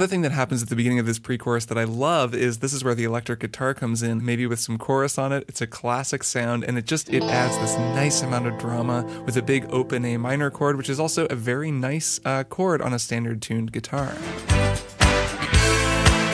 Another 0.05 0.11
thing 0.11 0.21
that 0.21 0.33
happens 0.33 0.63
at 0.63 0.69
the 0.69 0.77
beginning 0.77 0.99
of 0.99 1.07
this 1.07 1.19
pre-chorus 1.19 1.65
that 1.65 1.79
I 1.79 1.85
love 1.85 2.35
is 2.35 2.59
this 2.59 2.75
is 2.75 2.85
where 2.85 2.95
the 2.95 3.05
electric 3.05 3.41
guitar 3.41 3.73
comes 3.73 4.03
in, 4.03 4.23
maybe 4.23 4.47
with 4.47 4.61
some 4.61 4.77
chorus 4.77 5.17
on 5.17 5.33
it. 5.33 5.47
It's 5.49 5.63
a 5.63 5.67
classic 5.67 6.23
sound 6.23 6.63
and 6.63 6.77
it 6.77 6.85
just 6.85 7.09
it 7.09 7.23
adds 7.23 7.57
this 7.57 7.75
nice 7.97 8.21
amount 8.21 8.47
of 8.47 8.59
drama 8.59 9.07
with 9.25 9.39
a 9.39 9.43
big 9.43 9.65
open 9.71 10.05
A 10.05 10.19
minor 10.19 10.51
chord, 10.51 10.77
which 10.77 10.91
is 10.91 11.01
also 11.01 11.25
a 11.29 11.35
very 11.35 11.71
nice 11.71 12.21
uh, 12.27 12.45
chord 12.45 12.83
on 12.83 12.93
a 12.93 12.99
standard 12.99 13.41
tuned 13.41 13.73
guitar. 13.73 14.15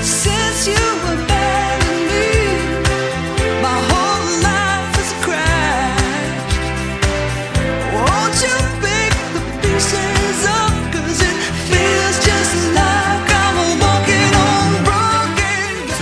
Since 0.02 0.66
you 0.66 0.74
abandoned 0.74 1.39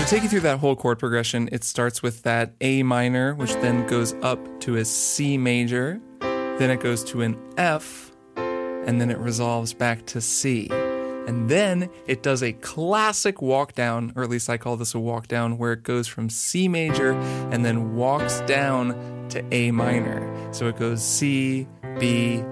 take 0.08 0.22
you 0.22 0.28
through 0.30 0.40
that 0.40 0.58
whole 0.58 0.74
chord 0.74 0.98
progression, 0.98 1.50
it 1.52 1.62
starts 1.62 2.02
with 2.02 2.22
that 2.22 2.54
A 2.62 2.82
minor, 2.82 3.34
which 3.34 3.52
then 3.56 3.86
goes 3.86 4.14
up 4.22 4.38
to 4.60 4.76
a 4.76 4.84
C 4.84 5.36
major, 5.36 6.00
then 6.20 6.70
it 6.70 6.80
goes 6.80 7.04
to 7.04 7.20
an 7.20 7.36
F, 7.58 8.10
and 8.34 8.98
then 8.98 9.10
it 9.10 9.18
resolves 9.18 9.74
back 9.74 10.06
to 10.06 10.22
C. 10.22 10.68
And 10.70 11.50
then 11.50 11.90
it 12.06 12.22
does 12.22 12.42
a 12.42 12.54
classic 12.54 13.42
walk 13.42 13.74
down, 13.74 14.14
or 14.16 14.22
at 14.22 14.30
least 14.30 14.48
I 14.48 14.56
call 14.56 14.78
this 14.78 14.94
a 14.94 14.98
walk 14.98 15.28
down, 15.28 15.58
where 15.58 15.74
it 15.74 15.82
goes 15.82 16.08
from 16.08 16.30
C 16.30 16.68
major 16.68 17.12
and 17.52 17.62
then 17.62 17.94
walks 17.94 18.40
down 18.42 19.28
to 19.28 19.44
A 19.54 19.70
minor. 19.72 20.54
So 20.54 20.68
it 20.68 20.78
goes 20.78 21.04
C, 21.04 21.68
B, 21.98 22.42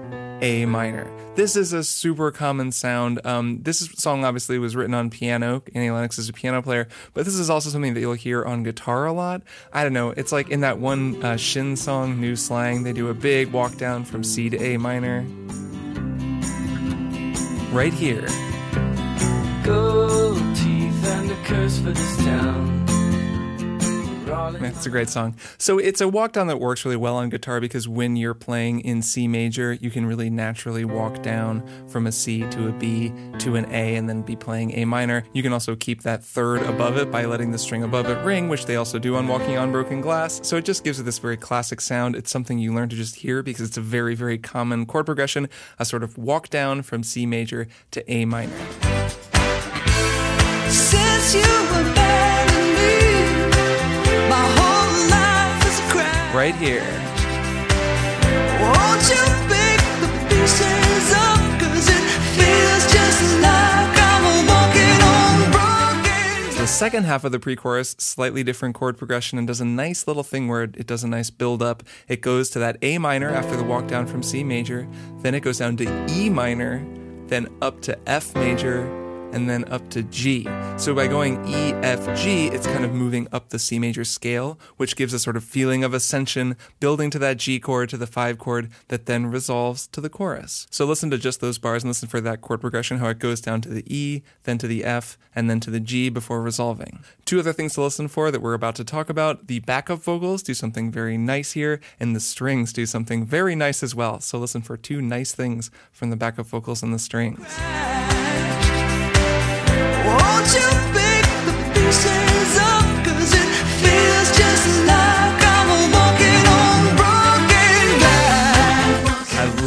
A 0.41 0.65
minor. 0.65 1.09
This 1.35 1.55
is 1.55 1.73
a 1.73 1.83
super 1.83 2.31
common 2.31 2.71
sound. 2.71 3.19
Um, 3.25 3.61
this 3.61 3.79
song 3.95 4.23
obviously 4.25 4.57
was 4.59 4.75
written 4.75 4.93
on 4.93 5.09
piano. 5.09 5.63
Annie 5.73 5.91
Lennox 5.91 6.17
is 6.17 6.29
a 6.29 6.33
piano 6.33 6.61
player, 6.61 6.87
but 7.13 7.25
this 7.25 7.35
is 7.35 7.49
also 7.49 7.69
something 7.69 7.93
that 7.93 7.99
you'll 7.99 8.13
hear 8.13 8.43
on 8.43 8.63
guitar 8.63 9.05
a 9.05 9.13
lot. 9.13 9.41
I 9.71 9.83
don't 9.83 9.93
know. 9.93 10.11
It's 10.11 10.31
like 10.31 10.49
in 10.49 10.61
that 10.61 10.79
one 10.79 11.23
uh, 11.23 11.37
Shin 11.37 11.75
song, 11.75 12.19
New 12.19 12.35
Slang, 12.35 12.83
they 12.83 12.93
do 12.93 13.09
a 13.09 13.13
big 13.13 13.51
walk 13.51 13.77
down 13.77 14.03
from 14.03 14.23
C 14.23 14.49
to 14.49 14.57
A 14.61 14.77
minor. 14.77 15.21
Right 17.71 17.93
here. 17.93 18.27
Gold 19.63 20.37
teeth 20.55 21.05
and 21.05 21.31
a 21.31 21.35
curse 21.45 21.79
for 21.79 21.91
this 21.91 22.17
town. 22.17 22.86
Darling. 24.27 24.61
That's 24.61 24.85
a 24.85 24.89
great 24.89 25.09
song. 25.09 25.35
So 25.57 25.79
it's 25.79 26.01
a 26.01 26.07
walk 26.07 26.33
down 26.33 26.47
that 26.47 26.59
works 26.59 26.85
really 26.85 26.97
well 26.97 27.15
on 27.15 27.29
guitar 27.29 27.59
because 27.59 27.87
when 27.87 28.15
you're 28.15 28.33
playing 28.33 28.81
in 28.81 29.01
C 29.01 29.27
major, 29.27 29.73
you 29.73 29.89
can 29.89 30.05
really 30.05 30.29
naturally 30.29 30.85
walk 30.85 31.23
down 31.23 31.67
from 31.87 32.05
a 32.05 32.11
C 32.11 32.47
to 32.49 32.67
a 32.67 32.71
B 32.71 33.11
to 33.39 33.55
an 33.55 33.65
A 33.71 33.95
and 33.95 34.07
then 34.07 34.21
be 34.21 34.35
playing 34.35 34.73
A 34.77 34.85
minor. 34.85 35.23
You 35.33 35.41
can 35.41 35.53
also 35.53 35.75
keep 35.75 36.03
that 36.03 36.23
third 36.23 36.61
above 36.63 36.97
it 36.97 37.11
by 37.11 37.25
letting 37.25 37.51
the 37.51 37.57
string 37.57 37.83
above 37.83 38.09
it 38.09 38.23
ring, 38.23 38.49
which 38.49 38.65
they 38.65 38.75
also 38.75 38.99
do 38.99 39.15
on 39.15 39.27
Walking 39.27 39.57
on 39.57 39.71
Broken 39.71 40.01
Glass. 40.01 40.39
So 40.43 40.57
it 40.57 40.65
just 40.65 40.83
gives 40.83 40.99
it 40.99 41.03
this 41.03 41.19
very 41.19 41.37
classic 41.37 41.81
sound. 41.81 42.15
It's 42.15 42.29
something 42.29 42.59
you 42.59 42.73
learn 42.73 42.89
to 42.89 42.95
just 42.95 43.15
hear 43.15 43.41
because 43.41 43.67
it's 43.67 43.77
a 43.77 43.81
very, 43.81 44.13
very 44.15 44.37
common 44.37 44.85
chord 44.85 45.05
progression, 45.05 45.49
a 45.79 45.85
sort 45.85 46.03
of 46.03 46.17
walk 46.17 46.49
down 46.49 46.81
from 46.81 47.03
C 47.03 47.25
major 47.25 47.67
to 47.91 48.11
A 48.11 48.25
minor. 48.25 48.57
Since 50.69 51.35
you 51.35 51.41
abandoned 51.41 52.75
me, 52.75 53.06
on 65.01 65.51
broken. 65.51 66.57
The 66.57 66.67
second 66.67 67.05
half 67.05 67.23
of 67.23 67.31
the 67.31 67.39
pre 67.39 67.55
chorus, 67.55 67.95
slightly 67.97 68.43
different 68.43 68.75
chord 68.75 68.99
progression, 68.99 69.39
and 69.39 69.47
does 69.47 69.61
a 69.61 69.65
nice 69.65 70.05
little 70.05 70.21
thing 70.21 70.47
where 70.47 70.61
it 70.61 70.85
does 70.85 71.03
a 71.03 71.07
nice 71.07 71.31
build 71.31 71.63
up. 71.63 71.81
It 72.07 72.21
goes 72.21 72.51
to 72.51 72.59
that 72.59 72.77
A 72.83 72.99
minor 72.99 73.31
after 73.31 73.57
the 73.57 73.63
walk 73.63 73.87
down 73.87 74.05
from 74.05 74.21
C 74.21 74.43
major, 74.43 74.87
then 75.23 75.33
it 75.33 75.39
goes 75.39 75.57
down 75.57 75.75
to 75.77 76.05
E 76.07 76.29
minor, 76.29 76.85
then 77.25 77.47
up 77.63 77.81
to 77.81 77.97
F 78.07 78.35
major, 78.35 78.85
and 79.37 79.47
then 79.47 79.71
up 79.71 79.87
to 79.91 80.01
G. 80.01 80.47
So 80.77 80.95
by 80.95 81.07
going 81.07 81.47
E, 81.47 81.73
F, 81.83 82.19
G, 82.19 82.47
it's 82.47 82.65
kind 82.65 82.83
of 82.83 82.91
moving 82.91 83.27
up 83.31 83.49
the 83.49 83.59
C 83.59 83.77
major 83.77 84.03
scale, 84.03 84.59
which 84.77 84.95
gives 84.95 85.13
a 85.13 85.19
sort 85.19 85.37
of 85.37 85.43
feeling 85.43 85.83
of 85.83 85.93
ascension, 85.93 86.57
building 86.79 87.11
to 87.11 87.19
that 87.19 87.37
G 87.37 87.59
chord, 87.59 87.89
to 87.89 87.97
the 87.97 88.07
five 88.07 88.39
chord, 88.39 88.71
that 88.87 89.05
then 89.05 89.27
resolves 89.27 89.85
to 89.87 90.01
the 90.01 90.09
chorus. 90.09 90.65
So 90.71 90.85
listen 90.85 91.11
to 91.11 91.19
just 91.19 91.39
those 91.39 91.59
bars 91.59 91.83
and 91.83 91.91
listen 91.91 92.09
for 92.09 92.19
that 92.19 92.41
chord 92.41 92.61
progression, 92.61 92.97
how 92.97 93.09
it 93.09 93.19
goes 93.19 93.39
down 93.39 93.61
to 93.61 93.69
the 93.69 93.83
E, 93.85 94.23
then 94.43 94.57
to 94.57 94.67
the 94.67 94.83
F, 94.83 95.19
and 95.35 95.47
then 95.51 95.59
to 95.59 95.69
the 95.69 95.79
G 95.79 96.09
before 96.09 96.41
resolving. 96.41 97.03
Two 97.23 97.39
other 97.39 97.53
things 97.53 97.75
to 97.75 97.83
listen 97.83 98.07
for 98.07 98.31
that 98.31 98.41
we're 98.41 98.55
about 98.55 98.73
to 98.77 98.83
talk 98.83 99.07
about. 99.07 99.45
The 99.45 99.59
backup 99.59 99.99
vocals 99.99 100.41
do 100.41 100.55
something 100.55 100.91
very 100.91 101.15
nice 101.15 101.51
here, 101.51 101.79
and 101.99 102.15
the 102.15 102.19
strings 102.19 102.73
do 102.73 102.87
something 102.87 103.23
very 103.23 103.53
nice 103.53 103.83
as 103.83 103.93
well. 103.93 104.19
So 104.19 104.39
listen 104.39 104.63
for 104.63 104.77
two 104.77 104.99
nice 104.99 105.31
things 105.31 105.69
from 105.91 106.09
the 106.09 106.15
backup 106.15 106.47
vocals 106.47 106.81
and 106.81 106.91
the 106.91 106.97
strings. 106.97 107.45
Won't 110.05 110.53
you 110.55 110.69
pick 110.93 111.06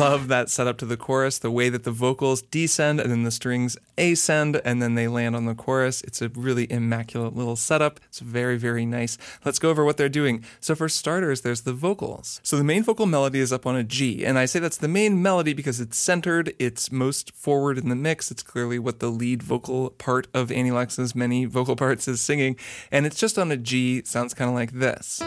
love 0.01 0.29
that 0.29 0.49
setup 0.49 0.79
to 0.79 0.87
the 0.87 0.97
chorus, 0.97 1.39
the 1.39 1.51
way 1.51 1.69
that 1.69 1.85
the 1.85 1.91
vocals 1.91 2.41
descend 2.41 2.99
and 2.99 3.11
then 3.11 3.23
the 3.23 3.31
strings 3.31 3.77
ascend 3.99 4.59
and 4.65 4.81
then 4.81 4.95
they 4.95 5.07
land 5.07 5.37
on 5.37 5.45
the 5.45 5.55
chorus. 5.55 6.01
It's 6.01 6.23
a 6.23 6.31
really 6.31 6.67
immaculate 6.73 7.37
little 7.37 7.55
setup. 7.55 8.01
It's 8.09 8.21
very, 8.21 8.57
very 8.57 8.87
nice. 8.87 9.19
Let's 9.45 9.59
go 9.59 9.69
over 9.69 9.85
what 9.85 9.99
they're 9.99 10.09
doing. 10.09 10.43
So, 10.59 10.75
for 10.75 10.89
starters, 10.89 11.43
there's 11.43 11.61
the 11.63 11.75
vocals. 11.75 12.41
So, 12.43 12.57
the 12.57 12.65
main 12.65 12.83
vocal 12.83 13.05
melody 13.05 13.41
is 13.41 13.53
up 13.53 13.67
on 13.67 13.77
a 13.77 13.85
G, 13.85 14.25
and 14.25 14.39
I 14.39 14.47
say 14.47 14.59
that's 14.59 14.79
the 14.79 14.89
main 14.89 15.21
melody 15.21 15.53
because 15.53 15.83
it's 15.83 15.99
centered, 15.99 16.55
it's 16.59 16.91
most 16.91 17.35
forward 17.35 17.77
in 17.77 17.91
the 17.91 17.95
mix. 17.95 18.31
It's 18.31 18.43
clearly 18.43 18.79
what 18.79 19.01
the 19.01 19.11
lead 19.11 19.43
vocal 19.43 19.91
part 19.91 20.29
of 20.33 20.51
Annie 20.51 20.71
Lennox's 20.71 21.15
many 21.15 21.45
vocal 21.45 21.77
parts 21.77 22.09
is 22.09 22.23
singing, 22.23 22.57
and 22.91 23.05
it's 23.05 23.21
just 23.21 23.39
on 23.39 23.53
a 23.53 23.57
G. 23.59 24.03
Sounds 24.07 24.33
kind 24.33 24.49
of 24.49 24.55
like 24.55 24.73
this. 24.73 25.23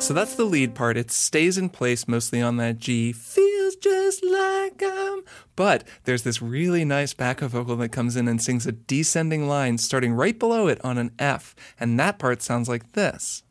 So 0.00 0.14
that's 0.14 0.36
the 0.36 0.44
lead 0.44 0.74
part. 0.74 0.96
It 0.96 1.10
stays 1.10 1.58
in 1.58 1.68
place 1.68 2.08
mostly 2.08 2.40
on 2.40 2.56
that 2.56 2.78
G. 2.78 3.12
Feels 3.12 3.76
just 3.76 4.24
like 4.24 4.80
I'm. 4.82 5.22
But 5.56 5.86
there's 6.04 6.22
this 6.22 6.40
really 6.40 6.84
nice 6.84 7.12
backup 7.12 7.50
vocal 7.50 7.76
that 7.76 7.90
comes 7.90 8.16
in 8.16 8.28
and 8.28 8.40
sings 8.40 8.66
a 8.66 8.72
descending 8.72 9.48
line 9.48 9.76
starting 9.76 10.14
right 10.14 10.38
below 10.38 10.68
it 10.68 10.82
on 10.84 10.98
an 10.98 11.10
F. 11.18 11.54
And 11.78 11.98
that 11.98 12.18
part 12.18 12.42
sounds 12.42 12.68
like 12.68 12.92
this. 12.92 13.42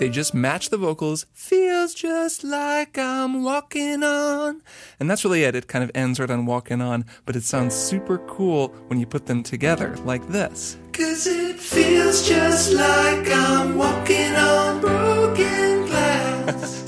They 0.00 0.08
just 0.08 0.32
match 0.32 0.70
the 0.70 0.78
vocals. 0.78 1.26
Feels 1.34 1.92
just 1.92 2.42
like 2.42 2.96
I'm 2.96 3.42
walking 3.42 4.02
on. 4.02 4.62
And 4.98 5.10
that's 5.10 5.26
really 5.26 5.44
it. 5.44 5.54
It 5.54 5.68
kind 5.68 5.84
of 5.84 5.90
ends 5.94 6.18
right 6.18 6.30
on 6.30 6.46
walking 6.46 6.80
on, 6.80 7.04
but 7.26 7.36
it 7.36 7.42
sounds 7.42 7.74
super 7.74 8.16
cool 8.20 8.68
when 8.86 8.98
you 8.98 9.04
put 9.04 9.26
them 9.26 9.42
together 9.42 9.94
like 10.06 10.26
this. 10.28 10.78
Cause 10.94 11.26
it 11.26 11.60
feels 11.60 12.26
just 12.26 12.72
like 12.72 13.30
I'm 13.30 13.76
walking 13.76 14.34
on 14.36 14.80
broken. 14.80 15.79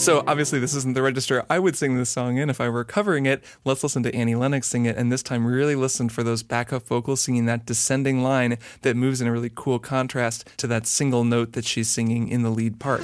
So 0.02 0.24
obviously 0.26 0.58
this 0.58 0.74
isn't 0.74 0.94
the 0.94 1.00
register 1.00 1.46
I 1.48 1.60
would 1.60 1.76
sing 1.76 1.96
this 1.96 2.10
song 2.10 2.36
in 2.36 2.50
if 2.50 2.60
I 2.60 2.68
were 2.68 2.82
covering 2.82 3.24
it. 3.24 3.44
Let's 3.64 3.84
listen 3.84 4.02
to 4.02 4.12
Annie 4.12 4.34
Lennox 4.34 4.66
sing 4.66 4.84
it, 4.84 4.96
and 4.96 5.12
this 5.12 5.22
time 5.22 5.46
really 5.46 5.76
listen 5.76 6.08
for 6.08 6.24
those 6.24 6.42
backup 6.42 6.82
vocals 6.88 7.20
singing 7.20 7.44
that 7.46 7.66
descending 7.66 8.20
line 8.20 8.58
that 8.80 8.96
moves 8.96 9.20
in 9.20 9.28
a 9.28 9.32
really 9.32 9.52
cool 9.54 9.78
contrast 9.78 10.48
to 10.56 10.66
that 10.66 10.88
single 10.88 11.22
note 11.22 11.52
that 11.52 11.64
she's 11.64 11.88
singing 11.88 12.26
in 12.26 12.42
the 12.42 12.50
lead 12.50 12.80
part. 12.80 13.02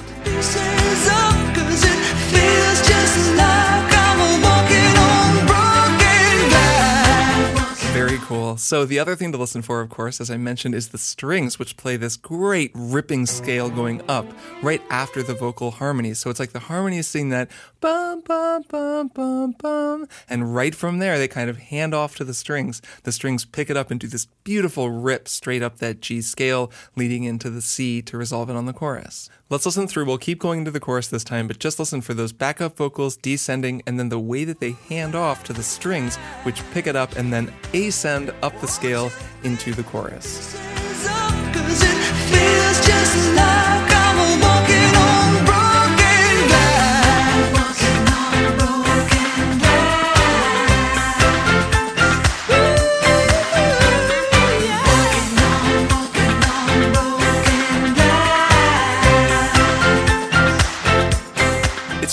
Cool. 8.29 8.57
So 8.57 8.85
the 8.85 8.99
other 8.99 9.15
thing 9.15 9.31
to 9.31 9.39
listen 9.39 9.63
for, 9.63 9.81
of 9.81 9.89
course, 9.89 10.21
as 10.21 10.29
I 10.29 10.37
mentioned, 10.37 10.75
is 10.75 10.89
the 10.89 10.99
strings, 10.99 11.57
which 11.57 11.77
play 11.77 11.97
this 11.97 12.15
great 12.15 12.69
ripping 12.75 13.25
scale 13.25 13.71
going 13.71 14.03
up 14.07 14.27
right 14.61 14.83
after 14.91 15.23
the 15.23 15.33
vocal 15.33 15.71
harmony. 15.71 16.13
So 16.13 16.29
it's 16.29 16.39
like 16.39 16.51
the 16.51 16.59
harmony 16.59 16.99
is 16.99 17.07
sing 17.07 17.29
that 17.29 17.49
bum 17.81 18.21
bum 18.21 18.65
bum 18.69 19.07
bum 19.07 19.55
bum, 19.57 20.07
and 20.29 20.53
right 20.53 20.75
from 20.75 20.99
there 20.99 21.17
they 21.17 21.27
kind 21.27 21.49
of 21.49 21.57
hand 21.57 21.95
off 21.95 22.15
to 22.17 22.23
the 22.23 22.35
strings. 22.35 22.83
The 23.01 23.11
strings 23.11 23.45
pick 23.45 23.67
it 23.67 23.77
up 23.77 23.89
and 23.89 23.99
do 23.99 24.05
this 24.05 24.27
beautiful 24.43 24.91
rip 24.91 25.27
straight 25.27 25.63
up 25.63 25.79
that 25.79 25.99
G 25.99 26.21
scale, 26.21 26.71
leading 26.95 27.23
into 27.23 27.49
the 27.49 27.63
C 27.63 28.03
to 28.03 28.15
resolve 28.15 28.51
it 28.51 28.55
on 28.55 28.67
the 28.67 28.73
chorus. 28.73 29.27
Let's 29.49 29.65
listen 29.65 29.87
through. 29.87 30.05
We'll 30.05 30.19
keep 30.19 30.37
going 30.37 30.59
into 30.59 30.69
the 30.69 30.79
chorus 30.79 31.07
this 31.07 31.23
time, 31.23 31.47
but 31.47 31.57
just 31.57 31.79
listen 31.79 32.01
for 32.01 32.13
those 32.13 32.31
backup 32.31 32.77
vocals 32.77 33.17
descending 33.17 33.81
and 33.87 33.97
then 33.97 34.09
the 34.09 34.19
way 34.19 34.43
that 34.43 34.59
they 34.59 34.73
hand 34.87 35.15
off 35.15 35.43
to 35.45 35.53
the 35.53 35.63
strings, 35.63 36.17
which 36.43 36.63
pick 36.69 36.85
it 36.85 36.95
up 36.95 37.15
and 37.15 37.33
then 37.33 37.51
ascend 37.73 38.18
up 38.41 38.59
the 38.59 38.67
scale 38.67 39.11
into 39.43 39.73
the 39.73 39.83
chorus. 39.83 40.57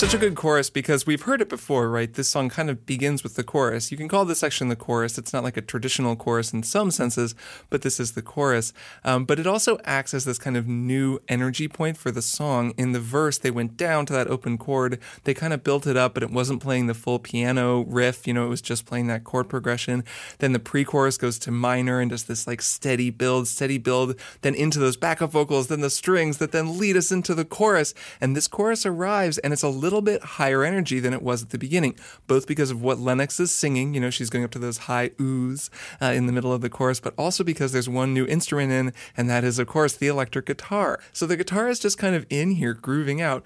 Such 0.07 0.13
a 0.13 0.17
good 0.19 0.35
chorus 0.35 0.69
because 0.69 1.05
we've 1.05 1.23
heard 1.23 1.41
it 1.41 1.49
before, 1.49 1.89
right? 1.89 2.13
This 2.13 2.29
song 2.29 2.47
kind 2.47 2.69
of 2.69 2.85
begins 2.85 3.23
with 3.23 3.35
the 3.35 3.43
chorus. 3.43 3.91
You 3.91 3.97
can 3.97 4.07
call 4.07 4.23
this 4.23 4.39
section 4.39 4.69
the 4.69 4.77
chorus. 4.77 5.17
It's 5.17 5.33
not 5.33 5.43
like 5.43 5.57
a 5.57 5.61
traditional 5.61 6.15
chorus 6.15 6.53
in 6.53 6.63
some 6.63 6.91
senses, 6.91 7.35
but 7.69 7.81
this 7.81 7.99
is 7.99 8.13
the 8.13 8.21
chorus. 8.21 8.71
Um, 9.03 9.25
but 9.25 9.37
it 9.37 9.45
also 9.45 9.77
acts 9.83 10.13
as 10.13 10.23
this 10.23 10.37
kind 10.37 10.55
of 10.55 10.65
new 10.65 11.19
energy 11.27 11.67
point 11.67 11.97
for 11.97 12.09
the 12.09 12.21
song. 12.21 12.73
In 12.77 12.93
the 12.93 13.01
verse, 13.01 13.37
they 13.37 13.51
went 13.51 13.75
down 13.75 14.05
to 14.05 14.13
that 14.13 14.29
open 14.29 14.57
chord. 14.57 14.97
They 15.25 15.33
kind 15.33 15.51
of 15.51 15.61
built 15.61 15.85
it 15.85 15.97
up, 15.97 16.13
but 16.13 16.23
it 16.23 16.31
wasn't 16.31 16.63
playing 16.63 16.87
the 16.87 16.93
full 16.93 17.19
piano 17.19 17.83
riff. 17.83 18.25
You 18.25 18.33
know, 18.33 18.45
it 18.45 18.49
was 18.49 18.61
just 18.61 18.85
playing 18.85 19.07
that 19.07 19.25
chord 19.25 19.49
progression. 19.49 20.05
Then 20.37 20.53
the 20.53 20.59
pre 20.59 20.85
chorus 20.85 21.17
goes 21.17 21.37
to 21.39 21.51
minor 21.51 21.99
and 21.99 22.11
does 22.11 22.23
this 22.23 22.47
like 22.47 22.61
steady 22.61 23.09
build, 23.09 23.49
steady 23.49 23.77
build, 23.77 24.17
then 24.39 24.55
into 24.55 24.79
those 24.79 24.95
backup 24.95 25.31
vocals, 25.31 25.67
then 25.67 25.81
the 25.81 25.89
strings 25.89 26.37
that 26.37 26.53
then 26.53 26.77
lead 26.77 26.95
us 26.95 27.11
into 27.11 27.35
the 27.35 27.43
chorus. 27.43 27.93
And 28.21 28.37
this 28.37 28.47
chorus 28.47 28.85
arrives 28.85 29.37
and 29.39 29.51
it's 29.51 29.63
a 29.63 29.67
little 29.67 29.97
bit 30.07 30.23
higher 30.23 30.63
energy 30.63 31.01
than 31.01 31.11
it 31.11 31.21
was 31.21 31.43
at 31.43 31.49
the 31.49 31.57
beginning, 31.57 31.93
both 32.27 32.47
because 32.47 32.71
of 32.71 32.81
what 32.81 32.97
Lennox 32.97 33.41
is 33.41 33.51
singing. 33.51 33.93
You 33.93 33.99
know, 33.99 34.09
she's 34.09 34.29
going 34.29 34.45
up 34.45 34.51
to 34.51 34.59
those 34.59 34.77
high 34.89 35.09
oohs 35.19 35.69
uh, 36.01 36.05
in 36.05 36.27
the 36.27 36.31
middle 36.31 36.53
of 36.53 36.61
the 36.61 36.69
chorus, 36.69 37.01
but 37.01 37.13
also 37.17 37.43
because 37.43 37.73
there's 37.73 37.89
one 37.89 38.13
new 38.13 38.25
instrument 38.25 38.71
in, 38.71 38.93
and 39.17 39.29
that 39.29 39.43
is, 39.43 39.59
of 39.59 39.67
course, 39.67 39.93
the 39.97 40.07
electric 40.07 40.45
guitar. 40.45 41.01
So 41.11 41.25
the 41.25 41.35
guitar 41.35 41.67
is 41.67 41.79
just 41.79 41.97
kind 41.97 42.15
of 42.15 42.25
in 42.29 42.51
here 42.51 42.73
grooving 42.73 43.21
out. 43.21 43.45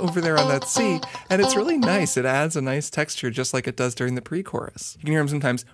Over 0.00 0.20
there 0.20 0.38
on 0.38 0.48
that 0.48 0.64
C, 0.64 1.00
and 1.30 1.42
it's 1.42 1.54
really 1.54 1.76
nice. 1.76 2.16
It 2.16 2.24
adds 2.24 2.56
a 2.56 2.62
nice 2.62 2.90
texture 2.90 3.30
just 3.30 3.52
like 3.52 3.66
it 3.66 3.76
does 3.76 3.94
during 3.94 4.14
the 4.14 4.22
pre-chorus. 4.22 4.96
You 4.98 5.04
can 5.04 5.12
hear 5.12 5.20
him 5.20 5.28
sometimes. 5.28 5.64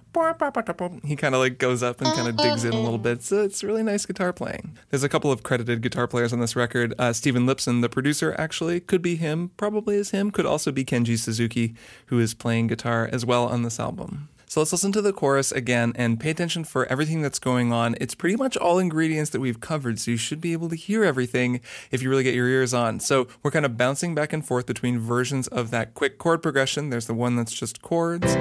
He 1.04 1.16
kind 1.16 1.34
of 1.34 1.40
like 1.40 1.58
goes 1.58 1.82
up 1.82 2.00
and 2.00 2.12
kind 2.14 2.28
of 2.28 2.36
digs 2.36 2.64
in 2.64 2.72
a 2.72 2.80
little 2.80 2.98
bit. 2.98 3.22
So 3.22 3.42
it's 3.42 3.62
really 3.64 3.82
nice 3.82 4.06
guitar 4.06 4.32
playing. 4.32 4.76
There's 4.90 5.04
a 5.04 5.08
couple 5.08 5.30
of 5.32 5.42
credited 5.42 5.80
guitar 5.80 6.06
players 6.06 6.32
on 6.32 6.40
this 6.40 6.56
record. 6.56 6.94
Uh, 6.98 7.12
Stephen 7.12 7.46
Lipson, 7.46 7.82
the 7.82 7.88
producer, 7.88 8.34
actually 8.38 8.80
could 8.80 9.02
be 9.02 9.16
him. 9.16 9.50
Probably 9.56 9.96
is 9.96 10.10
him. 10.10 10.30
Could 10.30 10.46
also 10.46 10.72
be 10.72 10.84
Kenji 10.84 11.18
Suzuki, 11.18 11.74
who 12.06 12.18
is 12.18 12.34
playing 12.34 12.66
guitar 12.68 13.08
as 13.12 13.24
well 13.24 13.46
on 13.46 13.62
this 13.62 13.80
album. 13.80 14.28
So 14.54 14.60
let's 14.60 14.70
listen 14.70 14.92
to 14.92 15.02
the 15.02 15.12
chorus 15.12 15.50
again 15.50 15.92
and 15.96 16.20
pay 16.20 16.30
attention 16.30 16.62
for 16.62 16.86
everything 16.86 17.22
that's 17.22 17.40
going 17.40 17.72
on. 17.72 17.96
It's 18.00 18.14
pretty 18.14 18.36
much 18.36 18.56
all 18.56 18.78
ingredients 18.78 19.32
that 19.32 19.40
we've 19.40 19.58
covered, 19.58 19.98
so 19.98 20.12
you 20.12 20.16
should 20.16 20.40
be 20.40 20.52
able 20.52 20.68
to 20.68 20.76
hear 20.76 21.02
everything 21.02 21.60
if 21.90 22.02
you 22.02 22.08
really 22.08 22.22
get 22.22 22.36
your 22.36 22.46
ears 22.46 22.72
on. 22.72 23.00
So 23.00 23.26
we're 23.42 23.50
kind 23.50 23.66
of 23.66 23.76
bouncing 23.76 24.14
back 24.14 24.32
and 24.32 24.46
forth 24.46 24.66
between 24.66 25.00
versions 25.00 25.48
of 25.48 25.72
that 25.72 25.94
quick 25.94 26.18
chord 26.18 26.40
progression. 26.40 26.90
There's 26.90 27.08
the 27.08 27.14
one 27.14 27.34
that's 27.34 27.52
just 27.52 27.82
chords. 27.82 28.36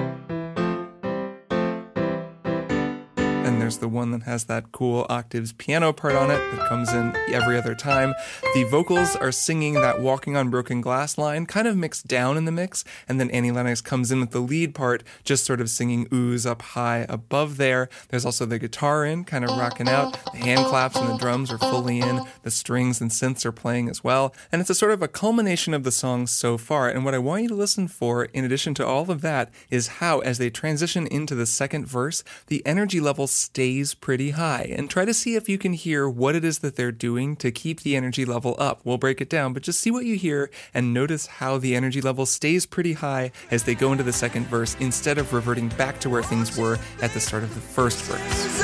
There's 3.64 3.78
the 3.78 3.88
one 3.88 4.12
that 4.12 4.24
has 4.24 4.44
that 4.44 4.74
cool 4.74 5.06
octaves 5.08 5.54
piano 5.54 5.94
part 5.94 6.16
on 6.16 6.30
it 6.30 6.52
that 6.52 6.68
comes 6.68 6.92
in 6.92 7.16
every 7.32 7.58
other 7.58 7.74
time. 7.74 8.14
The 8.54 8.66
vocals 8.66 9.16
are 9.16 9.32
singing 9.32 9.76
that 9.76 10.02
Walking 10.02 10.36
on 10.36 10.50
Broken 10.50 10.82
Glass 10.82 11.18
line, 11.18 11.46
kind 11.46 11.66
of 11.66 11.78
mixed 11.78 12.06
down 12.06 12.36
in 12.36 12.44
the 12.44 12.52
mix, 12.52 12.84
and 13.08 13.22
then 13.22 13.32
Annie 13.32 13.52
Lennox 13.52 13.80
comes 13.80 14.12
in 14.12 14.20
with 14.20 14.32
the 14.32 14.42
lead 14.42 14.76
part, 14.76 15.02
just 15.24 15.46
sort 15.46 15.62
of 15.62 15.70
singing 15.70 16.08
oohs 16.08 16.46
up 16.46 16.62
high 16.62 17.06
above 17.08 17.56
there. 17.56 17.88
There's 18.10 18.26
also 18.26 18.46
the 18.46 18.60
guitar 18.60 19.06
in, 19.06 19.24
kind 19.24 19.46
of 19.46 19.52
rocking 19.52 19.88
out. 19.88 20.12
The 20.34 20.40
hand 20.40 20.66
claps 20.66 20.98
and 20.98 21.08
the 21.08 21.18
drums 21.18 21.50
are 21.50 21.58
fully 21.58 22.02
in. 22.02 22.22
The 22.42 22.52
strings 22.52 23.00
and 23.00 23.12
synths 23.12 23.46
are 23.46 23.54
playing 23.54 23.88
as 23.88 24.04
well. 24.04 24.36
And 24.52 24.60
it's 24.60 24.70
a 24.70 24.76
sort 24.76 24.92
of 24.92 25.02
a 25.02 25.08
culmination 25.08 25.74
of 25.74 25.86
the 25.86 25.92
song 25.94 26.28
so 26.28 26.58
far. 26.58 26.90
And 26.90 27.06
what 27.06 27.14
I 27.14 27.20
want 27.20 27.44
you 27.44 27.48
to 27.48 27.56
listen 27.56 27.88
for, 27.88 28.26
in 28.26 28.44
addition 28.44 28.74
to 28.74 28.86
all 28.86 29.10
of 29.10 29.22
that, 29.22 29.54
is 29.70 29.88
how, 29.88 30.20
as 30.20 30.38
they 30.38 30.50
transition 30.50 31.08
into 31.08 31.34
the 31.34 31.46
second 31.46 31.88
verse, 31.88 32.26
the 32.48 32.62
energy 32.66 33.00
level 33.00 33.26
stays 33.54 33.94
pretty 33.94 34.32
high. 34.32 34.74
And 34.76 34.90
try 34.90 35.06
to 35.06 35.14
see 35.14 35.36
if 35.36 35.48
you 35.48 35.60
can 35.60 35.74
hear 35.74 36.10
what 36.10 36.34
it 36.34 36.44
is 36.44 36.58
that 36.60 36.76
they're 36.76 36.92
doing 36.92 37.36
to 37.36 37.52
keep 37.52 37.82
the 37.82 37.96
energy 37.96 38.26
level 38.26 38.56
up. 38.58 38.82
We'll 38.84 38.98
break 38.98 39.22
it 39.22 39.30
down, 39.30 39.54
but 39.54 39.62
just 39.62 39.80
see 39.80 39.92
what 39.92 40.06
you 40.06 40.16
hear 40.16 40.50
and 40.74 40.92
notice 40.92 41.28
how 41.28 41.60
the 41.60 41.76
energy 41.76 42.02
level 42.02 42.26
stays 42.26 42.66
pretty 42.66 42.94
high 42.94 43.32
as 43.52 43.66
they 43.66 43.76
go 43.76 43.92
into 43.92 44.04
the 44.04 44.12
second 44.12 44.48
verse 44.48 44.76
instead 44.80 45.20
of 45.20 45.34
reverting 45.34 45.70
back 45.70 46.00
to 46.00 46.10
where 46.10 46.24
things 46.24 46.58
were 46.58 46.80
at 47.04 47.14
the 47.14 47.20
start 47.20 47.44
of 47.44 47.54
the 47.54 47.62
first 47.62 48.02
verse. 48.06 48.64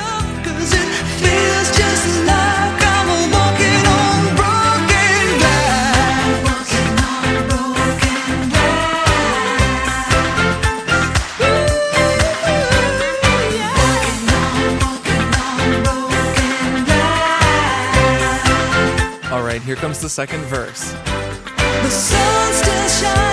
Here 19.69 19.75
comes 19.75 19.99
the 19.99 20.09
second 20.09 20.41
verse. 20.45 20.93
The 20.93 21.89
sun's 21.91 22.55
still 22.55 22.87
shining 22.87 23.28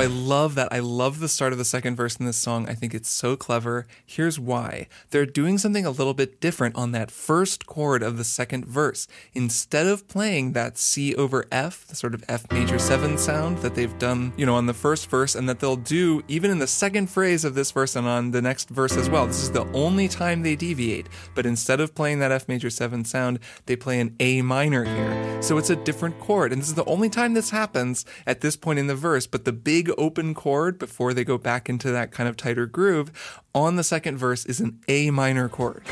I 0.00 0.06
love 0.06 0.54
that. 0.54 0.72
I 0.72 0.78
love 0.78 1.20
the 1.20 1.28
start 1.28 1.52
of 1.52 1.58
the 1.58 1.64
second 1.64 1.94
verse 1.94 2.16
in 2.16 2.24
this 2.24 2.38
song. 2.38 2.66
I 2.70 2.72
think 2.72 2.94
it's 2.94 3.10
so 3.10 3.36
clever. 3.36 3.86
Here's 4.06 4.40
why. 4.40 4.88
They're 5.10 5.26
doing 5.26 5.58
something 5.58 5.84
a 5.84 5.90
little 5.90 6.14
bit 6.14 6.40
different 6.40 6.74
on 6.74 6.92
that 6.92 7.10
first 7.10 7.66
chord 7.66 8.02
of 8.02 8.16
the 8.16 8.24
second 8.24 8.64
verse. 8.64 9.06
Instead 9.34 9.86
of 9.86 10.08
playing 10.08 10.52
that 10.52 10.78
C 10.78 11.14
over 11.14 11.44
F, 11.52 11.86
the 11.86 11.94
sort 11.94 12.14
of 12.14 12.24
F 12.30 12.50
major 12.50 12.78
7 12.78 13.18
sound 13.18 13.58
that 13.58 13.74
they've 13.74 13.98
done, 13.98 14.32
you 14.38 14.46
know, 14.46 14.54
on 14.54 14.64
the 14.64 14.72
first 14.72 15.10
verse 15.10 15.34
and 15.34 15.46
that 15.50 15.60
they'll 15.60 15.76
do 15.76 16.22
even 16.28 16.50
in 16.50 16.60
the 16.60 16.66
second 16.66 17.10
phrase 17.10 17.44
of 17.44 17.54
this 17.54 17.70
verse 17.70 17.94
and 17.94 18.06
on 18.06 18.30
the 18.30 18.40
next 18.40 18.70
verse 18.70 18.96
as 18.96 19.10
well. 19.10 19.26
This 19.26 19.42
is 19.42 19.52
the 19.52 19.70
only 19.74 20.08
time 20.08 20.40
they 20.40 20.56
deviate. 20.56 21.08
But 21.34 21.44
instead 21.44 21.78
of 21.78 21.94
playing 21.94 22.20
that 22.20 22.32
F 22.32 22.48
major 22.48 22.70
7 22.70 23.04
sound, 23.04 23.38
they 23.66 23.76
play 23.76 24.00
an 24.00 24.16
A 24.18 24.40
minor 24.40 24.84
here. 24.84 25.42
So 25.42 25.58
it's 25.58 25.68
a 25.68 25.76
different 25.76 26.18
chord. 26.20 26.52
And 26.52 26.62
this 26.62 26.68
is 26.68 26.74
the 26.74 26.86
only 26.86 27.10
time 27.10 27.34
this 27.34 27.50
happens 27.50 28.06
at 28.26 28.40
this 28.40 28.56
point 28.56 28.78
in 28.78 28.86
the 28.86 28.94
verse. 28.94 29.26
But 29.26 29.44
the 29.44 29.52
big 29.52 29.89
open 29.96 30.34
chord 30.34 30.78
before 30.78 31.14
they 31.14 31.24
go 31.24 31.38
back 31.38 31.68
into 31.68 31.90
that 31.90 32.10
kind 32.10 32.28
of 32.28 32.36
tighter 32.36 32.66
groove 32.66 33.40
on 33.54 33.76
the 33.76 33.84
second 33.84 34.18
verse 34.18 34.44
is 34.44 34.60
an 34.60 34.80
A 34.88 35.10
minor 35.10 35.48
chord. 35.48 35.82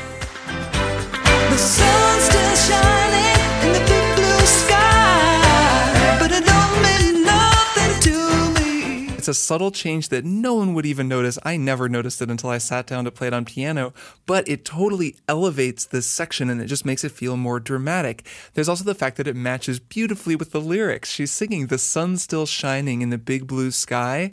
A 9.29 9.33
subtle 9.33 9.71
change 9.71 10.09
that 10.09 10.25
no 10.25 10.55
one 10.55 10.73
would 10.73 10.85
even 10.85 11.07
notice. 11.07 11.39
I 11.45 11.55
never 11.55 11.87
noticed 11.87 12.21
it 12.21 12.29
until 12.29 12.49
I 12.49 12.57
sat 12.57 12.85
down 12.87 13.05
to 13.05 13.11
play 13.11 13.27
it 13.27 13.33
on 13.33 13.45
piano, 13.45 13.93
but 14.25 14.49
it 14.49 14.65
totally 14.65 15.15
elevates 15.29 15.85
this 15.85 16.05
section 16.05 16.49
and 16.49 16.59
it 16.59 16.65
just 16.65 16.85
makes 16.85 17.05
it 17.05 17.13
feel 17.13 17.37
more 17.37 17.61
dramatic. 17.61 18.27
There's 18.53 18.67
also 18.67 18.83
the 18.83 18.95
fact 18.95 19.15
that 19.17 19.27
it 19.27 19.35
matches 19.35 19.79
beautifully 19.79 20.35
with 20.35 20.51
the 20.51 20.59
lyrics. 20.59 21.09
She's 21.09 21.31
singing, 21.31 21.67
The 21.67 21.77
sun's 21.77 22.21
still 22.23 22.45
shining 22.45 23.01
in 23.01 23.09
the 23.09 23.17
big 23.17 23.47
blue 23.47 23.71
sky. 23.71 24.31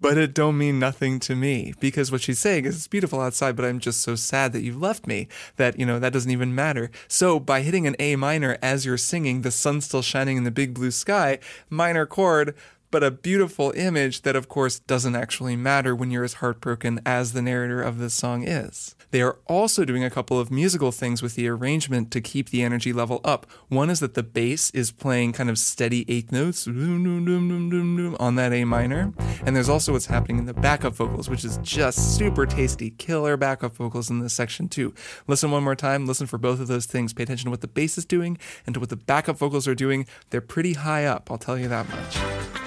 But 0.00 0.18
it 0.18 0.34
don't 0.34 0.58
mean 0.58 0.80
nothing 0.80 1.20
to 1.20 1.36
me 1.36 1.74
because 1.78 2.10
what 2.10 2.22
she's 2.22 2.40
saying 2.40 2.64
is 2.64 2.74
it's 2.74 2.88
beautiful 2.88 3.20
outside, 3.20 3.54
but 3.54 3.64
I'm 3.64 3.78
just 3.78 4.00
so 4.00 4.16
sad 4.16 4.52
that 4.52 4.62
you've 4.62 4.82
left 4.82 5.06
me 5.06 5.28
that, 5.58 5.78
you 5.78 5.86
know, 5.86 6.00
that 6.00 6.12
doesn't 6.12 6.30
even 6.32 6.56
matter. 6.56 6.90
So 7.06 7.38
by 7.38 7.60
hitting 7.60 7.86
an 7.86 7.94
A 8.00 8.16
minor 8.16 8.58
as 8.60 8.84
you're 8.84 8.98
singing, 8.98 9.42
the 9.42 9.52
sun's 9.52 9.84
still 9.84 10.02
shining 10.02 10.36
in 10.36 10.42
the 10.42 10.50
big 10.50 10.74
blue 10.74 10.90
sky, 10.90 11.38
minor 11.70 12.04
chord, 12.04 12.56
but 12.92 13.02
a 13.02 13.10
beautiful 13.10 13.72
image 13.74 14.22
that, 14.22 14.36
of 14.36 14.48
course, 14.48 14.78
doesn't 14.78 15.16
actually 15.16 15.56
matter 15.56 15.96
when 15.96 16.12
you're 16.12 16.22
as 16.22 16.34
heartbroken 16.34 17.00
as 17.04 17.32
the 17.32 17.42
narrator 17.42 17.82
of 17.82 17.98
this 17.98 18.14
song 18.14 18.46
is. 18.46 18.94
They 19.10 19.22
are 19.22 19.38
also 19.46 19.84
doing 19.84 20.04
a 20.04 20.10
couple 20.10 20.38
of 20.38 20.50
musical 20.50 20.92
things 20.92 21.22
with 21.22 21.34
the 21.34 21.48
arrangement 21.48 22.10
to 22.12 22.20
keep 22.20 22.50
the 22.50 22.62
energy 22.62 22.92
level 22.92 23.20
up. 23.24 23.46
One 23.68 23.90
is 23.90 24.00
that 24.00 24.14
the 24.14 24.22
bass 24.22 24.70
is 24.70 24.90
playing 24.90 25.32
kind 25.32 25.50
of 25.50 25.58
steady 25.58 26.04
eighth 26.08 26.32
notes 26.32 26.66
on 26.66 28.34
that 28.36 28.52
A 28.52 28.64
minor. 28.64 29.12
And 29.44 29.56
there's 29.56 29.68
also 29.68 29.92
what's 29.92 30.06
happening 30.06 30.38
in 30.38 30.46
the 30.46 30.54
backup 30.54 30.94
vocals, 30.94 31.28
which 31.28 31.44
is 31.44 31.58
just 31.62 32.16
super 32.16 32.46
tasty, 32.46 32.90
killer 32.90 33.36
backup 33.36 33.74
vocals 33.74 34.10
in 34.10 34.20
this 34.20 34.34
section, 34.34 34.68
too. 34.68 34.94
Listen 35.26 35.50
one 35.50 35.64
more 35.64 35.76
time, 35.76 36.06
listen 36.06 36.26
for 36.26 36.38
both 36.38 36.60
of 36.60 36.68
those 36.68 36.86
things. 36.86 37.12
Pay 37.12 37.24
attention 37.24 37.46
to 37.46 37.50
what 37.50 37.62
the 37.62 37.68
bass 37.68 37.96
is 37.98 38.04
doing 38.04 38.38
and 38.66 38.74
to 38.74 38.80
what 38.80 38.90
the 38.90 38.96
backup 38.96 39.38
vocals 39.38 39.66
are 39.66 39.74
doing. 39.74 40.06
They're 40.30 40.40
pretty 40.42 40.74
high 40.74 41.06
up, 41.06 41.30
I'll 41.30 41.38
tell 41.38 41.58
you 41.58 41.68
that 41.68 41.88
much. 41.88 42.61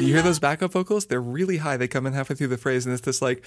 You 0.00 0.14
hear 0.14 0.22
those 0.22 0.38
backup 0.38 0.72
vocals? 0.72 1.06
They're 1.06 1.20
really 1.20 1.58
high. 1.58 1.76
They 1.76 1.86
come 1.86 2.06
in 2.06 2.14
halfway 2.14 2.36
through 2.36 2.48
the 2.48 2.56
phrase, 2.56 2.86
and 2.86 2.92
it's 2.92 3.02
this 3.02 3.20
like, 3.20 3.44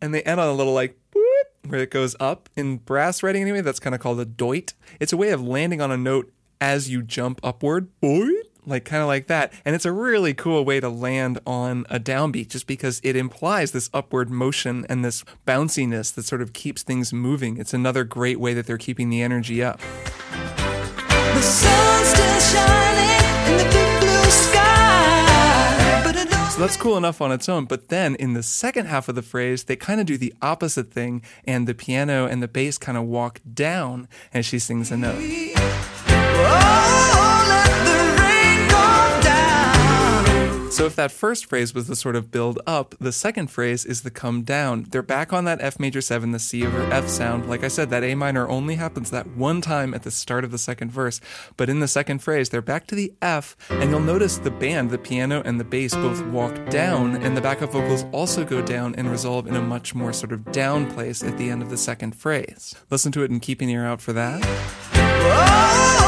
and 0.00 0.14
they 0.14 0.22
end 0.22 0.40
on 0.40 0.48
a 0.48 0.52
little 0.52 0.72
like 0.72 0.98
where 1.68 1.80
it 1.80 1.90
goes 1.90 2.16
up 2.18 2.48
in 2.56 2.78
brass 2.78 3.22
writing 3.22 3.42
anyway. 3.42 3.60
That's 3.60 3.78
kind 3.78 3.94
of 3.94 4.00
called 4.00 4.18
a 4.20 4.24
doit. 4.24 4.72
It's 4.98 5.12
a 5.12 5.16
way 5.16 5.30
of 5.30 5.42
landing 5.42 5.80
on 5.80 5.90
a 5.90 5.96
note 5.96 6.32
as 6.60 6.90
you 6.90 7.02
jump 7.02 7.40
upward, 7.42 7.88
like 8.66 8.84
kind 8.84 9.02
of 9.02 9.08
like 9.08 9.26
that. 9.28 9.52
And 9.64 9.74
it's 9.74 9.84
a 9.84 9.92
really 9.92 10.34
cool 10.34 10.64
way 10.64 10.80
to 10.80 10.88
land 10.88 11.38
on 11.46 11.86
a 11.90 11.98
downbeat, 11.98 12.48
just 12.48 12.66
because 12.66 13.00
it 13.02 13.16
implies 13.16 13.72
this 13.72 13.90
upward 13.92 14.30
motion 14.30 14.86
and 14.88 15.04
this 15.04 15.24
bounciness 15.46 16.14
that 16.14 16.24
sort 16.24 16.42
of 16.42 16.52
keeps 16.52 16.82
things 16.82 17.12
moving. 17.12 17.56
It's 17.56 17.74
another 17.74 18.04
great 18.04 18.38
way 18.40 18.54
that 18.54 18.66
they're 18.66 18.78
keeping 18.78 19.10
the 19.10 19.22
energy 19.22 19.62
up. 19.62 19.80
the 21.34 21.42
sun's 21.42 22.08
still 22.08 22.40
shining 22.40 23.50
in 23.50 23.56
the 23.58 23.64
big 23.64 24.00
blue 24.00 24.30
sky, 24.30 26.02
but 26.04 26.16
it 26.16 26.30
don't 26.30 26.50
So 26.50 26.60
that's 26.60 26.76
cool 26.76 26.96
enough 26.96 27.20
on 27.20 27.32
its 27.32 27.48
own. 27.48 27.64
But 27.64 27.88
then 27.88 28.14
in 28.16 28.34
the 28.34 28.42
second 28.42 28.86
half 28.86 29.08
of 29.08 29.14
the 29.14 29.22
phrase, 29.22 29.64
they 29.64 29.76
kind 29.76 30.00
of 30.00 30.06
do 30.06 30.18
the 30.18 30.34
opposite 30.42 30.92
thing, 30.92 31.22
and 31.44 31.66
the 31.66 31.74
piano 31.74 32.26
and 32.26 32.42
the 32.42 32.48
bass 32.48 32.78
kind 32.78 32.98
of 32.98 33.04
walk 33.04 33.40
down 33.54 34.08
as 34.34 34.44
she 34.44 34.58
sings 34.58 34.90
a 34.90 34.96
note. 34.96 35.20
Oh, 36.42 36.42
oh, 36.42 37.14
oh. 37.14 37.29
So 40.80 40.86
if 40.86 40.96
that 40.96 41.12
first 41.12 41.44
phrase 41.44 41.74
was 41.74 41.88
the 41.88 41.94
sort 41.94 42.16
of 42.16 42.30
build 42.30 42.58
up, 42.66 42.94
the 42.98 43.12
second 43.12 43.48
phrase 43.50 43.84
is 43.84 44.00
the 44.00 44.10
come 44.10 44.44
down. 44.44 44.86
They're 44.88 45.02
back 45.02 45.30
on 45.30 45.44
that 45.44 45.60
F 45.60 45.78
major 45.78 46.00
7, 46.00 46.32
the 46.32 46.38
C 46.38 46.66
over 46.66 46.80
F 46.90 47.06
sound. 47.06 47.50
Like 47.50 47.62
I 47.62 47.68
said, 47.68 47.90
that 47.90 48.02
A 48.02 48.14
minor 48.14 48.48
only 48.48 48.76
happens 48.76 49.10
that 49.10 49.26
one 49.36 49.60
time 49.60 49.92
at 49.92 50.04
the 50.04 50.10
start 50.10 50.42
of 50.42 50.52
the 50.52 50.56
second 50.56 50.90
verse. 50.90 51.20
But 51.58 51.68
in 51.68 51.80
the 51.80 51.86
second 51.86 52.20
phrase, 52.20 52.48
they're 52.48 52.62
back 52.62 52.86
to 52.86 52.94
the 52.94 53.12
F, 53.20 53.58
and 53.68 53.90
you'll 53.90 54.00
notice 54.00 54.38
the 54.38 54.50
band, 54.50 54.88
the 54.88 54.96
piano 54.96 55.42
and 55.44 55.60
the 55.60 55.64
bass 55.64 55.94
both 55.94 56.24
walk 56.28 56.54
down, 56.70 57.16
and 57.16 57.36
the 57.36 57.42
backup 57.42 57.72
vocals 57.72 58.06
also 58.10 58.42
go 58.42 58.62
down 58.62 58.94
and 58.94 59.10
resolve 59.10 59.46
in 59.46 59.56
a 59.56 59.60
much 59.60 59.94
more 59.94 60.14
sort 60.14 60.32
of 60.32 60.50
down 60.50 60.90
place 60.90 61.22
at 61.22 61.36
the 61.36 61.50
end 61.50 61.60
of 61.60 61.68
the 61.68 61.76
second 61.76 62.16
phrase. 62.16 62.74
Listen 62.88 63.12
to 63.12 63.22
it 63.22 63.30
and 63.30 63.42
keep 63.42 63.60
an 63.60 63.68
ear 63.68 63.84
out 63.84 64.00
for 64.00 64.14
that. 64.14 64.40
Oh, 64.94 65.99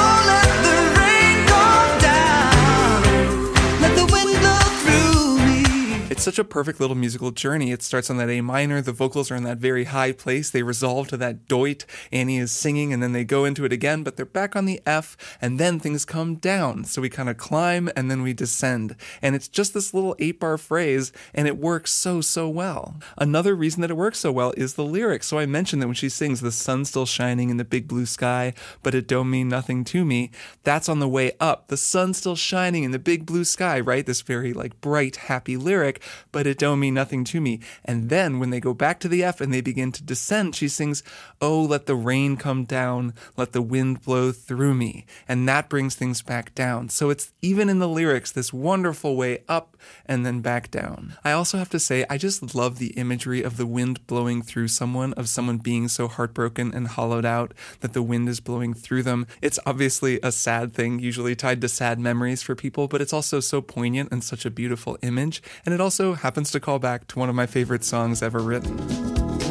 It's 6.13 6.23
such 6.23 6.39
a 6.39 6.45
perfect 6.45 6.79
little 6.79 6.95
musical 6.95 7.31
journey. 7.31 7.73
It 7.73 7.83
starts 7.83 8.11
on 8.11 8.19
that 8.19 8.29
A 8.29 8.43
minor, 8.43 8.83
the 8.83 8.93
vocals 8.93 9.31
are 9.31 9.35
in 9.35 9.45
that 9.45 9.57
very 9.57 9.85
high 9.85 10.13
place, 10.13 10.51
they 10.51 10.63
resolve 10.63 11.09
to 11.09 11.17
that 11.17 11.49
doit, 11.49 11.87
Annie 12.13 12.37
is 12.37 12.53
singing, 12.53 12.93
and 12.93 13.03
then 13.03 13.15
they 13.15 13.25
go 13.25 13.47
into 13.47 13.65
it 13.65 13.73
again, 13.73 14.03
but 14.03 14.17
they're 14.17 14.27
back 14.27 14.55
on 14.55 14.67
the 14.67 14.79
F, 14.85 15.17
and 15.41 15.59
then 15.59 15.81
things 15.81 16.05
come 16.05 16.35
down. 16.35 16.85
So 16.85 17.01
we 17.01 17.09
kind 17.09 17.31
of 17.31 17.39
climb 17.39 17.89
and 17.97 18.11
then 18.11 18.21
we 18.21 18.35
descend. 18.35 18.95
And 19.23 19.35
it's 19.35 19.49
just 19.49 19.73
this 19.73 19.95
little 19.95 20.15
eight 20.19 20.39
bar 20.39 20.59
phrase, 20.59 21.13
and 21.33 21.49
it 21.49 21.57
works 21.57 21.95
so, 21.95 22.21
so 22.21 22.47
well. 22.47 22.97
Another 23.17 23.55
reason 23.55 23.81
that 23.81 23.91
it 23.91 23.97
works 23.97 24.19
so 24.19 24.31
well 24.31 24.53
is 24.55 24.75
the 24.75 24.85
lyrics. 24.85 25.29
So 25.29 25.39
I 25.39 25.47
mentioned 25.47 25.81
that 25.81 25.89
when 25.89 25.95
she 25.95 26.11
sings, 26.11 26.43
the 26.43 26.53
sun's 26.53 26.91
still 26.91 27.07
shining 27.07 27.49
in 27.49 27.57
the 27.57 27.65
big 27.65 27.89
blue 27.89 28.05
sky, 28.05 28.53
but 28.83 28.95
it 28.95 29.09
don't 29.09 29.31
mean 29.31 29.49
nothing 29.49 29.83
to 29.85 30.05
me. 30.05 30.31
That's 30.63 30.91
on 30.91 30.99
the 30.99 31.09
way 31.09 31.33
up. 31.41 31.69
The 31.69 31.79
sun's 31.79 32.19
still 32.19 32.37
shining 32.37 32.85
in 32.85 32.91
the 32.91 32.99
big 32.99 33.25
blue 33.25 33.45
sky, 33.45 33.81
right? 33.81 34.05
This 34.05 34.21
very 34.21 34.53
like 34.53 34.79
bright, 34.83 35.17
happy 35.17 35.57
lyric, 35.57 36.02
but 36.31 36.47
it 36.47 36.59
don't 36.59 36.81
mean 36.81 36.95
nothing 36.95 37.25
to 37.25 37.41
me. 37.41 37.61
And 37.85 38.09
then 38.09 38.39
when 38.39 38.51
they 38.51 38.61
go 38.61 38.75
back 38.75 39.01
to 39.01 39.09
the 39.09 39.25
F 39.25 39.41
and 39.41 39.53
they 39.53 39.61
begin 39.61 39.93
to 39.93 40.03
descend, 40.03 40.55
she 40.55 40.69
sings, 40.69 41.03
Oh, 41.41 41.63
let 41.63 41.87
the 41.87 41.95
rain 41.95 42.37
come 42.37 42.65
down, 42.65 43.15
let 43.37 43.53
the 43.53 43.63
wind 43.63 44.03
blow 44.03 44.33
through 44.33 44.75
me. 44.75 45.07
And 45.29 45.49
that 45.49 45.69
brings 45.69 45.95
things 45.95 46.23
back 46.23 46.55
down. 46.55 46.89
So 46.89 47.11
it's 47.11 47.33
even 47.43 47.69
in 47.69 47.79
the 47.79 47.89
lyrics, 47.89 48.33
this 48.33 48.53
wonderful 48.53 49.17
way 49.17 49.45
up 49.49 49.77
and 50.07 50.25
then 50.25 50.41
back 50.41 50.71
down. 50.71 51.15
I 51.25 51.33
also 51.33 51.59
have 51.59 51.71
to 51.71 51.79
say, 51.79 52.05
I 52.09 52.19
just 52.19 52.55
love 52.55 52.79
the 52.79 52.93
imagery 52.93 53.43
of 53.43 53.57
the 53.57 53.67
wind 53.67 54.07
blowing 54.07 54.43
through 54.43 54.69
someone, 54.69 55.13
of 55.15 55.29
someone 55.29 55.59
being 55.59 55.89
so 55.89 56.09
heartbroken 56.09 56.73
and 56.75 56.89
hollowed 56.89 57.25
out 57.25 57.53
that 57.81 57.93
the 57.93 58.03
wind 58.03 58.29
is 58.29 58.41
blowing 58.41 58.75
through 58.75 59.03
them. 59.03 59.27
It's 59.41 59.59
obviously 59.67 60.21
a 60.23 60.33
sad 60.33 60.75
thing, 60.75 60.99
usually 60.99 61.35
tied 61.35 61.61
to 61.61 61.69
sad 61.69 61.99
memories 61.99 62.43
for 62.43 62.55
people, 62.55 62.89
but 62.89 63.01
it's 63.01 63.13
also 63.13 63.41
so 63.41 63.61
poignant 63.61 64.11
and 64.13 64.23
such 64.23 64.45
a 64.45 64.51
beautiful 64.51 64.99
image. 65.03 65.43
And 65.65 65.75
it 65.75 65.81
also 65.81 65.92
happens 65.93 66.51
to 66.51 66.59
call 66.59 66.79
back 66.79 67.07
to 67.09 67.19
one 67.19 67.29
of 67.29 67.35
my 67.35 67.45
favorite 67.45 67.85
songs 67.85 68.23
ever 68.23 68.39
written. 68.39 68.79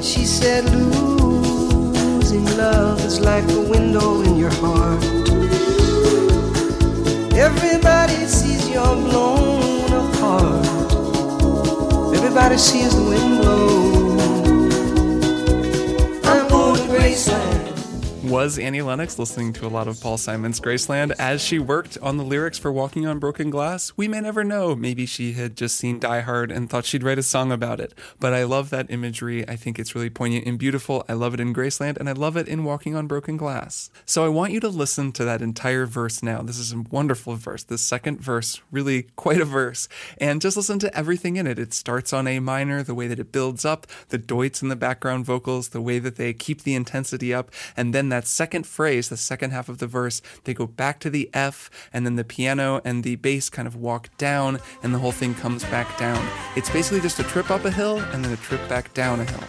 She 0.01 0.25
said, 0.25 0.65
losing 0.65 2.45
love 2.57 2.99
is 3.05 3.19
like 3.19 3.43
a 3.43 3.61
window 3.61 4.21
in 4.21 4.37
your 4.37 4.49
heart. 4.53 5.03
Everybody 7.33 8.25
sees 8.25 8.67
you're 8.69 8.95
blown 8.95 9.85
apart. 9.85 10.65
Everybody 12.15 12.57
sees 12.57 12.95
the 12.95 13.03
wind 13.03 13.41
blow. 13.41 14.00
Was 18.31 18.57
Annie 18.57 18.81
Lennox 18.81 19.19
listening 19.19 19.51
to 19.51 19.65
a 19.65 19.67
lot 19.67 19.89
of 19.89 19.99
Paul 19.99 20.17
Simon's 20.17 20.61
Graceland 20.61 21.11
as 21.19 21.43
she 21.43 21.59
worked 21.59 21.97
on 21.97 22.15
the 22.15 22.23
lyrics 22.23 22.57
for 22.57 22.71
Walking 22.71 23.05
on 23.05 23.19
Broken 23.19 23.49
Glass? 23.49 23.91
We 23.97 24.07
may 24.07 24.21
never 24.21 24.45
know. 24.45 24.73
Maybe 24.73 25.05
she 25.05 25.33
had 25.33 25.57
just 25.57 25.75
seen 25.75 25.99
Die 25.99 26.21
Hard 26.21 26.49
and 26.49 26.69
thought 26.69 26.85
she'd 26.85 27.03
write 27.03 27.19
a 27.19 27.23
song 27.23 27.51
about 27.51 27.81
it. 27.81 27.93
But 28.21 28.33
I 28.33 28.45
love 28.45 28.69
that 28.69 28.89
imagery. 28.89 29.45
I 29.49 29.57
think 29.57 29.77
it's 29.77 29.93
really 29.95 30.09
poignant 30.09 30.45
and 30.45 30.57
beautiful. 30.57 31.03
I 31.09 31.13
love 31.13 31.33
it 31.33 31.41
in 31.41 31.53
Graceland 31.53 31.97
and 31.97 32.07
I 32.07 32.13
love 32.13 32.37
it 32.37 32.47
in 32.47 32.63
Walking 32.63 32.95
on 32.95 33.05
Broken 33.05 33.35
Glass. 33.35 33.89
So 34.05 34.23
I 34.23 34.29
want 34.29 34.53
you 34.53 34.61
to 34.61 34.69
listen 34.69 35.11
to 35.11 35.25
that 35.25 35.41
entire 35.41 35.85
verse 35.85 36.23
now. 36.23 36.41
This 36.41 36.57
is 36.57 36.71
a 36.71 36.85
wonderful 36.89 37.35
verse. 37.35 37.63
The 37.65 37.77
second 37.77 38.21
verse, 38.21 38.61
really 38.71 39.09
quite 39.17 39.41
a 39.41 39.45
verse. 39.45 39.89
And 40.19 40.39
just 40.39 40.55
listen 40.55 40.79
to 40.79 40.97
everything 40.97 41.35
in 41.35 41.47
it. 41.47 41.59
It 41.59 41.73
starts 41.73 42.13
on 42.13 42.27
A 42.27 42.39
minor, 42.39 42.81
the 42.81 42.95
way 42.95 43.07
that 43.07 43.19
it 43.19 43.33
builds 43.33 43.65
up, 43.65 43.87
the 44.07 44.17
doits 44.17 44.61
in 44.61 44.69
the 44.69 44.77
background 44.77 45.25
vocals, 45.25 45.69
the 45.69 45.81
way 45.81 45.99
that 45.99 46.15
they 46.15 46.31
keep 46.31 46.61
the 46.61 46.75
intensity 46.75 47.33
up, 47.33 47.51
and 47.75 47.93
then 47.93 48.07
that 48.07 48.20
second 48.27 48.65
phrase, 48.65 49.09
the 49.09 49.17
second 49.17 49.51
half 49.51 49.69
of 49.69 49.77
the 49.79 49.87
verse, 49.87 50.21
they 50.43 50.53
go 50.53 50.67
back 50.67 50.99
to 51.01 51.09
the 51.09 51.29
F, 51.33 51.69
and 51.93 52.05
then 52.05 52.15
the 52.15 52.23
piano 52.23 52.81
and 52.83 53.03
the 53.03 53.15
bass 53.15 53.49
kind 53.49 53.67
of 53.67 53.75
walk 53.75 54.09
down, 54.17 54.59
and 54.83 54.93
the 54.93 54.99
whole 54.99 55.11
thing 55.11 55.33
comes 55.35 55.63
back 55.65 55.97
down. 55.97 56.25
It's 56.55 56.69
basically 56.69 57.01
just 57.01 57.19
a 57.19 57.23
trip 57.23 57.49
up 57.51 57.65
a 57.65 57.71
hill 57.71 57.99
and 57.99 58.23
then 58.23 58.31
a 58.33 58.37
trip 58.37 58.67
back 58.69 58.93
down 58.93 59.19
a 59.19 59.25
hill. 59.25 59.43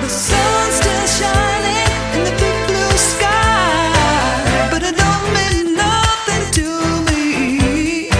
The 0.00 0.08
sun's 0.08 0.74
still 0.74 1.06
shining 1.06 1.92
in 2.16 2.24
the 2.24 2.30
big 2.32 2.66
blue 2.66 2.96
sky, 2.98 4.68
but 4.70 4.82
it 4.82 4.94
don't 4.96 5.34
mean 5.34 5.74
nothing 5.74 6.52
to 6.52 6.68
me. 7.10 8.10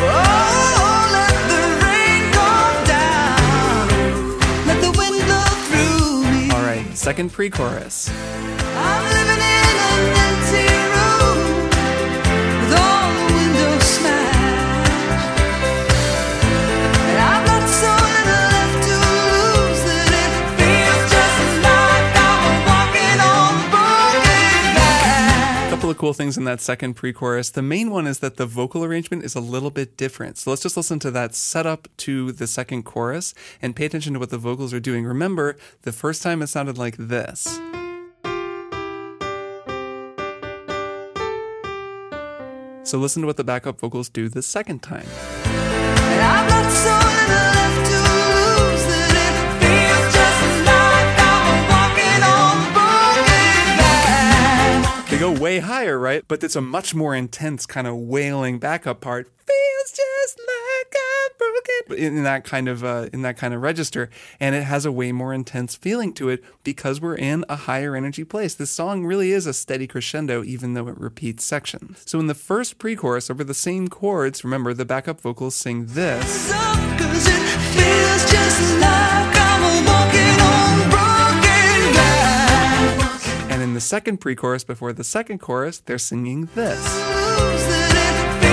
Oh, 0.00 1.08
let 1.12 1.36
the 1.52 1.62
rain 1.84 2.32
come 2.32 2.78
down, 2.86 3.88
let 4.66 4.80
the 4.80 4.92
wind 4.98 5.18
blow 5.26 5.50
through 5.68 6.24
me. 6.32 6.50
All 6.50 6.62
right, 6.62 6.86
second 6.96 7.32
pre 7.32 7.50
chorus. 7.50 8.10
Cool 26.04 26.12
things 26.12 26.36
in 26.36 26.44
that 26.44 26.60
second 26.60 26.94
pre 26.94 27.14
chorus. 27.14 27.48
The 27.48 27.62
main 27.62 27.90
one 27.90 28.06
is 28.06 28.18
that 28.18 28.36
the 28.36 28.44
vocal 28.44 28.84
arrangement 28.84 29.24
is 29.24 29.34
a 29.34 29.40
little 29.40 29.70
bit 29.70 29.96
different. 29.96 30.36
So 30.36 30.50
let's 30.50 30.62
just 30.62 30.76
listen 30.76 30.98
to 30.98 31.10
that 31.12 31.34
setup 31.34 31.88
to 31.98 32.30
the 32.30 32.46
second 32.46 32.82
chorus 32.82 33.32
and 33.62 33.74
pay 33.74 33.86
attention 33.86 34.12
to 34.12 34.18
what 34.18 34.28
the 34.28 34.36
vocals 34.36 34.74
are 34.74 34.80
doing. 34.80 35.06
Remember, 35.06 35.56
the 35.80 35.92
first 35.92 36.22
time 36.22 36.42
it 36.42 36.48
sounded 36.48 36.76
like 36.76 36.98
this. 36.98 37.58
So 42.84 42.98
listen 42.98 43.22
to 43.22 43.26
what 43.26 43.36
the 43.36 43.44
backup 43.44 43.80
vocals 43.80 44.08
do 44.08 44.28
the 44.28 44.42
second 44.42 44.82
time. 44.82 45.06
They 55.14 55.20
go 55.20 55.30
way 55.30 55.60
higher, 55.60 55.96
right? 55.96 56.24
But 56.26 56.42
it's 56.42 56.56
a 56.56 56.60
much 56.60 56.92
more 56.92 57.14
intense 57.14 57.66
kind 57.66 57.86
of 57.86 57.94
wailing 57.94 58.58
backup 58.58 59.00
part. 59.00 59.28
Feels 59.46 59.92
just 59.92 60.40
like 60.40 60.92
I'm 60.96 61.30
broken 61.38 62.16
in 62.16 62.24
that 62.24 62.42
kind 62.42 62.66
of 62.66 62.82
uh, 62.82 63.10
in 63.12 63.22
that 63.22 63.36
kind 63.36 63.54
of 63.54 63.62
register, 63.62 64.10
and 64.40 64.56
it 64.56 64.64
has 64.64 64.84
a 64.84 64.90
way 64.90 65.12
more 65.12 65.32
intense 65.32 65.76
feeling 65.76 66.14
to 66.14 66.30
it 66.30 66.42
because 66.64 67.00
we're 67.00 67.14
in 67.14 67.44
a 67.48 67.54
higher 67.54 67.94
energy 67.94 68.24
place. 68.24 68.56
This 68.56 68.72
song 68.72 69.04
really 69.06 69.30
is 69.30 69.46
a 69.46 69.54
steady 69.54 69.86
crescendo, 69.86 70.42
even 70.42 70.74
though 70.74 70.88
it 70.88 70.98
repeats 70.98 71.44
sections. 71.44 72.02
So 72.06 72.18
in 72.18 72.26
the 72.26 72.34
first 72.34 72.78
pre-chorus, 72.78 73.30
over 73.30 73.44
the 73.44 73.54
same 73.54 73.86
chords, 73.86 74.42
remember 74.42 74.74
the 74.74 74.84
backup 74.84 75.20
vocals 75.20 75.54
sing 75.54 75.86
this. 75.86 76.50
In 83.74 83.76
the 83.76 83.80
second 83.80 84.18
pre-chorus, 84.18 84.62
before 84.62 84.92
the 84.92 85.02
second 85.02 85.40
chorus, 85.40 85.80
they're 85.80 85.98
singing 85.98 86.48
this. 86.54 88.43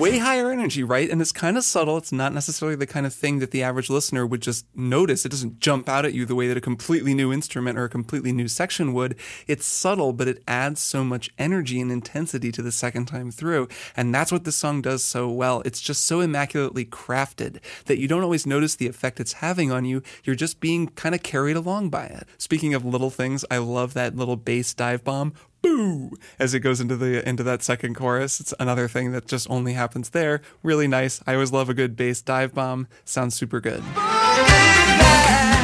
Way 0.00 0.18
higher 0.18 0.50
energy, 0.50 0.82
right? 0.82 1.10
And 1.10 1.20
it's 1.20 1.32
kind 1.32 1.56
of 1.56 1.64
subtle. 1.64 1.96
It's 1.98 2.12
not 2.12 2.32
necessarily 2.32 2.76
the 2.76 2.86
kind 2.86 3.06
of 3.06 3.14
thing 3.14 3.38
that 3.38 3.50
the 3.50 3.62
average 3.62 3.90
listener 3.90 4.26
would 4.26 4.40
just 4.40 4.66
notice. 4.74 5.24
It 5.24 5.28
doesn't 5.28 5.60
jump 5.60 5.88
out 5.88 6.04
at 6.04 6.14
you 6.14 6.24
the 6.24 6.34
way 6.34 6.48
that 6.48 6.56
a 6.56 6.60
completely 6.60 7.14
new 7.14 7.32
instrument 7.32 7.78
or 7.78 7.84
a 7.84 7.88
completely 7.88 8.32
new 8.32 8.48
section 8.48 8.92
would. 8.94 9.16
It's 9.46 9.66
subtle, 9.66 10.12
but 10.12 10.28
it 10.28 10.42
adds 10.48 10.80
so 10.80 11.04
much 11.04 11.30
energy 11.38 11.80
and 11.80 11.92
intensity 11.92 12.50
to 12.52 12.62
the 12.62 12.72
second 12.72 13.06
time 13.06 13.30
through. 13.30 13.68
And 13.96 14.14
that's 14.14 14.32
what 14.32 14.44
this 14.44 14.56
song 14.56 14.82
does 14.82 15.04
so 15.04 15.28
well. 15.28 15.62
It's 15.64 15.80
just 15.80 16.04
so 16.06 16.20
immaculately 16.20 16.84
crafted 16.84 17.60
that 17.84 17.98
you 17.98 18.08
don't 18.08 18.22
always 18.22 18.46
notice 18.46 18.74
the 18.76 18.88
effect 18.88 19.20
it's 19.20 19.34
having 19.34 19.70
on 19.70 19.84
you. 19.84 20.02
You're 20.24 20.36
just 20.36 20.60
being 20.60 20.88
kind 20.88 21.14
of 21.14 21.22
carried 21.22 21.56
along 21.56 21.90
by 21.90 22.04
it. 22.04 22.26
Speaking 22.38 22.74
of 22.74 22.84
little 22.84 23.10
things, 23.10 23.44
I 23.50 23.58
love 23.58 23.94
that 23.94 24.16
little 24.16 24.36
bass 24.36 24.72
dive 24.72 25.04
bomb 25.04 25.34
boo 25.62 26.16
as 26.38 26.54
it 26.54 26.60
goes 26.60 26.80
into 26.80 26.96
the 26.96 27.26
into 27.28 27.42
that 27.42 27.62
second 27.62 27.94
chorus. 27.94 28.40
It's 28.40 28.54
another 28.58 28.88
thing 28.88 29.12
that 29.12 29.26
just 29.26 29.48
only 29.50 29.74
happens 29.74 30.10
there. 30.10 30.40
Really 30.62 30.88
nice. 30.88 31.20
I 31.26 31.34
always 31.34 31.52
love 31.52 31.68
a 31.68 31.74
good 31.74 31.96
bass 31.96 32.22
dive 32.22 32.54
bomb. 32.54 32.88
Sounds 33.04 33.34
super 33.34 33.60
good. 33.60 33.82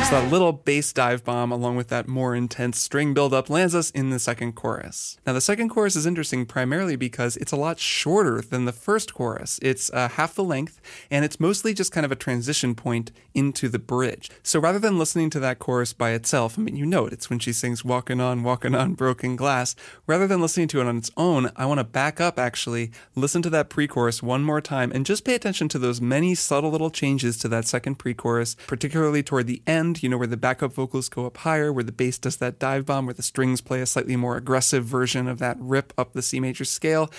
So 0.06 0.12
that 0.12 0.30
little 0.30 0.52
bass 0.52 0.92
dive 0.92 1.24
bomb, 1.24 1.50
along 1.50 1.74
with 1.74 1.88
that 1.88 2.06
more 2.06 2.36
intense 2.36 2.80
string 2.80 3.12
buildup, 3.12 3.50
lands 3.50 3.74
us 3.74 3.90
in 3.90 4.10
the 4.10 4.20
second 4.20 4.52
chorus. 4.52 5.18
Now, 5.26 5.32
the 5.32 5.40
second 5.40 5.70
chorus 5.70 5.96
is 5.96 6.06
interesting 6.06 6.46
primarily 6.46 6.94
because 6.94 7.36
it's 7.38 7.50
a 7.50 7.56
lot 7.56 7.80
shorter 7.80 8.40
than 8.40 8.66
the 8.66 8.72
first 8.72 9.12
chorus. 9.12 9.58
It's 9.62 9.90
uh, 9.92 10.08
half 10.10 10.36
the 10.36 10.44
length, 10.44 10.80
and 11.10 11.24
it's 11.24 11.40
mostly 11.40 11.74
just 11.74 11.90
kind 11.90 12.06
of 12.06 12.12
a 12.12 12.16
transition 12.16 12.76
point 12.76 13.10
into 13.34 13.68
the 13.68 13.80
bridge. 13.80 14.30
So 14.44 14.60
rather 14.60 14.78
than 14.78 14.96
listening 14.96 15.28
to 15.30 15.40
that 15.40 15.58
chorus 15.58 15.92
by 15.92 16.10
itself, 16.10 16.56
I 16.56 16.62
mean, 16.62 16.76
you 16.76 16.86
know 16.86 17.06
it, 17.06 17.12
it's 17.12 17.28
when 17.28 17.40
she 17.40 17.52
sings 17.52 17.84
Walking 17.84 18.20
On, 18.20 18.44
Walking 18.44 18.76
On, 18.76 18.94
Broken 18.94 19.34
Glass. 19.34 19.74
Rather 20.06 20.28
than 20.28 20.40
listening 20.40 20.68
to 20.68 20.80
it 20.80 20.86
on 20.86 20.98
its 20.98 21.10
own, 21.16 21.50
I 21.56 21.66
want 21.66 21.78
to 21.78 21.84
back 21.84 22.20
up 22.20 22.38
actually, 22.38 22.92
listen 23.16 23.42
to 23.42 23.50
that 23.50 23.70
pre 23.70 23.88
chorus 23.88 24.22
one 24.22 24.44
more 24.44 24.60
time, 24.60 24.92
and 24.92 25.04
just 25.04 25.24
pay 25.24 25.34
attention 25.34 25.68
to 25.70 25.80
those 25.80 26.00
many 26.00 26.36
subtle 26.36 26.70
little 26.70 26.90
changes 26.90 27.36
to 27.38 27.48
that 27.48 27.66
second 27.66 27.96
pre 27.96 28.14
chorus, 28.14 28.54
particularly 28.68 29.24
toward 29.24 29.48
the 29.48 29.62
end, 29.66 29.95
you 30.02 30.08
know, 30.08 30.18
where 30.18 30.26
the 30.26 30.36
backup 30.36 30.72
vocals 30.72 31.08
go 31.08 31.26
up 31.26 31.38
higher, 31.38 31.72
where 31.72 31.84
the 31.84 31.92
bass 31.92 32.18
does 32.18 32.36
that 32.38 32.58
dive 32.58 32.86
bomb, 32.86 33.06
where 33.06 33.14
the 33.14 33.22
strings 33.22 33.60
play 33.60 33.80
a 33.80 33.86
slightly 33.86 34.16
more 34.16 34.36
aggressive 34.36 34.84
version 34.84 35.28
of 35.28 35.38
that 35.38 35.56
rip 35.60 35.92
up 35.98 36.12
the 36.12 36.22
C 36.22 36.40
major 36.40 36.64
scale. 36.64 37.10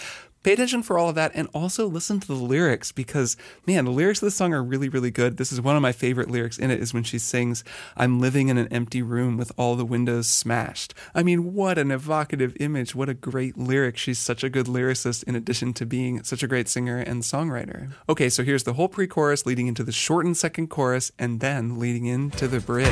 Pay 0.43 0.53
attention 0.53 0.83
for 0.83 0.97
all 0.97 1.09
of 1.09 1.15
that 1.15 1.31
and 1.33 1.47
also 1.53 1.87
listen 1.87 2.19
to 2.19 2.27
the 2.27 2.33
lyrics 2.33 2.91
because, 2.91 3.35
man, 3.65 3.85
the 3.85 3.91
lyrics 3.91 4.21
of 4.21 4.27
this 4.27 4.35
song 4.35 4.53
are 4.53 4.63
really, 4.63 4.87
really 4.87 5.11
good. 5.11 5.37
This 5.37 5.51
is 5.51 5.59
one 5.59 5.75
of 5.75 5.81
my 5.81 5.91
favorite 5.91 6.29
lyrics 6.29 6.57
in 6.57 6.71
it 6.71 6.79
is 6.79 6.93
when 6.93 7.03
she 7.03 7.19
sings, 7.19 7.63
I'm 7.95 8.19
living 8.19 8.47
in 8.47 8.57
an 8.57 8.67
empty 8.69 9.01
room 9.01 9.37
with 9.37 9.51
all 9.57 9.75
the 9.75 9.85
windows 9.85 10.27
smashed. 10.27 10.93
I 11.13 11.23
mean, 11.23 11.53
what 11.53 11.77
an 11.77 11.91
evocative 11.91 12.55
image. 12.59 12.95
What 12.95 13.09
a 13.09 13.13
great 13.13 13.57
lyric. 13.57 13.97
She's 13.97 14.19
such 14.19 14.43
a 14.43 14.49
good 14.49 14.67
lyricist 14.67 15.23
in 15.23 15.35
addition 15.35 15.73
to 15.73 15.85
being 15.85 16.23
such 16.23 16.43
a 16.43 16.47
great 16.47 16.69
singer 16.69 16.97
and 16.97 17.23
songwriter. 17.23 17.91
Okay, 18.07 18.29
so 18.29 18.43
here's 18.43 18.63
the 18.63 18.73
whole 18.73 18.87
pre 18.87 19.07
chorus 19.07 19.45
leading 19.45 19.67
into 19.67 19.83
the 19.83 19.91
shortened 19.91 20.37
second 20.37 20.67
chorus 20.67 21.11
and 21.19 21.39
then 21.39 21.79
leading 21.79 22.05
into 22.05 22.47
the 22.47 22.59
bridge. 22.59 22.87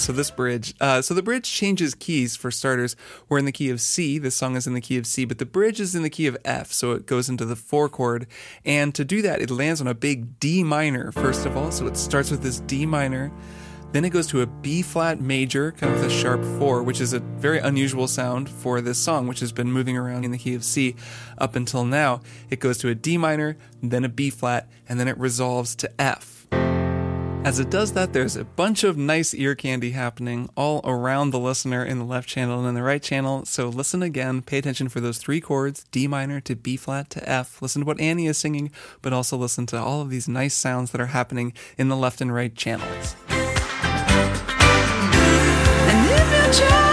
So 0.00 0.12
this 0.12 0.30
bridge. 0.30 0.74
Uh, 0.80 1.02
so 1.02 1.14
the 1.14 1.22
bridge 1.22 1.50
changes 1.50 1.94
keys 1.94 2.36
for 2.36 2.50
starters. 2.50 2.96
We're 3.28 3.38
in 3.38 3.44
the 3.44 3.52
key 3.52 3.70
of 3.70 3.80
C. 3.80 4.18
This 4.18 4.34
song 4.34 4.56
is 4.56 4.66
in 4.66 4.74
the 4.74 4.80
key 4.80 4.96
of 4.96 5.06
C, 5.06 5.24
but 5.24 5.38
the 5.38 5.46
bridge 5.46 5.80
is 5.80 5.94
in 5.94 6.02
the 6.02 6.10
key 6.10 6.26
of 6.26 6.36
F. 6.44 6.72
So 6.72 6.92
it 6.92 7.06
goes 7.06 7.28
into 7.28 7.44
the 7.44 7.56
four 7.56 7.88
chord. 7.88 8.26
And 8.64 8.94
to 8.94 9.04
do 9.04 9.22
that, 9.22 9.40
it 9.40 9.50
lands 9.50 9.80
on 9.80 9.86
a 9.86 9.94
big 9.94 10.40
D 10.40 10.64
minor, 10.64 11.12
first 11.12 11.46
of 11.46 11.56
all. 11.56 11.70
So 11.70 11.86
it 11.86 11.96
starts 11.96 12.30
with 12.30 12.42
this 12.42 12.60
D 12.60 12.86
minor. 12.86 13.30
Then 13.92 14.04
it 14.04 14.10
goes 14.10 14.28
to 14.28 14.40
a 14.40 14.46
B 14.46 14.82
flat 14.82 15.20
major, 15.20 15.72
kind 15.72 15.92
of 15.92 16.02
a 16.04 16.10
sharp 16.10 16.44
four, 16.58 16.82
which 16.84 17.00
is 17.00 17.12
a 17.12 17.18
very 17.18 17.58
unusual 17.58 18.06
sound 18.06 18.48
for 18.48 18.80
this 18.80 18.98
song, 18.98 19.26
which 19.26 19.40
has 19.40 19.50
been 19.50 19.72
moving 19.72 19.96
around 19.96 20.24
in 20.24 20.30
the 20.30 20.38
key 20.38 20.54
of 20.54 20.62
C 20.62 20.94
up 21.38 21.56
until 21.56 21.84
now. 21.84 22.20
It 22.50 22.60
goes 22.60 22.78
to 22.78 22.88
a 22.88 22.94
D 22.94 23.18
minor, 23.18 23.56
then 23.82 24.04
a 24.04 24.08
B 24.08 24.30
flat, 24.30 24.68
and 24.88 25.00
then 25.00 25.08
it 25.08 25.18
resolves 25.18 25.74
to 25.76 25.90
F. 26.00 26.39
As 27.42 27.58
it 27.58 27.70
does 27.70 27.94
that, 27.94 28.12
there's 28.12 28.36
a 28.36 28.44
bunch 28.44 28.84
of 28.84 28.98
nice 28.98 29.32
ear 29.34 29.54
candy 29.54 29.92
happening 29.92 30.50
all 30.56 30.82
around 30.84 31.30
the 31.30 31.38
listener 31.38 31.82
in 31.82 31.98
the 31.98 32.04
left 32.04 32.28
channel 32.28 32.58
and 32.60 32.68
in 32.68 32.74
the 32.74 32.82
right 32.82 33.02
channel. 33.02 33.46
So 33.46 33.70
listen 33.70 34.02
again, 34.02 34.42
pay 34.42 34.58
attention 34.58 34.90
for 34.90 35.00
those 35.00 35.16
three 35.16 35.40
chords 35.40 35.84
D 35.90 36.06
minor 36.06 36.40
to 36.42 36.54
B 36.54 36.76
flat 36.76 37.08
to 37.10 37.28
F. 37.28 37.62
Listen 37.62 37.80
to 37.80 37.86
what 37.86 37.98
Annie 37.98 38.26
is 38.26 38.36
singing, 38.36 38.70
but 39.00 39.14
also 39.14 39.38
listen 39.38 39.64
to 39.66 39.78
all 39.78 40.02
of 40.02 40.10
these 40.10 40.28
nice 40.28 40.54
sounds 40.54 40.92
that 40.92 41.00
are 41.00 41.06
happening 41.06 41.54
in 41.78 41.88
the 41.88 41.96
left 41.96 42.20
and 42.20 42.32
right 42.32 42.54
channels. 42.54 43.16
And 45.88 46.89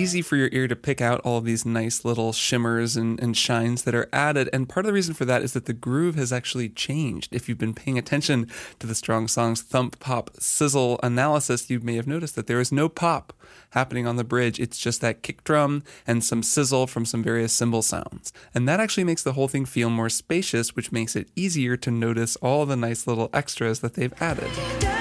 easy 0.00 0.22
for 0.22 0.36
your 0.36 0.48
ear 0.52 0.66
to 0.66 0.74
pick 0.74 1.02
out 1.02 1.20
all 1.20 1.42
these 1.42 1.66
nice 1.66 2.06
little 2.06 2.32
shimmers 2.32 2.96
and, 2.96 3.20
and 3.20 3.36
shines 3.36 3.84
that 3.84 3.94
are 3.94 4.08
added. 4.14 4.48
And 4.50 4.66
part 4.66 4.86
of 4.86 4.88
the 4.88 4.94
reason 4.94 5.12
for 5.12 5.26
that 5.26 5.42
is 5.42 5.52
that 5.52 5.66
the 5.66 5.74
groove 5.74 6.14
has 6.14 6.32
actually 6.32 6.70
changed. 6.70 7.34
If 7.34 7.48
you've 7.48 7.58
been 7.58 7.74
paying 7.74 7.98
attention 7.98 8.48
to 8.78 8.86
the 8.86 8.94
Strong 8.94 9.28
Songs 9.28 9.60
thump, 9.60 10.00
pop, 10.00 10.30
sizzle 10.38 10.98
analysis, 11.02 11.68
you 11.68 11.80
may 11.80 11.96
have 11.96 12.06
noticed 12.06 12.34
that 12.36 12.46
there 12.46 12.60
is 12.60 12.72
no 12.72 12.88
pop 12.88 13.34
happening 13.72 14.06
on 14.06 14.16
the 14.16 14.24
bridge. 14.24 14.58
It's 14.58 14.78
just 14.78 15.02
that 15.02 15.22
kick 15.22 15.44
drum 15.44 15.82
and 16.06 16.24
some 16.24 16.42
sizzle 16.42 16.86
from 16.86 17.04
some 17.04 17.22
various 17.22 17.52
cymbal 17.52 17.82
sounds. 17.82 18.32
And 18.54 18.66
that 18.66 18.80
actually 18.80 19.04
makes 19.04 19.22
the 19.22 19.34
whole 19.34 19.48
thing 19.48 19.66
feel 19.66 19.90
more 19.90 20.08
spacious, 20.08 20.74
which 20.74 20.92
makes 20.92 21.14
it 21.14 21.28
easier 21.36 21.76
to 21.76 21.90
notice 21.90 22.36
all 22.36 22.64
the 22.64 22.74
nice 22.74 23.06
little 23.06 23.28
extras 23.34 23.80
that 23.80 23.94
they've 23.94 24.14
added. 24.22 24.99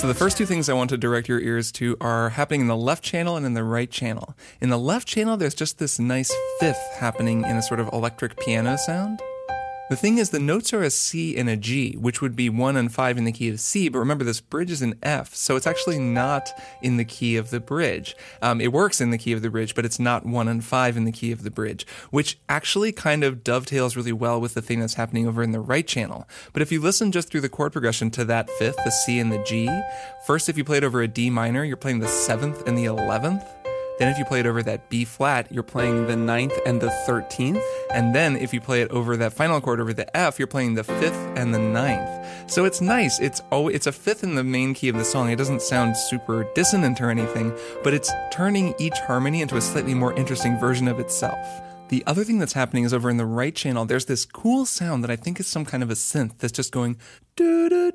So 0.00 0.06
the 0.06 0.14
first 0.14 0.38
two 0.38 0.46
things 0.46 0.70
I 0.70 0.72
want 0.72 0.88
to 0.88 0.96
direct 0.96 1.28
your 1.28 1.40
ears 1.40 1.70
to 1.72 1.94
are 2.00 2.30
happening 2.30 2.62
in 2.62 2.68
the 2.68 2.76
left 2.76 3.04
channel 3.04 3.36
and 3.36 3.44
in 3.44 3.52
the 3.52 3.62
right 3.62 3.90
channel. 3.90 4.34
In 4.58 4.70
the 4.70 4.78
left 4.78 5.06
channel, 5.06 5.36
there's 5.36 5.52
just 5.52 5.78
this 5.78 5.98
nice 5.98 6.34
fifth 6.58 6.96
happening 6.98 7.44
in 7.44 7.58
a 7.58 7.62
sort 7.62 7.80
of 7.80 7.90
electric 7.92 8.38
piano 8.38 8.78
sound. 8.78 9.20
The 9.90 9.96
thing 9.96 10.18
is, 10.18 10.30
the 10.30 10.38
notes 10.38 10.72
are 10.72 10.84
a 10.84 10.90
C 10.90 11.36
and 11.36 11.50
a 11.50 11.56
G, 11.56 11.96
which 11.96 12.22
would 12.22 12.36
be 12.36 12.48
1 12.48 12.76
and 12.76 12.94
5 12.94 13.18
in 13.18 13.24
the 13.24 13.32
key 13.32 13.48
of 13.48 13.58
C, 13.58 13.88
but 13.88 13.98
remember 13.98 14.22
this 14.22 14.40
bridge 14.40 14.70
is 14.70 14.82
in 14.82 14.96
F, 15.02 15.34
so 15.34 15.56
it's 15.56 15.66
actually 15.66 15.98
not 15.98 16.48
in 16.80 16.96
the 16.96 17.04
key 17.04 17.36
of 17.36 17.50
the 17.50 17.58
bridge. 17.58 18.14
Um, 18.40 18.60
it 18.60 18.72
works 18.72 19.00
in 19.00 19.10
the 19.10 19.18
key 19.18 19.32
of 19.32 19.42
the 19.42 19.50
bridge, 19.50 19.74
but 19.74 19.84
it's 19.84 19.98
not 19.98 20.24
1 20.24 20.46
and 20.46 20.64
5 20.64 20.96
in 20.96 21.06
the 21.06 21.10
key 21.10 21.32
of 21.32 21.42
the 21.42 21.50
bridge, 21.50 21.88
which 22.10 22.38
actually 22.48 22.92
kind 22.92 23.24
of 23.24 23.42
dovetails 23.42 23.96
really 23.96 24.12
well 24.12 24.40
with 24.40 24.54
the 24.54 24.62
thing 24.62 24.78
that's 24.78 24.94
happening 24.94 25.26
over 25.26 25.42
in 25.42 25.50
the 25.50 25.58
right 25.58 25.88
channel. 25.88 26.24
But 26.52 26.62
if 26.62 26.70
you 26.70 26.80
listen 26.80 27.10
just 27.10 27.28
through 27.28 27.40
the 27.40 27.48
chord 27.48 27.72
progression 27.72 28.12
to 28.12 28.24
that 28.26 28.48
fifth, 28.48 28.78
the 28.84 28.92
C 28.92 29.18
and 29.18 29.32
the 29.32 29.42
G, 29.42 29.68
first 30.24 30.48
if 30.48 30.56
you 30.56 30.62
play 30.62 30.76
it 30.76 30.84
over 30.84 31.02
a 31.02 31.08
D 31.08 31.30
minor, 31.30 31.64
you're 31.64 31.76
playing 31.76 31.98
the 31.98 32.06
7th 32.06 32.64
and 32.64 32.78
the 32.78 32.84
11th. 32.84 33.59
Then 34.00 34.08
if 34.08 34.18
you 34.18 34.24
play 34.24 34.40
it 34.40 34.46
over 34.46 34.62
that 34.62 34.88
B 34.88 35.04
flat, 35.04 35.52
you're 35.52 35.62
playing 35.62 36.06
the 36.06 36.16
ninth 36.16 36.58
and 36.64 36.80
the 36.80 36.88
13th. 37.06 37.62
And 37.92 38.14
then 38.14 38.34
if 38.34 38.54
you 38.54 38.58
play 38.58 38.80
it 38.80 38.90
over 38.90 39.14
that 39.18 39.34
final 39.34 39.60
chord 39.60 39.78
over 39.78 39.92
the 39.92 40.16
F, 40.16 40.38
you're 40.38 40.48
playing 40.48 40.72
the 40.72 40.84
fifth 40.84 41.20
and 41.36 41.52
the 41.52 41.58
ninth. 41.58 42.50
So 42.50 42.64
it's 42.64 42.80
nice. 42.80 43.20
It's 43.20 43.42
it's 43.52 43.86
a 43.86 43.92
fifth 43.92 44.24
in 44.24 44.36
the 44.36 44.42
main 44.42 44.72
key 44.72 44.88
of 44.88 44.96
the 44.96 45.04
song. 45.04 45.28
It 45.28 45.36
doesn't 45.36 45.60
sound 45.60 45.98
super 45.98 46.46
dissonant 46.54 46.98
or 47.02 47.10
anything, 47.10 47.52
but 47.84 47.92
it's 47.92 48.10
turning 48.32 48.74
each 48.78 48.98
harmony 49.00 49.42
into 49.42 49.58
a 49.58 49.60
slightly 49.60 49.92
more 49.92 50.14
interesting 50.14 50.58
version 50.58 50.88
of 50.88 50.98
itself. 50.98 51.46
The 51.90 52.02
other 52.06 52.24
thing 52.24 52.38
that's 52.38 52.54
happening 52.54 52.84
is 52.84 52.94
over 52.94 53.10
in 53.10 53.18
the 53.18 53.26
right 53.26 53.54
channel, 53.54 53.84
there's 53.84 54.06
this 54.06 54.24
cool 54.24 54.64
sound 54.64 55.04
that 55.04 55.10
I 55.10 55.16
think 55.16 55.38
is 55.40 55.46
some 55.46 55.66
kind 55.66 55.82
of 55.82 55.90
a 55.90 55.94
synth 55.94 56.38
that's 56.38 56.52
just 56.52 56.72
going 56.72 56.96
doo 57.36 57.68
doo 57.68 57.92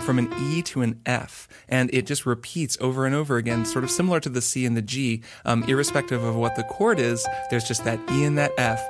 from 0.00 0.18
an 0.18 0.32
E 0.52 0.62
to 0.62 0.82
an 0.82 1.00
F, 1.06 1.48
and 1.68 1.92
it 1.92 2.06
just 2.06 2.26
repeats 2.26 2.76
over 2.80 3.06
and 3.06 3.14
over 3.14 3.36
again, 3.36 3.64
sort 3.64 3.84
of 3.84 3.90
similar 3.90 4.20
to 4.20 4.28
the 4.28 4.42
C 4.42 4.66
and 4.66 4.76
the 4.76 4.82
G. 4.82 5.22
Um, 5.44 5.62
irrespective 5.64 6.22
of 6.22 6.36
what 6.36 6.56
the 6.56 6.64
chord 6.64 6.98
is, 6.98 7.26
there's 7.50 7.64
just 7.64 7.84
that 7.84 7.98
E 8.10 8.24
and 8.24 8.36
that 8.38 8.52
F 8.58 8.80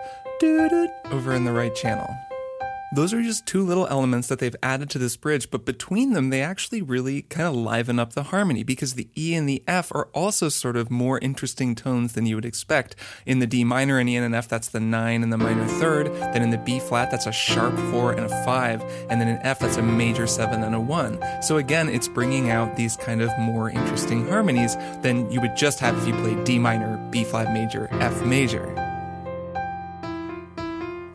over 1.11 1.34
in 1.34 1.44
the 1.44 1.52
right 1.52 1.74
channel. 1.74 2.08
Those 2.93 3.14
are 3.14 3.22
just 3.22 3.47
two 3.47 3.64
little 3.64 3.86
elements 3.86 4.26
that 4.26 4.41
they've 4.41 4.57
added 4.64 4.91
to 4.91 4.99
this 4.99 5.16
bridge, 5.16 5.49
but 5.53 5.64
between 5.64 6.12
them, 6.12 6.30
they 6.30 6.43
actually 6.43 6.82
really 6.82 7.22
kind 7.22 7.47
of 7.47 7.55
liven 7.55 8.01
up 8.01 8.14
the 8.14 8.24
harmony 8.24 8.64
because 8.64 8.95
the 8.95 9.09
E 9.16 9.32
and 9.36 9.49
the 9.49 9.62
F 9.68 9.93
are 9.95 10.09
also 10.12 10.49
sort 10.49 10.76
of 10.76 10.91
more 10.91 11.20
interesting 11.20 11.76
tones 11.76 12.14
than 12.14 12.26
you 12.26 12.34
would 12.34 12.45
expect. 12.45 12.97
In 13.24 13.38
the 13.38 13.47
D 13.47 13.62
minor 13.62 14.01
and 14.01 14.09
E 14.09 14.16
and 14.16 14.26
an 14.26 14.34
F, 14.34 14.49
that's 14.49 14.66
the 14.66 14.80
9 14.80 15.22
and 15.22 15.32
the 15.32 15.38
minor 15.38 15.68
third. 15.68 16.09
Then 16.09 16.43
in 16.43 16.51
the 16.51 16.59
B 16.59 16.80
flat, 16.80 17.12
that's 17.12 17.26
a 17.26 17.32
sharp 17.32 17.78
4 17.93 18.12
and 18.14 18.26
a 18.26 18.45
5. 18.45 18.82
And 19.09 19.20
then 19.20 19.28
in 19.28 19.38
F, 19.45 19.61
that's 19.61 19.76
a 19.76 19.82
major 19.82 20.26
7 20.26 20.64
and 20.64 20.74
a 20.74 20.80
1. 20.80 21.43
So 21.43 21.59
again, 21.59 21.88
it's 21.88 22.09
bringing 22.09 22.51
out 22.51 22.74
these 22.74 22.97
kind 22.97 23.22
of 23.22 23.30
more 23.38 23.70
interesting 23.70 24.26
harmonies 24.26 24.74
than 25.03 25.30
you 25.30 25.41
would 25.41 25.57
just 25.57 25.78
have 25.78 25.97
if 25.97 26.09
you 26.09 26.14
played 26.14 26.43
D 26.43 26.59
minor, 26.59 26.97
B 27.11 27.22
flat 27.22 27.53
major, 27.53 27.86
F 28.01 28.24
major. 28.24 28.99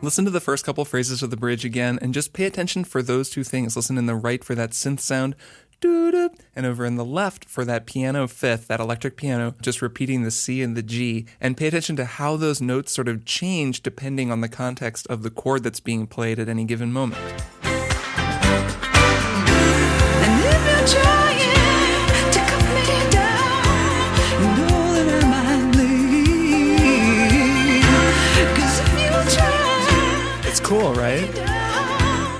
Listen 0.02 0.26
to 0.26 0.30
the 0.30 0.40
first 0.40 0.64
couple 0.64 0.84
phrases 0.84 1.22
of 1.22 1.30
the 1.30 1.36
bridge 1.36 1.64
again 1.64 1.98
and 2.02 2.12
just 2.12 2.32
pay 2.32 2.44
attention 2.44 2.84
for 2.84 3.02
those 3.02 3.30
two 3.30 3.42
things. 3.42 3.76
Listen 3.76 3.96
in 3.96 4.06
the 4.06 4.14
right 4.14 4.44
for 4.44 4.54
that 4.54 4.70
synth 4.70 5.00
sound. 5.00 5.34
And 5.82 6.66
over 6.66 6.84
in 6.84 6.96
the 6.96 7.04
left 7.04 7.44
for 7.48 7.64
that 7.64 7.86
piano 7.86 8.26
fifth, 8.26 8.68
that 8.68 8.80
electric 8.80 9.16
piano, 9.16 9.54
just 9.60 9.82
repeating 9.82 10.22
the 10.22 10.30
C 10.30 10.62
and 10.62 10.76
the 10.76 10.82
G. 10.82 11.26
And 11.40 11.56
pay 11.56 11.68
attention 11.68 11.96
to 11.96 12.04
how 12.04 12.36
those 12.36 12.60
notes 12.60 12.92
sort 12.92 13.08
of 13.08 13.24
change 13.24 13.82
depending 13.82 14.32
on 14.32 14.40
the 14.40 14.48
context 14.48 15.06
of 15.08 15.22
the 15.22 15.30
chord 15.30 15.62
that's 15.62 15.80
being 15.80 16.06
played 16.06 16.38
at 16.38 16.48
any 16.48 16.64
given 16.64 16.92
moment. 16.92 17.20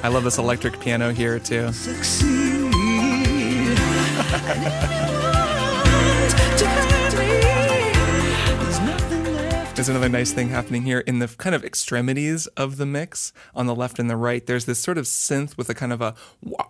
I 0.07 0.09
love 0.09 0.23
this 0.23 0.39
electric 0.39 0.79
piano 0.79 1.13
here 1.13 1.41
too. 1.41 1.63
There's 9.75 9.89
another 9.89 10.09
nice 10.09 10.33
thing 10.33 10.49
happening 10.49 10.83
here 10.83 11.01
in 11.01 11.19
the 11.19 11.27
kind 11.27 11.57
of 11.57 11.65
extremities 11.65 12.47
of 12.57 12.77
the 12.77 12.87
mix 12.87 13.33
on 13.53 13.67
the 13.67 13.75
left 13.75 13.99
and 13.99 14.09
the 14.09 14.15
right. 14.15 14.47
There's 14.47 14.67
this 14.67 14.79
sort 14.79 14.97
of 14.97 15.07
synth 15.07 15.57
with 15.57 15.69
a 15.71 15.75
kind 15.75 15.93
of 15.93 16.01
a 16.01 16.15
wah 16.41 16.63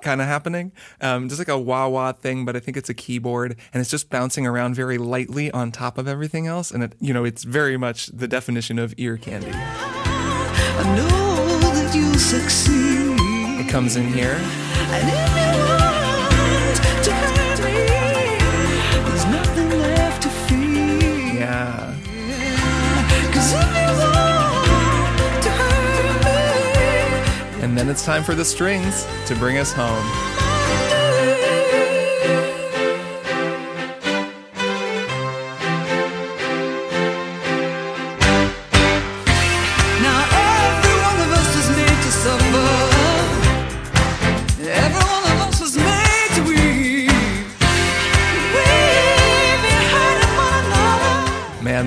kind 0.00 0.22
of 0.22 0.26
happening, 0.26 0.72
um, 1.02 1.28
just 1.28 1.38
like 1.38 1.48
a 1.48 1.58
wah 1.58 1.86
wah 1.88 2.12
thing, 2.12 2.46
but 2.46 2.56
I 2.56 2.60
think 2.60 2.78
it's 2.78 2.88
a 2.88 2.94
keyboard 2.94 3.58
and 3.74 3.82
it's 3.82 3.90
just 3.90 4.08
bouncing 4.08 4.46
around 4.46 4.74
very 4.74 4.96
lightly 4.96 5.50
on 5.50 5.70
top 5.70 5.98
of 5.98 6.08
everything 6.08 6.46
else. 6.46 6.70
And 6.70 6.82
it, 6.84 6.94
you 6.98 7.12
know, 7.12 7.26
it's 7.26 7.44
very 7.44 7.76
much 7.76 8.06
the 8.06 8.26
definition 8.26 8.78
of 8.78 8.94
ear 8.96 9.18
candy. 9.18 9.52
Succeed. 12.40 13.60
It 13.60 13.68
comes 13.68 13.94
in 13.96 14.06
here. 14.12 14.38
And 14.96 15.08
if 15.08 15.30
you 15.38 15.52
want 15.70 17.04
to 17.04 17.12
hurt 17.12 17.58
me, 17.62 17.78
there's 19.06 19.26
nothing 19.26 19.70
left 19.70 20.22
to 20.22 20.28
fear. 20.28 21.34
Yeah. 21.42 21.94
'Cause 23.32 23.52
if 23.52 23.68
you 23.78 23.90
want 24.02 25.42
to 25.44 25.50
hurt 25.50 26.24
me, 26.24 27.62
And 27.62 27.78
then 27.78 27.88
it's 27.88 28.04
time 28.04 28.24
for 28.24 28.34
the 28.34 28.44
strings 28.44 29.06
to 29.26 29.34
bring 29.36 29.58
us 29.58 29.72
home. 29.72 30.33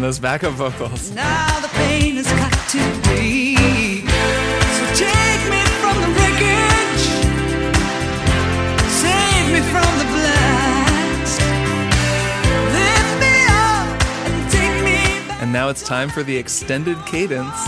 Those 0.08 0.20
backup 0.20 0.54
vocals. 0.54 1.12
Now 1.12 1.60
the 1.60 1.68
pain 1.68 2.16
has 2.16 2.28
got 2.28 2.54
too 2.70 2.80
deep. 3.12 4.08
So 4.78 4.84
take 4.96 5.44
me 5.52 5.62
from 5.82 6.00
the 6.00 6.08
wreckage. 6.16 7.04
Save 9.04 9.48
me 9.52 9.60
from 9.68 9.92
the 10.00 10.08
blast. 10.16 11.42
Lift 12.72 13.14
me 13.20 13.36
up 13.52 13.88
and 14.32 14.50
take 14.50 14.78
me 14.86 15.28
back. 15.28 15.42
And 15.42 15.52
now 15.52 15.68
it's 15.68 15.84
time 15.84 16.08
for 16.08 16.24
the 16.24 16.38
extended 16.38 16.98
cadence. 17.06 17.68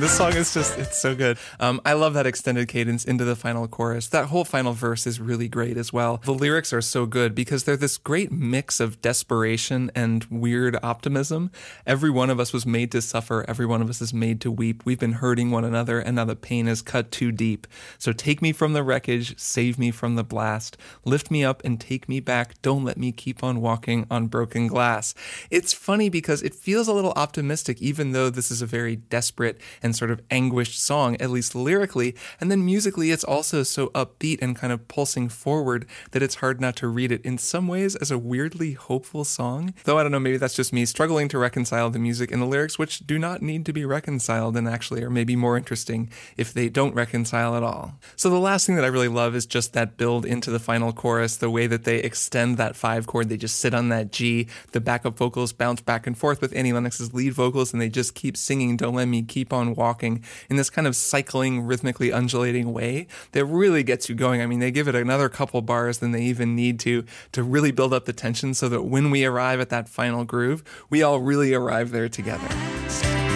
This 0.00 0.16
song 0.16 0.34
is 0.34 0.54
just, 0.54 0.78
it's 0.78 0.96
so 0.96 1.14
good. 1.14 1.36
Um, 1.58 1.78
I 1.84 1.92
love 1.92 2.14
that 2.14 2.26
extended 2.26 2.68
cadence 2.68 3.04
into 3.04 3.22
the 3.26 3.36
final 3.36 3.68
chorus. 3.68 4.06
That 4.06 4.28
whole 4.28 4.46
final 4.46 4.72
verse 4.72 5.06
is 5.06 5.20
really 5.20 5.46
great 5.46 5.76
as 5.76 5.92
well. 5.92 6.22
The 6.24 6.32
lyrics 6.32 6.72
are 6.72 6.80
so 6.80 7.04
good 7.04 7.34
because 7.34 7.64
they're 7.64 7.76
this 7.76 7.98
great 7.98 8.32
mix 8.32 8.80
of 8.80 9.02
desperation 9.02 9.90
and 9.94 10.24
weird 10.30 10.78
optimism. 10.82 11.50
Every 11.86 12.08
one 12.08 12.30
of 12.30 12.40
us 12.40 12.50
was 12.50 12.64
made 12.64 12.90
to 12.92 13.02
suffer. 13.02 13.44
Every 13.46 13.66
one 13.66 13.82
of 13.82 13.90
us 13.90 14.00
is 14.00 14.14
made 14.14 14.40
to 14.40 14.50
weep. 14.50 14.86
We've 14.86 14.98
been 14.98 15.12
hurting 15.12 15.50
one 15.50 15.66
another 15.66 16.00
and 16.00 16.16
now 16.16 16.24
the 16.24 16.34
pain 16.34 16.66
is 16.66 16.80
cut 16.80 17.10
too 17.10 17.30
deep. 17.30 17.66
So 17.98 18.14
take 18.14 18.40
me 18.40 18.52
from 18.52 18.72
the 18.72 18.82
wreckage, 18.82 19.38
save 19.38 19.78
me 19.78 19.90
from 19.90 20.14
the 20.14 20.24
blast, 20.24 20.78
lift 21.04 21.30
me 21.30 21.44
up 21.44 21.62
and 21.62 21.78
take 21.78 22.08
me 22.08 22.20
back. 22.20 22.54
Don't 22.62 22.84
let 22.84 22.96
me 22.96 23.12
keep 23.12 23.44
on 23.44 23.60
walking 23.60 24.06
on 24.10 24.28
broken 24.28 24.66
glass. 24.66 25.14
It's 25.50 25.74
funny 25.74 26.08
because 26.08 26.42
it 26.42 26.54
feels 26.54 26.88
a 26.88 26.94
little 26.94 27.12
optimistic, 27.16 27.82
even 27.82 28.12
though 28.12 28.30
this 28.30 28.50
is 28.50 28.62
a 28.62 28.66
very 28.66 28.96
desperate 28.96 29.60
and 29.82 29.89
sort 29.94 30.10
of 30.10 30.20
anguished 30.30 30.80
song, 30.82 31.16
at 31.20 31.30
least 31.30 31.54
lyrically. 31.54 32.14
And 32.40 32.50
then 32.50 32.64
musically, 32.64 33.10
it's 33.10 33.24
also 33.24 33.62
so 33.62 33.88
upbeat 33.88 34.40
and 34.42 34.56
kind 34.56 34.72
of 34.72 34.88
pulsing 34.88 35.28
forward 35.28 35.86
that 36.12 36.22
it's 36.22 36.36
hard 36.36 36.60
not 36.60 36.76
to 36.76 36.88
read 36.88 37.12
it 37.12 37.24
in 37.24 37.38
some 37.38 37.68
ways 37.68 37.96
as 37.96 38.10
a 38.10 38.18
weirdly 38.18 38.72
hopeful 38.72 39.24
song. 39.24 39.74
Though 39.84 39.98
I 39.98 40.02
don't 40.02 40.12
know, 40.12 40.20
maybe 40.20 40.36
that's 40.36 40.56
just 40.56 40.72
me 40.72 40.84
struggling 40.84 41.28
to 41.28 41.38
reconcile 41.38 41.90
the 41.90 41.98
music 41.98 42.30
and 42.30 42.40
the 42.40 42.46
lyrics, 42.46 42.78
which 42.78 43.06
do 43.06 43.18
not 43.18 43.42
need 43.42 43.66
to 43.66 43.72
be 43.72 43.84
reconciled 43.84 44.56
and 44.56 44.68
actually 44.68 45.02
are 45.02 45.10
maybe 45.10 45.36
more 45.36 45.56
interesting 45.56 46.10
if 46.36 46.52
they 46.52 46.68
don't 46.68 46.94
reconcile 46.94 47.56
at 47.56 47.62
all. 47.62 47.94
So 48.16 48.30
the 48.30 48.38
last 48.38 48.66
thing 48.66 48.76
that 48.76 48.84
I 48.84 48.88
really 48.88 49.08
love 49.08 49.34
is 49.34 49.46
just 49.46 49.72
that 49.72 49.96
build 49.96 50.24
into 50.24 50.50
the 50.50 50.58
final 50.58 50.92
chorus, 50.92 51.36
the 51.36 51.50
way 51.50 51.66
that 51.66 51.84
they 51.84 51.98
extend 51.98 52.56
that 52.56 52.76
five 52.76 53.06
chord, 53.06 53.28
they 53.28 53.36
just 53.36 53.58
sit 53.58 53.74
on 53.74 53.88
that 53.88 54.12
G, 54.12 54.48
the 54.72 54.80
backup 54.80 55.16
vocals 55.16 55.52
bounce 55.52 55.80
back 55.80 56.06
and 56.06 56.16
forth 56.16 56.40
with 56.40 56.54
Annie 56.54 56.72
Lennox's 56.72 57.14
lead 57.14 57.32
vocals, 57.32 57.72
and 57.72 57.80
they 57.80 57.88
just 57.88 58.14
keep 58.14 58.36
singing 58.36 58.76
Don't 58.76 58.94
Let 58.94 59.06
Me 59.06 59.22
Keep 59.22 59.52
On 59.52 59.74
Walking 59.80 60.22
in 60.50 60.56
this 60.56 60.68
kind 60.68 60.86
of 60.86 60.94
cycling, 60.94 61.62
rhythmically 61.62 62.12
undulating 62.12 62.74
way 62.74 63.06
that 63.32 63.46
really 63.46 63.82
gets 63.82 64.10
you 64.10 64.14
going. 64.14 64.42
I 64.42 64.46
mean, 64.46 64.60
they 64.60 64.70
give 64.70 64.88
it 64.88 64.94
another 64.94 65.30
couple 65.30 65.62
bars 65.62 66.00
than 66.00 66.12
they 66.12 66.22
even 66.24 66.54
need 66.54 66.78
to 66.80 67.04
to 67.32 67.42
really 67.42 67.72
build 67.72 67.94
up 67.94 68.04
the 68.04 68.12
tension 68.12 68.52
so 68.52 68.68
that 68.68 68.82
when 68.82 69.10
we 69.10 69.24
arrive 69.24 69.58
at 69.58 69.70
that 69.70 69.88
final 69.88 70.24
groove, 70.24 70.62
we 70.90 71.02
all 71.02 71.18
really 71.18 71.54
arrive 71.54 71.92
there 71.92 72.10
together. 72.10 73.29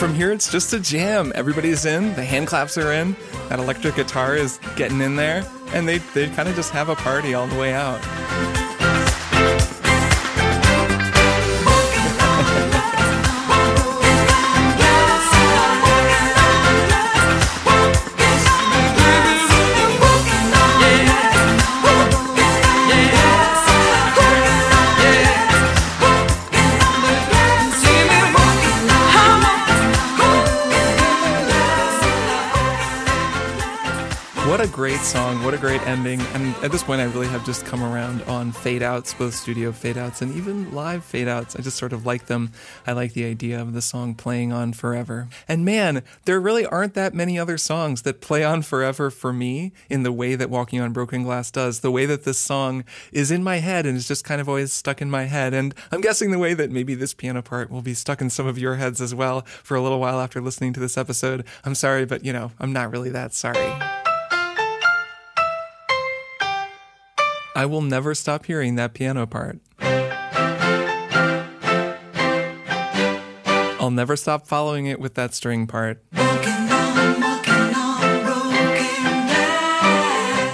From 0.00 0.14
here, 0.14 0.32
it's 0.32 0.50
just 0.50 0.72
a 0.72 0.80
jam. 0.80 1.30
Everybody's 1.34 1.84
in, 1.84 2.14
the 2.14 2.24
hand 2.24 2.46
claps 2.46 2.78
are 2.78 2.90
in, 2.90 3.14
that 3.50 3.58
electric 3.58 3.96
guitar 3.96 4.34
is 4.34 4.58
getting 4.74 5.02
in 5.02 5.14
there, 5.14 5.46
and 5.74 5.86
they, 5.86 5.98
they 6.14 6.26
kind 6.30 6.48
of 6.48 6.56
just 6.56 6.70
have 6.70 6.88
a 6.88 6.96
party 6.96 7.34
all 7.34 7.46
the 7.46 7.58
way 7.58 7.74
out. 7.74 8.00
Great 34.90 35.02
song. 35.02 35.44
What 35.44 35.54
a 35.54 35.56
great 35.56 35.80
ending. 35.86 36.20
And 36.34 36.52
at 36.64 36.72
this 36.72 36.82
point, 36.82 37.00
I 37.00 37.04
really 37.04 37.28
have 37.28 37.46
just 37.46 37.64
come 37.64 37.80
around 37.80 38.22
on 38.22 38.50
fade 38.50 38.82
outs, 38.82 39.14
both 39.14 39.34
studio 39.34 39.70
fade 39.70 39.96
outs 39.96 40.20
and 40.20 40.34
even 40.34 40.72
live 40.72 41.04
fade 41.04 41.28
outs. 41.28 41.54
I 41.54 41.62
just 41.62 41.76
sort 41.76 41.92
of 41.92 42.04
like 42.04 42.26
them. 42.26 42.50
I 42.88 42.90
like 42.90 43.12
the 43.12 43.24
idea 43.24 43.60
of 43.60 43.72
the 43.72 43.82
song 43.82 44.16
playing 44.16 44.52
on 44.52 44.72
forever. 44.72 45.28
And 45.46 45.64
man, 45.64 46.02
there 46.24 46.40
really 46.40 46.66
aren't 46.66 46.94
that 46.94 47.14
many 47.14 47.38
other 47.38 47.56
songs 47.56 48.02
that 48.02 48.20
play 48.20 48.42
on 48.42 48.62
forever 48.62 49.12
for 49.12 49.32
me 49.32 49.70
in 49.88 50.02
the 50.02 50.10
way 50.10 50.34
that 50.34 50.50
Walking 50.50 50.80
on 50.80 50.92
Broken 50.92 51.22
Glass 51.22 51.52
does. 51.52 51.80
The 51.80 51.92
way 51.92 52.04
that 52.06 52.24
this 52.24 52.38
song 52.38 52.82
is 53.12 53.30
in 53.30 53.44
my 53.44 53.58
head 53.58 53.86
and 53.86 53.96
is 53.96 54.08
just 54.08 54.24
kind 54.24 54.40
of 54.40 54.48
always 54.48 54.72
stuck 54.72 55.00
in 55.00 55.08
my 55.08 55.26
head. 55.26 55.54
And 55.54 55.72
I'm 55.92 56.00
guessing 56.00 56.32
the 56.32 56.38
way 56.40 56.52
that 56.54 56.72
maybe 56.72 56.96
this 56.96 57.14
piano 57.14 57.42
part 57.42 57.70
will 57.70 57.82
be 57.82 57.94
stuck 57.94 58.20
in 58.20 58.28
some 58.28 58.48
of 58.48 58.58
your 58.58 58.74
heads 58.74 59.00
as 59.00 59.14
well 59.14 59.42
for 59.42 59.76
a 59.76 59.80
little 59.80 60.00
while 60.00 60.18
after 60.18 60.40
listening 60.40 60.72
to 60.72 60.80
this 60.80 60.98
episode. 60.98 61.46
I'm 61.64 61.76
sorry, 61.76 62.06
but 62.06 62.24
you 62.24 62.32
know, 62.32 62.50
I'm 62.58 62.72
not 62.72 62.90
really 62.90 63.10
that 63.10 63.34
sorry. 63.34 63.99
I 67.54 67.66
will 67.66 67.82
never 67.82 68.14
stop 68.14 68.46
hearing 68.46 68.76
that 68.76 68.94
piano 68.94 69.26
part. 69.26 69.58
I'll 73.80 73.90
never 73.90 74.16
stop 74.16 74.46
following 74.46 74.86
it 74.86 75.00
with 75.00 75.14
that 75.14 75.34
string 75.34 75.66
part. 75.66 76.02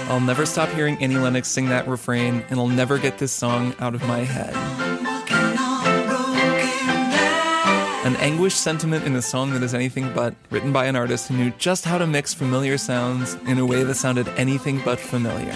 I'll 0.09 0.21
never 0.21 0.47
stop 0.47 0.69
hearing 0.69 0.97
Annie 0.97 1.17
Lennox 1.17 1.47
sing 1.47 1.69
that 1.69 1.87
refrain, 1.87 2.43
and 2.49 2.59
I'll 2.59 2.67
never 2.67 2.97
get 2.97 3.19
this 3.19 3.31
song 3.31 3.75
out 3.79 3.93
of 3.93 4.01
my 4.07 4.19
head. 4.19 4.55
An 8.07 8.15
anguished 8.15 8.59
sentiment 8.59 9.05
in 9.05 9.15
a 9.15 9.21
song 9.21 9.51
that 9.51 9.61
is 9.61 9.75
anything 9.75 10.11
but, 10.15 10.33
written 10.49 10.73
by 10.73 10.85
an 10.85 10.95
artist 10.95 11.27
who 11.27 11.35
knew 11.35 11.51
just 11.59 11.85
how 11.85 11.99
to 11.99 12.07
mix 12.07 12.33
familiar 12.33 12.79
sounds 12.79 13.35
in 13.45 13.59
a 13.59 13.65
way 13.65 13.83
that 13.83 13.95
sounded 13.95 14.27
anything 14.29 14.81
but 14.83 14.99
familiar. 14.99 15.53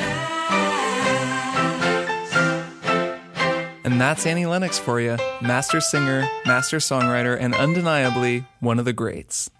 And 3.92 4.00
that's 4.00 4.26
Annie 4.26 4.46
Lennox 4.46 4.80
for 4.80 5.02
you 5.02 5.18
master 5.42 5.82
singer, 5.82 6.26
master 6.46 6.78
songwriter, 6.78 7.38
and 7.38 7.54
undeniably 7.54 8.46
one 8.62 8.80
of 8.80 8.86
the 8.86 8.94
greats. 8.94 9.52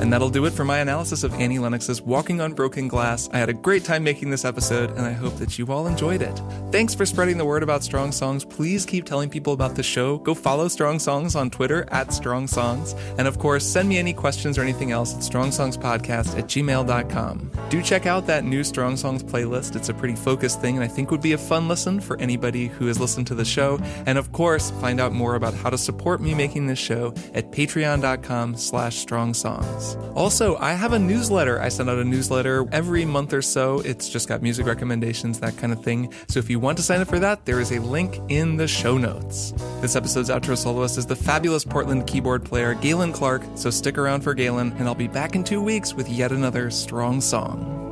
And 0.00 0.12
that'll 0.12 0.30
do 0.30 0.44
it 0.46 0.52
for 0.52 0.64
my 0.64 0.78
analysis 0.78 1.24
of 1.24 1.34
Annie 1.34 1.58
Lennox's 1.58 2.00
Walking 2.00 2.40
on 2.40 2.52
Broken 2.52 2.88
Glass. 2.88 3.28
I 3.32 3.38
had 3.38 3.48
a 3.48 3.52
great 3.54 3.84
time 3.84 4.04
making 4.04 4.30
this 4.30 4.44
episode, 4.44 4.90
and 4.90 5.00
I 5.00 5.12
hope 5.12 5.36
that 5.36 5.58
you 5.58 5.66
all 5.72 5.86
enjoyed 5.86 6.22
it. 6.22 6.40
Thanks 6.70 6.94
for 6.94 7.04
spreading 7.04 7.38
the 7.38 7.44
word 7.44 7.62
about 7.62 7.82
Strong 7.82 8.12
Songs. 8.12 8.44
Please 8.44 8.86
keep 8.86 9.04
telling 9.04 9.28
people 9.28 9.52
about 9.52 9.74
the 9.74 9.82
show. 9.82 10.18
Go 10.18 10.34
follow 10.34 10.68
Strong 10.68 11.00
Songs 11.00 11.34
on 11.34 11.50
Twitter 11.50 11.86
at 11.90 12.12
Strong 12.12 12.46
Songs. 12.46 12.94
And 13.18 13.26
of 13.26 13.38
course, 13.38 13.66
send 13.66 13.88
me 13.88 13.98
any 13.98 14.12
questions 14.12 14.56
or 14.58 14.62
anything 14.62 14.92
else 14.92 15.14
at 15.14 15.20
strongsongspodcast 15.20 16.38
at 16.38 16.44
gmail.com. 16.44 17.50
Do 17.68 17.82
check 17.82 18.06
out 18.06 18.26
that 18.26 18.44
new 18.44 18.64
Strong 18.64 18.96
Songs 18.96 19.22
playlist. 19.22 19.76
It's 19.76 19.88
a 19.88 19.94
pretty 19.94 20.16
focused 20.16 20.60
thing, 20.60 20.76
and 20.76 20.84
I 20.84 20.88
think 20.88 21.10
would 21.10 21.22
be 21.22 21.32
a 21.32 21.38
fun 21.38 21.68
listen 21.68 22.00
for 22.00 22.18
anybody 22.20 22.68
who 22.68 22.86
has 22.86 23.00
listened 23.00 23.26
to 23.28 23.34
the 23.34 23.44
show. 23.44 23.78
And 24.06 24.18
of 24.18 24.32
course, 24.32 24.70
find 24.80 25.00
out 25.00 25.12
more 25.12 25.34
about 25.34 25.54
how 25.54 25.70
to 25.70 25.78
support 25.78 26.20
me 26.20 26.34
making 26.34 26.66
this 26.66 26.78
show 26.78 27.14
at 27.34 27.50
patreon.com 27.50 28.56
slash 28.56 28.96
strong 28.96 29.34
Also, 30.14 30.56
I 30.56 30.72
have 30.72 30.92
a 30.92 30.98
newsletter. 30.98 31.60
I 31.60 31.68
send 31.68 31.88
out 31.88 31.98
a 31.98 32.04
newsletter 32.04 32.66
every 32.72 33.04
month 33.04 33.32
or 33.32 33.42
so. 33.42 33.80
It's 33.80 34.08
just 34.08 34.28
got 34.28 34.42
music 34.42 34.66
recommendations, 34.66 35.40
that 35.40 35.56
kind 35.56 35.72
of 35.72 35.82
thing. 35.82 36.12
So 36.28 36.38
if 36.38 36.50
you 36.50 36.58
want 36.58 36.78
to 36.78 36.84
sign 36.84 37.00
up 37.00 37.08
for 37.08 37.18
that, 37.18 37.44
there 37.44 37.60
is 37.60 37.72
a 37.72 37.80
link 37.80 38.20
in 38.28 38.56
the 38.56 38.68
show 38.68 38.98
notes. 38.98 39.52
This 39.80 39.96
episode's 39.96 40.30
outro 40.30 40.56
soloist 40.56 40.98
is 40.98 41.06
the 41.06 41.16
fabulous 41.16 41.64
Portland 41.64 42.06
keyboard 42.06 42.44
player 42.44 42.74
Galen 42.74 43.12
Clark, 43.12 43.42
so 43.54 43.70
stick 43.70 43.98
around 43.98 44.22
for 44.22 44.34
Galen, 44.34 44.74
and 44.78 44.88
I'll 44.88 44.94
be 44.94 45.08
back 45.08 45.34
in 45.34 45.44
two 45.44 45.62
weeks 45.62 45.94
with 45.94 46.08
yet 46.08 46.32
another 46.32 46.70
strong 46.70 47.20
song. 47.20 47.87